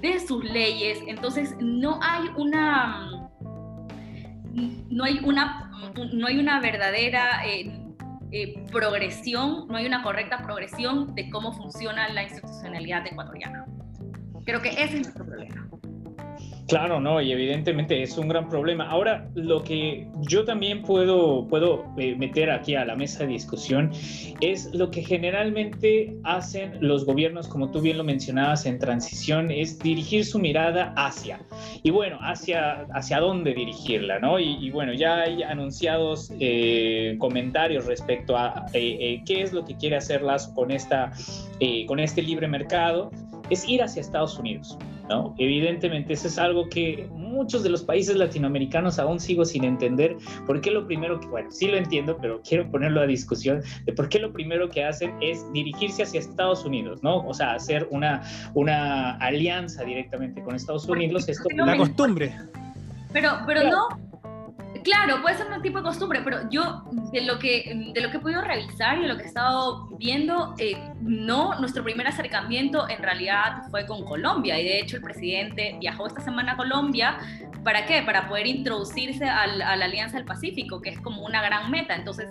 de 0.00 0.18
sus 0.18 0.42
leyes, 0.42 0.98
entonces 1.06 1.54
no 1.60 2.00
hay 2.02 2.28
una, 2.36 3.15
no 4.88 5.04
hay 5.04 5.20
una, 5.24 5.70
no 6.12 6.26
hay 6.26 6.38
una 6.38 6.60
verdadera... 6.60 7.46
Eh, 7.46 7.82
eh, 8.32 8.64
progresión, 8.72 9.68
no 9.68 9.76
hay 9.76 9.86
una 9.86 10.02
correcta 10.02 10.42
progresión 10.42 11.14
de 11.14 11.30
cómo 11.30 11.52
funciona 11.52 12.08
la 12.08 12.24
institucionalidad 12.24 13.06
ecuatoriana. 13.06 13.64
Creo 14.44 14.60
que 14.60 14.70
ese 14.70 14.82
es 14.82 14.94
nuestro 14.94 15.24
problema. 15.24 15.68
Claro, 16.68 16.98
no, 17.00 17.20
y 17.20 17.30
evidentemente 17.30 18.02
es 18.02 18.18
un 18.18 18.26
gran 18.26 18.48
problema. 18.48 18.88
Ahora, 18.88 19.28
lo 19.34 19.62
que 19.62 20.08
yo 20.22 20.44
también 20.44 20.82
puedo, 20.82 21.46
puedo 21.46 21.84
eh, 21.96 22.16
meter 22.16 22.50
aquí 22.50 22.74
a 22.74 22.84
la 22.84 22.96
mesa 22.96 23.20
de 23.20 23.28
discusión 23.28 23.92
es 24.40 24.74
lo 24.74 24.90
que 24.90 25.02
generalmente 25.02 26.16
hacen 26.24 26.78
los 26.80 27.04
gobiernos, 27.04 27.46
como 27.46 27.70
tú 27.70 27.80
bien 27.80 27.98
lo 27.98 28.02
mencionabas 28.02 28.66
en 28.66 28.80
transición, 28.80 29.52
es 29.52 29.78
dirigir 29.78 30.24
su 30.24 30.40
mirada 30.40 30.92
hacia. 30.96 31.38
Y 31.84 31.90
bueno, 31.90 32.18
hacia, 32.20 32.86
hacia 32.94 33.20
dónde 33.20 33.54
dirigirla, 33.54 34.18
¿no? 34.18 34.40
Y, 34.40 34.68
bueno, 34.70 34.92
ya 34.92 35.20
hay 35.20 35.44
anunciados 35.44 36.32
eh, 36.40 37.14
comentarios 37.20 37.86
respecto 37.86 38.36
a 38.36 38.66
eh, 38.72 39.22
qué 39.24 39.42
es 39.42 39.52
lo 39.52 39.64
que 39.64 39.76
quiere 39.76 39.96
hacer 39.96 40.22
Lazo 40.22 40.52
con, 40.54 40.72
esta, 40.72 41.12
con 41.86 42.00
este 42.00 42.22
libre 42.22 42.48
mercado, 42.48 43.12
es 43.50 43.68
ir 43.68 43.82
hacia 43.82 44.00
Estados 44.00 44.38
Unidos. 44.38 44.78
¿no? 45.08 45.34
Evidentemente, 45.38 46.12
eso 46.14 46.28
es 46.28 46.38
algo 46.38 46.68
que 46.68 47.08
muchos 47.12 47.62
de 47.62 47.70
los 47.70 47.82
países 47.82 48.16
latinoamericanos 48.16 48.98
aún 48.98 49.20
sigo 49.20 49.44
sin 49.44 49.64
entender. 49.64 50.16
¿Por 50.46 50.60
qué 50.60 50.70
lo 50.70 50.86
primero 50.86 51.20
que, 51.20 51.26
bueno, 51.28 51.50
sí 51.50 51.68
lo 51.68 51.76
entiendo, 51.76 52.16
pero 52.20 52.40
quiero 52.42 52.68
ponerlo 52.70 53.00
a 53.00 53.06
discusión 53.06 53.62
de 53.84 53.92
por 53.92 54.08
qué 54.08 54.18
lo 54.18 54.32
primero 54.32 54.68
que 54.68 54.84
hacen 54.84 55.14
es 55.20 55.50
dirigirse 55.52 56.02
hacia 56.02 56.20
Estados 56.20 56.64
Unidos, 56.64 57.02
¿no? 57.02 57.18
O 57.26 57.34
sea, 57.34 57.54
hacer 57.54 57.86
una, 57.90 58.22
una 58.54 59.16
alianza 59.18 59.84
directamente 59.84 60.42
con 60.42 60.54
Estados 60.54 60.88
Unidos. 60.88 61.28
Esto, 61.28 61.48
la 61.54 61.76
costumbre. 61.76 62.34
Pero, 63.12 63.30
pero 63.46 63.70
no, 63.70 63.88
Claro, 64.86 65.20
puede 65.20 65.36
ser 65.36 65.48
un 65.50 65.60
tipo 65.62 65.78
de 65.78 65.84
costumbre, 65.84 66.20
pero 66.22 66.48
yo 66.48 66.84
de 67.10 67.22
lo 67.22 67.40
que, 67.40 67.90
de 67.92 68.00
lo 68.00 68.08
que 68.08 68.18
he 68.18 68.20
podido 68.20 68.40
revisar 68.40 68.98
y 68.98 69.02
de 69.02 69.08
lo 69.08 69.16
que 69.16 69.24
he 69.24 69.26
estado 69.26 69.88
viendo, 69.98 70.54
eh, 70.58 70.76
no, 71.00 71.58
nuestro 71.58 71.82
primer 71.82 72.06
acercamiento 72.06 72.88
en 72.88 73.02
realidad 73.02 73.64
fue 73.68 73.84
con 73.84 74.04
Colombia 74.04 74.60
y 74.60 74.62
de 74.62 74.78
hecho 74.78 74.98
el 74.98 75.02
presidente 75.02 75.76
viajó 75.80 76.06
esta 76.06 76.20
semana 76.20 76.52
a 76.52 76.56
Colombia. 76.56 77.18
¿Para 77.64 77.84
qué? 77.84 78.02
Para 78.02 78.28
poder 78.28 78.46
introducirse 78.46 79.24
a 79.24 79.48
la 79.48 79.72
Alianza 79.72 80.18
del 80.18 80.24
Pacífico, 80.24 80.80
que 80.80 80.90
es 80.90 81.00
como 81.00 81.26
una 81.26 81.42
gran 81.42 81.68
meta. 81.68 81.96
Entonces, 81.96 82.28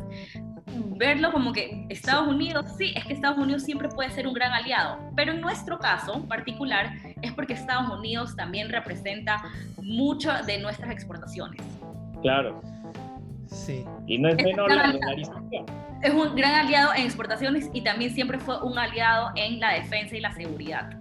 verlo 0.96 1.34
como 1.34 1.52
que 1.52 1.86
Estados 1.90 2.26
Unidos, 2.26 2.68
sí, 2.78 2.94
es 2.96 3.04
que 3.04 3.12
Estados 3.12 3.38
Unidos 3.38 3.64
siempre 3.64 3.90
puede 3.90 4.12
ser 4.12 4.28
un 4.28 4.34
gran 4.34 4.54
aliado, 4.54 4.98
pero 5.14 5.34
en 5.34 5.42
nuestro 5.42 5.78
caso 5.78 6.26
particular 6.30 6.94
es 7.22 7.34
porque 7.34 7.52
Estados 7.52 7.92
Unidos 7.92 8.34
también 8.38 8.70
representa 8.70 9.44
mucho 9.82 10.32
de 10.46 10.58
nuestras 10.60 10.90
exportaciones. 10.92 11.62
Claro. 12.26 12.60
Sí. 13.46 13.86
Y 14.08 14.18
no 14.18 14.30
es 14.30 14.36
menor 14.38 14.74
la 14.74 14.92
dolarización. 14.92 15.68
Es 16.02 16.12
un 16.12 16.36
gran 16.36 16.56
aliado 16.56 16.92
en 16.96 17.04
exportaciones 17.04 17.70
y 17.72 17.82
también 17.82 18.16
siempre 18.16 18.40
fue 18.40 18.60
un 18.64 18.80
aliado 18.80 19.30
en 19.36 19.60
la 19.60 19.74
defensa 19.74 20.18
y 20.18 20.22
la 20.22 20.34
seguridad. 20.34 20.98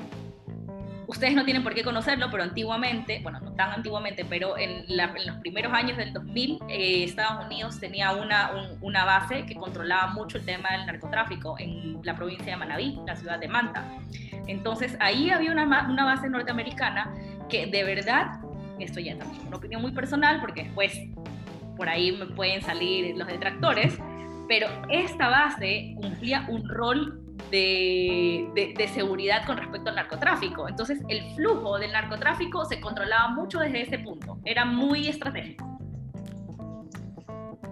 Ustedes 1.07 1.35
no 1.35 1.47
tienen 1.47 1.63
por 1.63 1.73
qué 1.73 1.83
conocerlo, 1.83 2.29
pero 2.31 2.43
antiguamente, 2.43 3.21
bueno, 3.23 3.41
no 3.41 3.53
tan 3.53 3.71
antiguamente, 3.71 4.27
pero 4.27 4.59
en, 4.59 4.85
los 4.87 5.37
primeros 5.39 5.73
años 5.73 5.97
del 5.97 6.13
2000, 6.13 6.59
eh, 6.69 7.05
Estados 7.05 7.47
Unidos 7.47 7.81
tenía 7.81 8.13
una, 8.13 8.77
una 8.83 9.07
base 9.07 9.47
que 9.47 9.55
controlaba 9.55 10.13
mucho 10.13 10.37
el 10.37 10.45
tema 10.45 10.73
del 10.73 10.85
narcotráfico 10.85 11.57
en 11.59 12.01
la 12.03 12.15
provincia 12.17 12.53
de 12.53 12.57
Manabí, 12.57 13.01
la 13.07 13.17
ciudad 13.17 13.39
de 13.39 13.49
Manta. 13.49 13.83
Entonces 14.47 14.95
ahí 15.01 15.31
había 15.31 15.53
una, 15.53 15.89
una 15.89 16.05
base 16.05 16.29
norteamericana 16.29 17.15
que 17.49 17.67
de 17.67 17.83
verdad 17.83 18.44
esto 18.81 19.01
ya 19.01 19.17
también 19.17 19.47
una 19.47 19.57
opinión 19.57 19.83
muy 19.83 19.93
personal, 19.93 20.41
porque 20.41 20.65
después 20.65 20.99
por 21.77 21.89
ahí 21.89 22.13
me 22.13 22.27
pueden 22.27 22.63
salir 22.63 23.17
los 23.17 23.27
detractores, 23.27 23.99
pero 24.49 24.69
esta 24.89 25.29
base 25.29 25.95
cumplía 26.01 26.47
un 26.49 26.69
rol 26.69 27.21
de, 27.51 28.75
de, 28.77 28.89
seguridad 28.89 29.45
con 29.47 29.57
respecto 29.57 29.91
al 29.91 29.97
narcotráfico. 29.97 30.69
Entonces 30.69 31.01
el 31.09 31.23
flujo 31.35 31.79
del 31.79 31.93
narcotráfico 31.93 32.65
se 32.65 32.81
controlaba 32.81 33.29
mucho 33.29 33.61
desde 33.61 33.83
ese 33.83 33.99
punto, 33.99 34.39
era 34.45 34.65
muy 34.65 35.09
estratégico. 35.09 35.75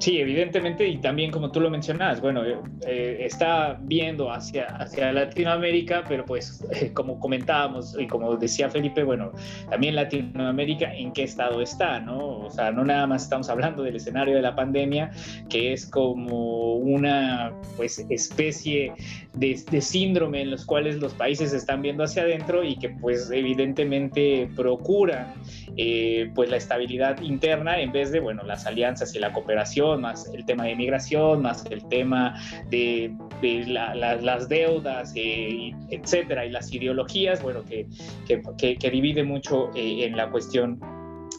Sí, 0.03 0.19
evidentemente, 0.19 0.89
y 0.89 0.97
también 0.97 1.31
como 1.31 1.53
tú 1.53 1.61
lo 1.61 1.71
mencionas, 1.71 2.21
bueno, 2.21 2.43
eh, 2.85 3.19
está 3.21 3.79
viendo 3.83 4.33
hacia, 4.33 4.65
hacia 4.65 5.13
Latinoamérica, 5.13 6.03
pero 6.09 6.25
pues 6.25 6.67
como 6.93 7.21
comentábamos 7.21 7.97
y 7.97 8.09
como 8.09 8.35
decía 8.35 8.69
Felipe, 8.69 9.05
bueno, 9.05 9.31
también 9.71 9.95
Latinoamérica 9.95 10.93
en 10.93 11.13
qué 11.13 11.23
estado 11.23 11.63
está, 11.63 12.01
¿no? 12.01 12.41
O 12.41 12.51
sea, 12.51 12.73
no 12.73 12.85
nada 12.85 13.07
más 13.07 13.23
estamos 13.23 13.49
hablando 13.49 13.85
del 13.85 13.95
escenario 13.95 14.35
de 14.35 14.43
la 14.43 14.57
pandemia, 14.57 15.13
que 15.49 15.73
es 15.73 15.87
como 15.87 16.75
una 16.75 17.53
pues 17.77 18.05
especie 18.11 18.95
de, 19.35 19.81
síndrome 19.81 20.43
en 20.43 20.51
los 20.51 20.65
cuales 20.65 20.97
los 20.97 21.15
países 21.15 21.53
están 21.53 21.81
viendo 21.81 22.03
hacia 22.03 22.23
adentro 22.23 22.65
y 22.65 22.77
que 22.77 22.91
pues 22.91 23.31
evidentemente 23.31 24.49
procuran 24.57 25.35
eh, 25.77 26.31
pues 26.35 26.51
la 26.51 26.57
estabilidad 26.57 27.21
interna 27.21 27.81
en 27.81 27.93
vez 27.93 28.11
de, 28.11 28.21
bueno, 28.21 28.43
las 28.43 28.67
alianzas 28.67 29.15
y 29.15 29.19
la 29.19 29.33
cooperación, 29.33 29.92
más 30.01 30.31
el 30.33 30.45
tema 30.45 30.65
de 30.65 30.77
migración, 30.77 31.43
más 31.43 31.65
el 31.71 31.87
tema 31.89 32.35
de, 32.71 33.15
las 33.43 34.49
deudas, 34.49 35.13
eh, 35.17 35.73
etcétera, 35.91 36.47
y 36.47 36.51
las 36.51 36.73
ideologías, 36.73 37.43
bueno, 37.43 37.65
que, 37.65 37.87
que, 38.27 38.77
que, 38.77 38.91
divide 38.91 39.25
mucho 39.25 39.71
eh, 39.75 40.05
en 40.05 40.17
la 40.17 40.31
cuestión 40.31 40.81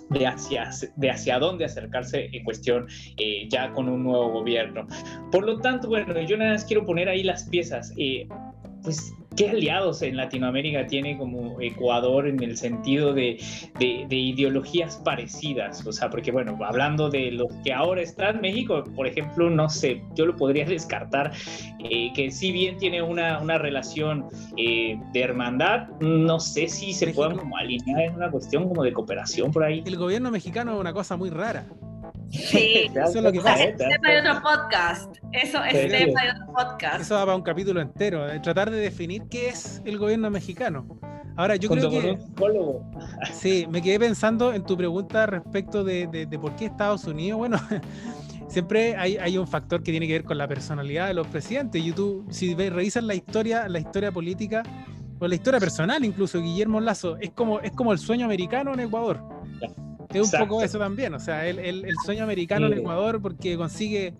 de 0.10 0.28
hacia, 0.28 0.70
de 0.95 1.10
hacia 1.10 1.39
dónde 1.39 1.66
acercarse 1.66 2.30
en 2.32 2.43
cuestión 2.43 2.88
ya 3.49 3.72
con 3.72 3.89
un 3.89 4.04
nuevo 4.04 4.32
gobierno. 4.32 4.86
Por 5.32 5.45
lo 5.45 5.60
tanto, 5.60 5.88
bueno, 5.88 6.20
yo 6.22 6.38
nada 6.38 6.54
más 6.54 6.66
quiero 6.66 6.86
poner 6.86 7.10
ahí 7.10 7.24
las 7.24 7.45
piezas. 7.49 7.93
pues 8.84 9.14
¿Qué 9.36 9.50
aliados 9.50 10.02
en 10.04 10.16
Latinoamérica 10.16 10.86
tiene 10.86 11.18
como 11.18 11.60
Ecuador 11.60 12.28
en 12.28 12.42
el 12.44 12.56
sentido 12.58 13.14
de, 13.14 13.42
de, 13.80 14.16
ideologías 14.16 14.98
parecidas? 15.04 15.86
O 15.88 15.92
sea, 15.92 16.10
porque 16.10 16.32
bueno, 16.32 16.58
hablando 16.64 17.10
de 17.10 17.32
los 17.32 17.52
que 17.64 17.74
ahora 17.74 18.02
están, 18.02 18.42
México, 18.42 18.84
por 18.96 19.08
ejemplo, 19.08 19.50
no 19.50 19.70
sé, 19.70 20.04
yo 20.16 20.28
lo 20.28 20.36
podría 20.36 20.66
descartar, 20.68 21.32
eh, 21.80 22.12
que 22.14 22.30
si 22.30 22.52
bien 22.52 22.78
tiene 22.78 23.02
una, 23.02 23.40
una 23.40 23.58
relación 23.58 24.28
eh, 24.58 25.00
de 25.14 25.22
hermandad, 25.22 25.88
no 26.00 26.40
sé 26.40 26.68
si 26.68 26.94
se 26.94 27.08
puedan 27.08 27.38
como 27.38 27.58
alinear 27.58 28.02
en 28.02 28.16
una 28.16 28.30
cuestión 28.30 28.68
como 28.68 28.84
de 28.84 28.94
cooperación 28.94 29.52
por 29.52 29.64
ahí. 29.64 29.84
El 29.86 29.98
gobierno 29.98 30.30
mexicano 30.30 30.74
es 30.74 30.80
una 30.80 30.94
cosa 30.94 31.18
muy 31.18 31.30
rara. 31.30 31.66
Sí, 32.34 32.90
eso 32.90 33.18
es 33.20 33.24
lo 33.24 33.32
que 33.32 33.40
pasa. 33.40 33.64
Es 33.64 33.78
tema 33.78 34.10
de 34.10 34.20
otro 34.20 34.42
podcast. 34.42 35.18
Eso 35.32 35.64
es 35.64 35.92
tema 35.92 36.24
de 36.24 36.32
otro 36.32 36.54
podcast. 36.54 37.02
Eso 37.02 37.14
va 37.14 37.26
para 37.26 37.36
un 37.36 37.44
capítulo 37.44 37.80
entero, 37.80 38.26
de 38.26 38.40
tratar 38.40 38.72
de 38.72 38.78
definir 38.78 39.24
qué 39.30 39.50
es 39.50 39.82
el 39.86 40.00
gobierno 40.00 40.32
mexicano. 40.32 40.88
Ahora, 41.36 41.56
yo 41.58 41.70
creo 41.70 41.90
que. 41.90 42.18
Sí, 43.34 43.68
me 43.70 43.82
quedé 43.82 44.00
pensando 44.00 44.52
en 44.52 44.64
tu 44.64 44.76
pregunta 44.76 45.28
respecto 45.28 45.84
de, 45.84 46.08
de, 46.08 46.40
por 46.40 46.56
qué 46.56 46.66
Estados 46.66 47.06
Unidos. 47.06 47.38
Bueno, 47.38 47.58
siempre 48.48 48.96
hay, 48.98 49.18
hay, 49.18 49.38
un 49.38 49.48
factor 49.48 49.84
que 49.84 49.92
tiene 49.92 50.08
que 50.08 50.14
ver 50.14 50.24
con 50.24 50.38
la 50.40 50.48
personalidad 50.48 51.08
de 51.08 51.14
los 51.14 51.28
presidentes. 51.28 51.84
Y 51.86 51.92
tú, 51.92 52.26
si 52.30 52.56
revisas 52.56 53.04
la 53.04 53.14
historia, 53.14 53.68
la 53.70 53.80
historia 53.80 54.12
política, 54.12 54.64
o 55.20 55.28
la 55.28 55.36
historia 55.36 55.60
personal, 55.60 56.04
incluso 56.04 56.42
Guillermo 56.42 56.82
Lazo, 56.82 57.18
es 57.20 57.30
como, 57.32 57.60
es 57.60 57.72
como 57.72 57.94
el 57.94 58.00
sueño 58.00 58.26
americano 58.26 58.74
en 58.74 58.80
Ecuador. 58.82 59.22
Es 60.14 60.34
un 60.34 60.39
poco 60.39 60.64
eso 60.64 60.78
también, 60.80 61.14
o 61.14 61.20
sea, 61.20 61.47
el, 61.47 61.59
el, 61.59 61.95
sueño 62.05 62.24
americano 62.24 62.68
en 62.68 62.74
Ecuador 62.74 63.22
porque 63.22 63.57
consigue 63.57 64.14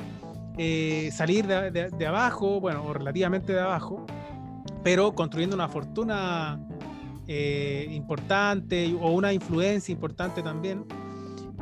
eh, 0.58 1.10
salir 1.12 1.48
de, 1.48 1.90
de, 1.90 2.06
abajo, 2.08 2.60
bueno, 2.60 2.84
o 2.84 2.94
relativamente 2.94 3.54
de 3.54 3.62
abajo, 3.62 4.06
pero 4.84 5.14
construyendo 5.14 5.56
una 5.56 5.70
fortuna 5.70 6.60
eh, 7.28 7.88
importante 7.92 8.96
o 9.00 9.12
una 9.12 9.34
influencia 9.34 9.92
importante 9.92 10.42
también. 10.42 10.86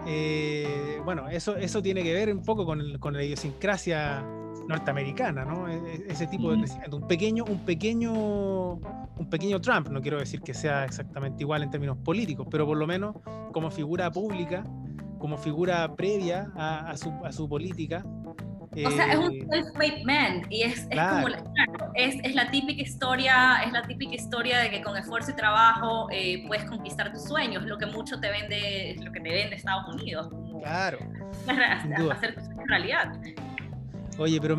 Eh, 0.07 0.99
bueno, 1.05 1.29
eso, 1.29 1.55
eso 1.55 1.81
tiene 1.81 2.03
que 2.03 2.13
ver 2.13 2.33
un 2.33 2.43
poco 2.43 2.65
con, 2.65 2.97
con 2.99 3.13
la 3.13 3.23
idiosincrasia 3.23 4.25
norteamericana, 4.67 5.45
¿no? 5.45 5.67
E, 5.69 5.75
e, 5.75 6.05
ese 6.09 6.27
tipo 6.27 6.51
de 6.51 6.59
crecimiento. 6.59 6.97
Un 6.97 7.07
pequeño, 7.07 7.43
un 7.45 7.59
pequeño, 7.59 8.79
un 9.21 9.29
pequeño 9.29 9.61
Trump, 9.61 9.87
no 9.89 10.01
quiero 10.01 10.17
decir 10.17 10.41
que 10.41 10.53
sea 10.53 10.83
exactamente 10.83 11.43
igual 11.43 11.61
en 11.63 11.69
términos 11.69 11.97
políticos, 11.97 12.47
pero 12.49 12.65
por 12.65 12.77
lo 12.77 12.87
menos 12.87 13.15
como 13.51 13.69
figura 13.69 14.09
pública, 14.11 14.63
como 15.19 15.37
figura 15.37 15.95
previa 15.95 16.51
a, 16.55 16.97
su, 16.97 17.11
a 17.23 17.31
su 17.31 17.47
política, 17.47 18.03
o 18.73 18.91
sea, 18.91 19.11
es 19.11 19.19
un 19.19 19.33
eh, 19.33 19.47
self-made 19.49 20.03
man 20.05 20.43
y 20.49 20.63
es, 20.63 20.87
es 20.89 20.99
como 20.99 21.27
la, 21.27 21.43
es, 21.95 22.15
es, 22.23 22.35
la 22.35 22.49
típica 22.49 22.81
historia, 22.81 23.63
es 23.65 23.73
la 23.73 23.81
típica 23.81 24.15
historia 24.15 24.59
de 24.59 24.71
que 24.71 24.81
con 24.81 24.95
esfuerzo 24.95 25.31
y 25.31 25.35
trabajo 25.35 26.07
eh, 26.09 26.45
puedes 26.47 26.63
conquistar 26.65 27.11
tus 27.11 27.25
sueños, 27.25 27.63
lo 27.65 27.77
que 27.77 27.85
mucho 27.85 28.19
te 28.21 28.31
vende, 28.31 28.95
lo 29.03 29.11
que 29.11 29.19
te 29.19 29.29
vende 29.29 29.55
Estados 29.57 29.93
Unidos. 29.93 30.29
claro. 30.61 30.99
Hacer 32.11 32.35
tu 32.35 32.45
sueño 32.45 32.63
realidad. 32.65 33.13
Oye, 34.21 34.39
pero, 34.39 34.55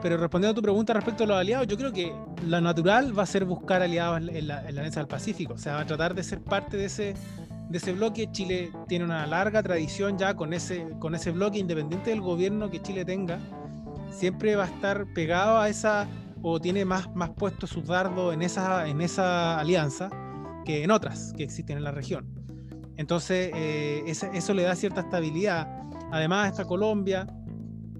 pero 0.00 0.16
respondiendo 0.16 0.52
a 0.52 0.54
tu 0.54 0.62
pregunta 0.62 0.94
respecto 0.94 1.24
a 1.24 1.26
los 1.26 1.36
aliados, 1.36 1.66
yo 1.66 1.76
creo 1.76 1.92
que 1.92 2.14
lo 2.46 2.60
natural 2.62 3.16
va 3.16 3.24
a 3.24 3.26
ser 3.26 3.44
buscar 3.44 3.82
aliados 3.82 4.16
en 4.16 4.48
la, 4.48 4.66
en 4.66 4.74
la 4.74 4.80
Alianza 4.80 5.00
del 5.00 5.06
Pacífico. 5.06 5.52
O 5.52 5.58
sea, 5.58 5.74
va 5.74 5.80
a 5.80 5.86
tratar 5.86 6.14
de 6.14 6.22
ser 6.22 6.40
parte 6.40 6.78
de 6.78 6.86
ese, 6.86 7.14
de 7.68 7.76
ese 7.76 7.92
bloque. 7.92 8.30
Chile 8.32 8.72
tiene 8.88 9.04
una 9.04 9.26
larga 9.26 9.62
tradición 9.62 10.16
ya 10.16 10.34
con 10.34 10.54
ese, 10.54 10.86
con 10.98 11.14
ese 11.14 11.30
bloque, 11.30 11.58
independiente 11.58 12.08
del 12.08 12.22
gobierno 12.22 12.70
que 12.70 12.80
Chile 12.80 13.04
tenga. 13.04 13.38
Siempre 14.10 14.56
va 14.56 14.64
a 14.64 14.68
estar 14.68 15.04
pegado 15.12 15.58
a 15.58 15.68
esa, 15.68 16.08
o 16.40 16.58
tiene 16.58 16.86
más, 16.86 17.14
más 17.14 17.30
puesto 17.30 17.66
su 17.66 17.82
dardo 17.82 18.32
en 18.32 18.40
esa, 18.40 18.88
en 18.88 19.02
esa 19.02 19.58
alianza 19.58 20.08
que 20.64 20.84
en 20.84 20.90
otras 20.90 21.34
que 21.36 21.42
existen 21.42 21.76
en 21.76 21.84
la 21.84 21.90
región. 21.90 22.26
Entonces, 22.96 23.50
eh, 23.54 24.04
eso 24.06 24.54
le 24.54 24.62
da 24.62 24.74
cierta 24.74 25.02
estabilidad. 25.02 25.68
Además 26.10 26.50
está 26.50 26.64
Colombia, 26.64 27.26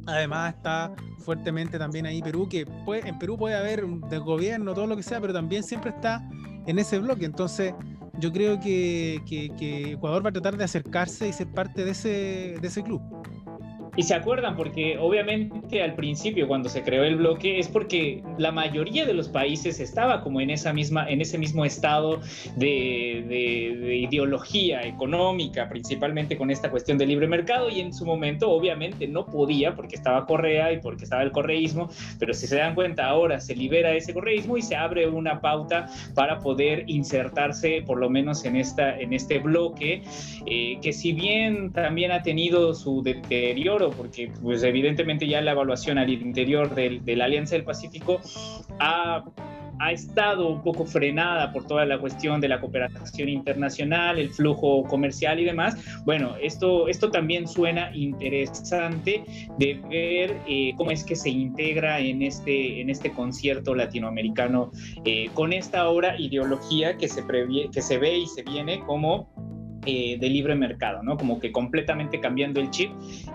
Además 0.06 0.54
está 0.54 0.92
fuertemente 1.18 1.78
también 1.78 2.06
ahí 2.06 2.20
Perú, 2.22 2.48
que 2.48 2.66
puede, 2.84 3.08
en 3.08 3.18
Perú 3.18 3.36
puede 3.36 3.54
haber 3.54 3.84
un 3.84 4.00
gobierno, 4.00 4.74
todo 4.74 4.86
lo 4.86 4.96
que 4.96 5.02
sea, 5.02 5.20
pero 5.20 5.32
también 5.32 5.62
siempre 5.62 5.90
está 5.90 6.28
en 6.66 6.78
ese 6.78 6.98
bloque. 6.98 7.24
Entonces 7.24 7.74
yo 8.18 8.32
creo 8.32 8.60
que, 8.60 9.22
que 9.26 9.92
Ecuador 9.92 10.24
va 10.24 10.30
a 10.30 10.32
tratar 10.32 10.56
de 10.56 10.64
acercarse 10.64 11.28
y 11.28 11.32
ser 11.32 11.48
parte 11.52 11.84
de 11.84 11.92
ese, 11.92 12.56
de 12.60 12.68
ese 12.68 12.82
club. 12.82 13.00
Y 13.94 14.04
se 14.04 14.14
acuerdan 14.14 14.56
porque 14.56 14.96
obviamente 14.98 15.82
al 15.82 15.94
principio 15.94 16.48
cuando 16.48 16.70
se 16.70 16.82
creó 16.82 17.04
el 17.04 17.16
bloque 17.16 17.58
es 17.58 17.68
porque 17.68 18.22
la 18.38 18.50
mayoría 18.50 19.04
de 19.04 19.12
los 19.12 19.28
países 19.28 19.80
estaba 19.80 20.22
como 20.22 20.40
en 20.40 20.48
esa 20.48 20.72
misma 20.72 21.06
en 21.10 21.20
ese 21.20 21.36
mismo 21.36 21.66
estado 21.66 22.20
de, 22.56 23.24
de, 23.28 23.96
ideología 23.96 24.80
económica, 24.82 25.68
principalmente 25.68 26.38
con 26.38 26.50
esta 26.50 26.70
cuestión 26.70 26.96
del 26.96 27.10
libre 27.10 27.26
mercado 27.26 27.68
y 27.68 27.80
en 27.80 27.92
su 27.92 28.06
momento 28.06 28.50
obviamente 28.50 29.06
no 29.06 29.26
podía 29.26 29.74
porque 29.74 29.96
estaba 29.96 30.24
Correa 30.24 30.72
y 30.72 30.80
porque 30.80 31.04
estaba 31.04 31.22
el 31.22 31.30
correísmo, 31.30 31.90
pero 32.18 32.32
si 32.32 32.46
se 32.46 32.56
dan 32.56 32.74
cuenta 32.74 33.06
ahora 33.06 33.40
se 33.40 33.54
libera 33.54 33.92
ese 33.92 34.14
correísmo 34.14 34.56
y 34.56 34.62
se 34.62 34.74
abre 34.74 35.06
una 35.06 35.42
pauta 35.42 35.86
para 36.14 36.38
poder 36.38 36.84
insertarse 36.86 37.82
por 37.86 37.98
lo 37.98 38.08
menos 38.08 38.46
en 38.46 38.56
esta 38.56 38.98
en 38.98 39.12
este 39.12 39.38
bloque 39.38 40.02
eh, 40.46 40.78
que 40.80 40.94
si 40.94 41.12
bien 41.12 41.72
también 41.72 42.10
ha 42.10 42.22
tenido 42.22 42.72
su 42.72 43.02
deterioro 43.02 43.81
porque 43.90 44.30
pues 44.42 44.62
evidentemente 44.62 45.26
ya 45.26 45.40
la 45.40 45.52
evaluación 45.52 45.98
al 45.98 46.10
interior 46.10 46.74
de 46.74 47.16
la 47.16 47.24
Alianza 47.24 47.54
del 47.54 47.64
Pacífico 47.64 48.20
ha, 48.78 49.24
ha 49.82 49.92
estado 49.92 50.48
un 50.48 50.62
poco 50.62 50.84
frenada 50.84 51.52
por 51.52 51.66
toda 51.66 51.84
la 51.84 51.98
cuestión 51.98 52.40
de 52.40 52.48
la 52.48 52.60
cooperación 52.60 53.28
internacional, 53.28 54.18
el 54.18 54.30
flujo 54.30 54.84
comercial 54.84 55.40
y 55.40 55.44
demás. 55.44 55.76
Bueno, 56.04 56.36
esto, 56.40 56.88
esto 56.88 57.10
también 57.10 57.48
suena 57.48 57.90
interesante 57.94 59.24
de 59.58 59.80
ver 59.88 60.36
eh, 60.46 60.72
cómo 60.76 60.90
es 60.92 61.04
que 61.04 61.16
se 61.16 61.30
integra 61.30 61.98
en 61.98 62.22
este, 62.22 62.80
en 62.80 62.90
este 62.90 63.10
concierto 63.12 63.74
latinoamericano 63.74 64.70
eh, 65.04 65.30
con 65.34 65.52
esta 65.52 65.88
obra 65.88 66.18
ideología 66.18 66.96
que 66.96 67.08
se, 67.08 67.24
que 67.72 67.82
se 67.82 67.98
ve 67.98 68.18
y 68.18 68.26
se 68.26 68.42
viene 68.42 68.80
como 68.86 69.28
eh, 69.86 70.16
de 70.18 70.28
libre 70.28 70.54
mercado, 70.54 71.02
¿no? 71.02 71.16
Como 71.16 71.40
que 71.40 71.50
completamente 71.50 72.20
cambiando 72.20 72.60
el 72.60 72.70
chip 72.70 72.90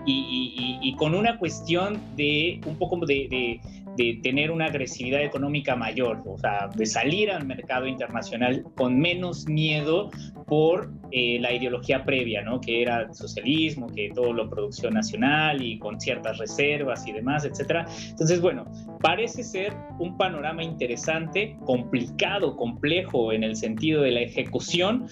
y, 0.06 0.94
con 0.96 1.14
una 1.14 1.38
cuestión 1.38 2.00
de 2.16 2.60
un 2.66 2.76
poco 2.76 2.98
de, 3.06 3.60
de 3.98 4.20
tener 4.22 4.50
una 4.50 4.66
agresividad 4.66 5.22
económica 5.22 5.74
mayor, 5.74 6.22
o 6.24 6.38
sea, 6.38 6.68
de 6.74 6.86
salir 6.86 7.30
al 7.30 7.44
mercado 7.44 7.86
internacional 7.86 8.64
con 8.76 8.98
menos 8.98 9.46
miedo 9.48 10.10
por 10.46 10.90
eh, 11.10 11.38
la 11.40 11.52
ideología 11.52 12.04
previa, 12.04 12.42
¿no? 12.42 12.60
Que 12.60 12.82
era 12.82 13.12
socialismo, 13.12 13.86
que 13.88 14.10
todo 14.14 14.32
lo 14.32 14.48
producción 14.48 14.94
nacional 14.94 15.62
y 15.62 15.78
con 15.78 16.00
ciertas 16.00 16.38
reservas 16.38 17.06
y 17.06 17.12
demás, 17.12 17.44
etcétera. 17.44 17.86
Entonces, 18.08 18.40
bueno, 18.40 18.66
parece 19.00 19.42
ser 19.42 19.74
un 19.98 20.16
panorama 20.16 20.62
interesante, 20.62 21.56
complicado, 21.64 22.56
complejo 22.56 23.32
en 23.32 23.44
el 23.44 23.56
sentido 23.56 24.02
de 24.02 24.12
la 24.12 24.20
ejecución, 24.20 25.06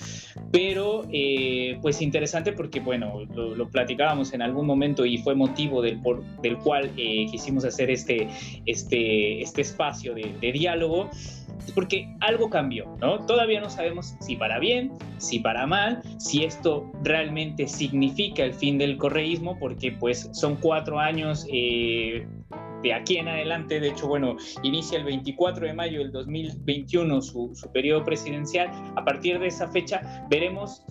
pero 0.52 1.06
eh, 1.12 1.78
pues 1.82 2.02
interesante 2.02 2.52
porque, 2.52 2.80
bueno, 2.80 3.24
lo, 3.34 3.66
platicábamos 3.68 4.32
en 4.32 4.42
algún 4.42 4.66
momento 4.66 5.04
y 5.04 5.18
fue 5.18 5.34
motivo 5.34 5.82
del, 5.82 6.00
por, 6.00 6.22
del 6.40 6.56
cual 6.58 6.90
eh, 6.96 7.26
quisimos 7.30 7.64
hacer 7.64 7.90
este 7.90 8.28
este, 8.66 9.42
este 9.42 9.62
espacio 9.62 10.14
de, 10.14 10.52
diálogo, 10.52 11.10
es 11.12 11.46
porque 11.72 12.08
algo 12.20 12.50
cambió, 12.50 12.96
¿no? 13.00 13.24
Todavía 13.26 13.60
no 13.60 13.70
sabemos 13.70 14.16
si 14.20 14.36
para 14.36 14.58
bien, 14.58 14.92
si 15.18 15.38
para 15.38 15.66
mal, 15.66 16.02
si 16.18 16.44
esto 16.44 16.90
realmente 17.02 17.66
significa 17.68 18.44
el 18.44 18.54
fin 18.54 18.78
del 18.78 18.96
correísmo, 18.96 19.58
porque 19.58 19.92
pues 19.92 20.28
son 20.32 20.56
cuatro 20.56 20.98
años 20.98 21.46
eh, 21.50 22.26
de 22.82 22.94
aquí 22.94 23.16
en 23.16 23.28
adelante, 23.28 23.80
de 23.80 23.88
hecho, 23.88 24.06
bueno, 24.06 24.36
inicia 24.62 24.98
el 24.98 25.04
24 25.04 25.66
de 25.66 25.74
mayo 25.74 25.98
del 25.98 26.12
2021 26.12 27.22
su, 27.22 27.50
su 27.54 27.72
periodo 27.72 28.04
presidencial. 28.04 28.70
A 28.96 29.04
partir 29.04 29.38
de 29.38 29.48
esa 29.48 29.68
fecha 29.68 30.26
veremos 30.30 30.84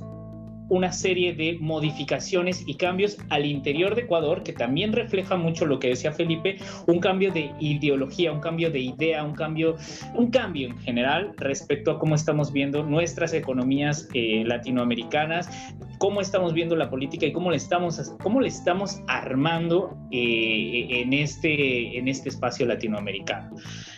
una 0.70 0.92
serie 0.92 1.34
de 1.34 1.58
modificaciones 1.60 2.64
y 2.66 2.76
cambios 2.76 3.18
al 3.30 3.46
interior 3.46 3.96
de 3.96 4.02
Ecuador, 4.02 4.44
que 4.44 4.54
también 4.54 4.94
refleja 4.94 5.36
mucho 5.36 5.66
lo 5.66 5.80
que 5.80 5.90
decía 5.90 6.12
Felipe, 6.12 6.58
un 6.88 7.00
cambio 7.00 7.32
de 7.32 7.52
ideología, 7.60 8.32
un 8.32 8.40
cambio 8.40 8.72
de 8.72 8.80
idea, 8.80 9.24
un 9.24 9.34
cambio, 9.34 9.76
un 10.16 10.32
cambio 10.32 10.70
en 10.70 10.78
general 10.80 11.34
respecto 11.38 11.92
a 11.92 12.00
cómo 12.00 12.16
estamos 12.16 12.52
viendo 12.52 12.84
nuestras 12.84 13.34
economías 13.34 14.08
eh, 14.14 14.44
latinoamericanas, 14.46 15.50
cómo 15.98 16.22
estamos 16.22 16.54
viendo 16.54 16.76
la 16.76 16.90
política 16.90 17.26
y 17.26 17.32
cómo 17.32 17.52
le 17.52 17.58
estamos, 17.58 18.14
cómo 18.22 18.42
le 18.42 18.48
estamos 18.48 19.02
armando 19.08 19.98
eh, 20.12 20.88
en, 20.90 21.14
este, 21.14 21.98
en 21.98 22.08
este 22.08 22.30
espacio 22.30 22.66
latinoamericano. 22.66 23.56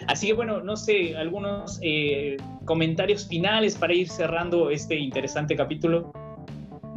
Así 0.08 0.28
que 0.28 0.34
bueno, 0.34 0.62
no 0.62 0.76
sé, 0.76 1.16
algunos 1.16 1.80
eh, 1.82 2.38
comentarios 2.66 3.28
finales 3.28 3.76
para 3.76 3.94
ir 3.94 4.10
cerrando 4.10 4.70
este 4.70 4.96
interesante 4.96 5.56
capítulo. 5.56 6.12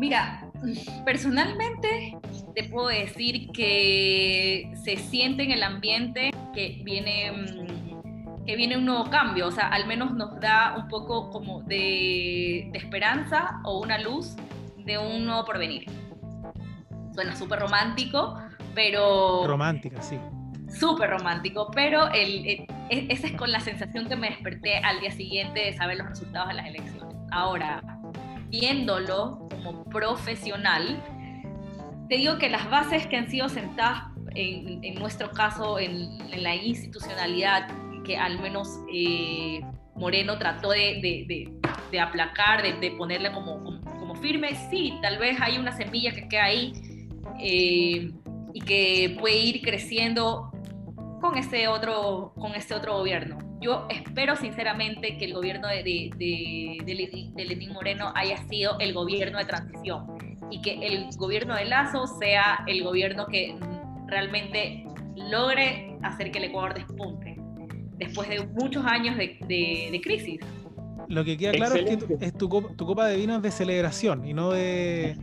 Mira, 0.00 0.50
personalmente 1.04 2.16
te 2.54 2.64
puedo 2.64 2.88
decir 2.88 3.50
que 3.52 4.72
se 4.82 4.96
siente 4.96 5.42
en 5.42 5.50
el 5.50 5.62
ambiente 5.62 6.30
que 6.54 6.80
viene, 6.82 7.30
mm, 7.30 8.46
que 8.46 8.56
viene 8.56 8.78
un 8.78 8.86
nuevo 8.86 9.10
cambio, 9.10 9.48
o 9.48 9.50
sea, 9.50 9.68
al 9.68 9.86
menos 9.86 10.14
nos 10.14 10.40
da 10.40 10.74
un 10.78 10.88
poco 10.88 11.28
como 11.28 11.60
de, 11.64 12.70
esperanza 12.72 13.60
o 13.62 13.80
una 13.80 13.98
luz 13.98 14.36
de 14.78 14.96
un 14.96 15.26
nuevo 15.26 15.44
porvenir. 15.44 15.84
Suena 17.14 17.36
súper 17.36 17.60
romántico, 17.60 18.40
pero... 18.74 19.46
Romántica, 19.46 20.00
sí. 20.00 20.18
Súper 20.72 21.10
romántico, 21.10 21.70
pero 21.74 22.08
el, 22.14 22.46
e, 22.46 22.66
esa 22.88 23.26
es 23.26 23.32
con 23.34 23.52
la 23.52 23.60
sensación 23.60 24.08
que 24.08 24.16
me 24.16 24.30
desperté 24.30 24.78
al 24.78 25.00
día 25.00 25.10
siguiente 25.10 25.60
de 25.60 25.72
saber 25.74 25.98
los 25.98 26.08
resultados 26.08 26.48
de 26.48 26.54
las 26.54 26.66
elecciones. 26.66 27.14
Ahora, 27.32 27.82
viéndolo 28.48 29.49
como 29.62 29.84
profesional, 29.84 31.02
te 32.08 32.16
digo 32.16 32.38
que 32.38 32.48
las 32.50 32.68
bases 32.70 33.06
que 33.06 33.16
han 33.16 33.30
sido 33.30 33.48
sentadas 33.48 34.04
en, 34.34 34.94
nuestro 34.94 35.30
caso 35.30 35.78
en, 35.78 36.18
la 36.42 36.54
institucionalidad 36.54 37.68
que 38.04 38.16
al 38.16 38.40
menos 38.40 38.80
eh, 38.92 39.60
Moreno 39.94 40.38
trató 40.38 40.70
de, 40.70 41.50
aplacar, 42.00 42.62
de, 42.80 42.90
ponerle 42.92 43.32
como, 43.32 43.62
como, 43.62 44.14
firme, 44.16 44.54
sí, 44.70 44.98
tal 45.02 45.18
vez 45.18 45.40
hay 45.40 45.58
una 45.58 45.72
semilla 45.72 46.12
que 46.12 46.28
queda 46.28 46.44
ahí 46.44 46.72
eh, 47.38 48.10
y 48.52 48.60
que 48.60 49.16
puede 49.18 49.36
ir 49.38 49.62
creciendo 49.62 50.50
con 51.20 51.36
este 51.36 51.68
otro, 51.68 52.32
con 52.36 52.54
este 52.54 52.74
otro 52.74 52.98
gobierno. 52.98 53.49
Yo 53.60 53.86
espero 53.90 54.36
sinceramente 54.36 55.18
que 55.18 55.26
el 55.26 55.34
gobierno 55.34 55.68
de, 55.68 55.82
de, 56.16 56.78
de 56.84 57.44
Lenín 57.44 57.72
Moreno 57.72 58.12
haya 58.14 58.38
sido 58.48 58.78
el 58.78 58.94
gobierno 58.94 59.38
de 59.38 59.44
transición 59.44 60.06
y 60.50 60.62
que 60.62 60.86
el 60.86 61.08
gobierno 61.16 61.54
de 61.54 61.66
Lazo 61.66 62.06
sea 62.06 62.64
el 62.66 62.82
gobierno 62.82 63.26
que 63.26 63.56
realmente 64.06 64.86
logre 65.14 65.96
hacer 66.02 66.30
que 66.32 66.38
el 66.38 66.44
Ecuador 66.44 66.74
despunte 66.74 67.36
después 68.00 68.28
de 68.28 68.46
muchos 68.46 68.84
años 68.86 69.16
de, 69.16 70.00
crisis. 70.02 70.40
Lo 71.08 71.24
que 71.24 71.36
queda 71.36 71.52
claro 71.52 71.74
es 71.74 72.04
que 72.04 72.16
es 72.20 72.32
tu, 72.36 72.48
copa 72.48 73.06
de 73.06 73.16
vino 73.16 73.36
es 73.36 73.42
de 73.42 73.50
celebración 73.50 74.26
y 74.26 74.32
no 74.32 74.50
de, 74.50 75.16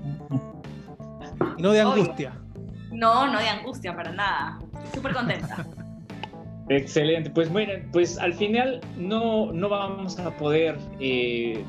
y 1.58 1.62
no 1.62 1.72
de 1.72 1.82
angustia. 1.82 2.40
No, 2.92 3.28
no 3.28 3.40
de 3.40 3.50
angustia 3.50 3.96
para 3.96 4.12
nada. 4.12 4.60
Súper 4.94 5.14
contenta. 5.14 5.66
Excelente. 6.70 7.30
Pues 7.30 7.50
miren, 7.50 7.88
pues 7.92 8.18
al 8.18 8.34
final 8.34 8.82
no, 8.98 9.52
no 9.54 9.70
vamos 9.70 10.20
a 10.20 10.36
poder 10.36 10.78
eh, 11.00 11.64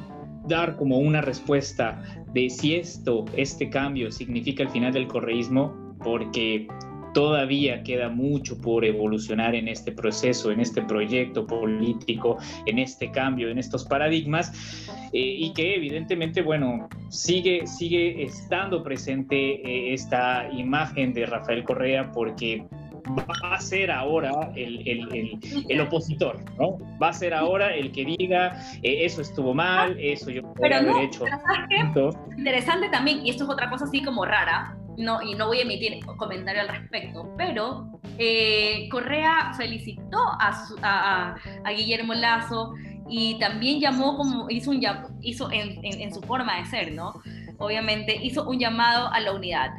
dar 0.47 0.77
como 0.77 0.99
una 0.99 1.21
respuesta 1.21 2.03
de 2.33 2.51
si 2.51 2.75
esto, 2.75 3.25
este 3.37 3.71
cambio 3.71 4.11
significa 4.11 4.65
el 4.65 4.71
final 4.71 4.93
del 4.93 5.07
correísmo, 5.07 5.73
porque 6.03 6.67
todavía 7.15 7.83
queda 7.83 8.09
mucho 8.09 8.61
por 8.61 8.85
evolucionar 8.85 9.55
en 9.55 9.69
este 9.69 9.93
proceso, 9.93 10.51
en 10.51 10.61
este 10.61 10.83
proyecto 10.83 11.47
político, 11.47 12.37
en 12.67 12.79
este 12.79 13.11
cambio, 13.11 13.51
en 13.51 13.59
estos 13.59 13.85
paradigmas, 13.85 14.53
eh, 15.13 15.19
y 15.19 15.53
que 15.53 15.75
evidentemente, 15.75 16.43
bueno, 16.43 16.89
sigue, 17.09 17.67
sigue 17.67 18.23
estando 18.23 18.83
presente 18.83 19.37
eh, 19.37 19.95
esta 19.95 20.49
imagen 20.53 21.13
de 21.15 21.27
Rafael 21.27 21.65
Correa 21.65 22.11
porque 22.13 22.65
va 23.11 23.55
a 23.55 23.61
ser 23.61 23.91
ahora 23.91 24.53
el, 24.57 24.87
el, 24.87 25.39
el, 25.69 25.81
opositor, 25.81 26.39
¿no? 26.59 26.79
Va 27.01 27.09
a 27.09 27.13
ser 27.13 27.35
ahora 27.35 27.75
el 27.75 27.93
que 27.93 28.05
diga, 28.05 28.61
eh, 28.83 29.05
eso 29.05 29.23
estuvo 29.23 29.55
mal, 29.55 29.97
eso 29.99 30.31
yo 30.31 30.43
podría 30.55 30.79
haber 30.79 31.05
hecho. 31.05 31.25
Interesante 32.37 32.89
también, 32.89 33.25
y 33.25 33.31
esto 33.31 33.45
es 33.45 33.51
otra 33.51 33.71
cosa 33.71 33.85
así 33.85 34.03
como 34.03 34.25
rara, 34.25 34.77
no, 34.99 35.23
y 35.23 35.35
no 35.35 35.47
voy 35.47 35.59
a 35.59 35.63
emitir 35.63 36.05
comentario 36.17 36.63
al 36.63 36.69
respecto, 36.69 37.33
pero 37.37 37.89
eh, 38.19 38.89
Correa 38.91 39.53
felicitó 39.57 40.19
a, 40.41 41.37
a, 41.63 41.71
Guillermo 41.71 42.15
Lazo 42.15 42.75
y 43.09 43.39
también 43.39 43.81
llamó 43.81 44.17
como, 44.17 44.51
hizo, 44.51 44.73
un, 44.73 44.85
hizo 45.23 45.51
en, 45.53 45.79
en, 45.85 46.13
su 46.13 46.21
forma 46.23 46.59
de 46.59 46.67
ser, 46.67 46.93
¿no? 46.93 47.15
Obviamente 47.59 48.19
hizo 48.23 48.49
un 48.49 48.59
llamado 48.59 49.09
a 49.13 49.21
la 49.21 49.33
unidad. 49.33 49.71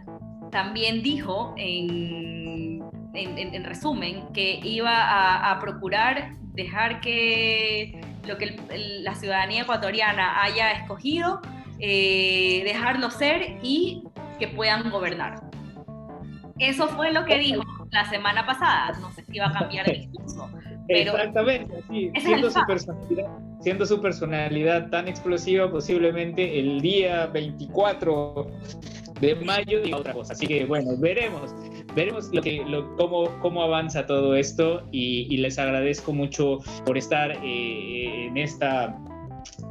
También 0.51 1.03
dijo, 1.03 1.53
en, 1.57 2.38
en 3.13 3.63
resumen, 3.63 4.27
que 4.33 4.59
iba 4.63 5.51
a, 5.51 5.59
procurar 5.59 6.35
dejar 6.53 7.01
que 7.01 8.01
lo 8.27 8.37
que 8.37 8.57
la 9.01 9.15
ciudadanía 9.15 9.63
ecuatoriana 9.63 10.43
haya 10.43 10.71
escogido, 10.71 11.41
eh, 11.79 12.61
dejarlo 12.65 13.09
ser 13.09 13.57
y 13.63 14.03
que 14.37 14.47
puedan 14.47 14.89
gobernar. 14.89 15.41
Eso 16.59 16.87
fue 16.89 17.11
lo 17.11 17.25
que 17.25 17.37
dijo 17.39 17.63
la 17.91 18.09
semana 18.09 18.45
pasada. 18.45 18.97
No 18.99 19.11
sé 19.13 19.23
si 19.25 19.37
iba 19.37 19.47
a 19.47 19.53
cambiar 19.53 19.89
el 19.89 20.01
discurso. 20.01 20.49
Exactamente, 20.89 21.83
sí. 21.89 22.11
Siendo 22.19 22.49
su, 22.49 22.65
personalidad, 22.65 23.29
siendo 23.61 23.85
su 23.85 24.01
personalidad 24.01 24.89
tan 24.89 25.07
explosiva, 25.07 25.69
posiblemente 25.71 26.59
el 26.59 26.81
día 26.81 27.27
24 27.27 28.47
de 29.21 29.35
mayo 29.35 29.81
diga 29.81 29.97
otra 29.97 30.13
cosa. 30.13 30.33
Así 30.33 30.47
que 30.47 30.65
bueno, 30.65 30.97
veremos, 30.97 31.53
veremos 31.95 32.29
lo 32.33 32.41
que, 32.41 32.63
lo, 32.67 32.95
cómo, 32.95 33.29
cómo 33.39 33.63
avanza 33.63 34.05
todo 34.05 34.35
esto 34.35 34.83
y, 34.91 35.37
les 35.37 35.57
agradezco 35.57 36.11
mucho 36.11 36.59
por 36.85 36.97
estar 36.97 37.31
eh, 37.43 38.27
en 38.27 38.37
esta 38.37 38.97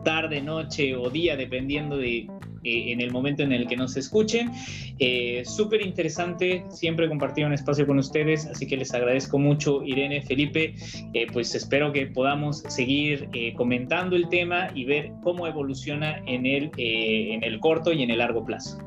tarde, 0.04 0.40
noche 0.40 0.96
o 0.96 1.10
día, 1.10 1.36
dependiendo 1.36 1.98
de 1.98 2.26
eh, 2.64 2.92
en 2.92 3.00
el 3.00 3.12
momento 3.12 3.42
en 3.42 3.52
el 3.52 3.66
que 3.66 3.76
nos 3.76 3.96
escuchen. 3.96 4.50
Eh, 4.98 5.42
Súper 5.44 5.80
interesante 5.80 6.64
siempre 6.70 7.08
compartir 7.08 7.46
un 7.46 7.52
espacio 7.52 7.86
con 7.86 7.98
ustedes, 7.98 8.46
así 8.46 8.66
que 8.66 8.76
les 8.76 8.92
agradezco 8.92 9.38
mucho, 9.38 9.82
Irene, 9.84 10.22
Felipe. 10.22 10.74
Eh, 11.14 11.26
pues 11.32 11.54
espero 11.54 11.92
que 11.92 12.06
podamos 12.06 12.58
seguir 12.68 13.28
comentando 13.56 14.16
el 14.16 14.28
tema 14.28 14.68
y 14.74 14.84
ver 14.84 15.12
cómo 15.22 15.46
evoluciona 15.46 16.18
en 16.26 16.46
el, 16.46 16.70
en 16.76 17.44
el 17.44 17.60
corto 17.60 17.92
y 17.92 18.02
en 18.02 18.10
el 18.10 18.18
largo 18.18 18.44
plazo. 18.44 18.78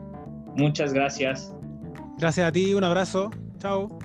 Muchas 0.56 0.94
gracias. 0.94 1.54
Gracias 2.18 2.48
a 2.48 2.52
ti, 2.52 2.74
un 2.74 2.84
abrazo. 2.84 3.32
Chao. 3.60 4.00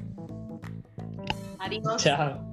Adiós. 1.58 2.02
Chao. 2.02 2.45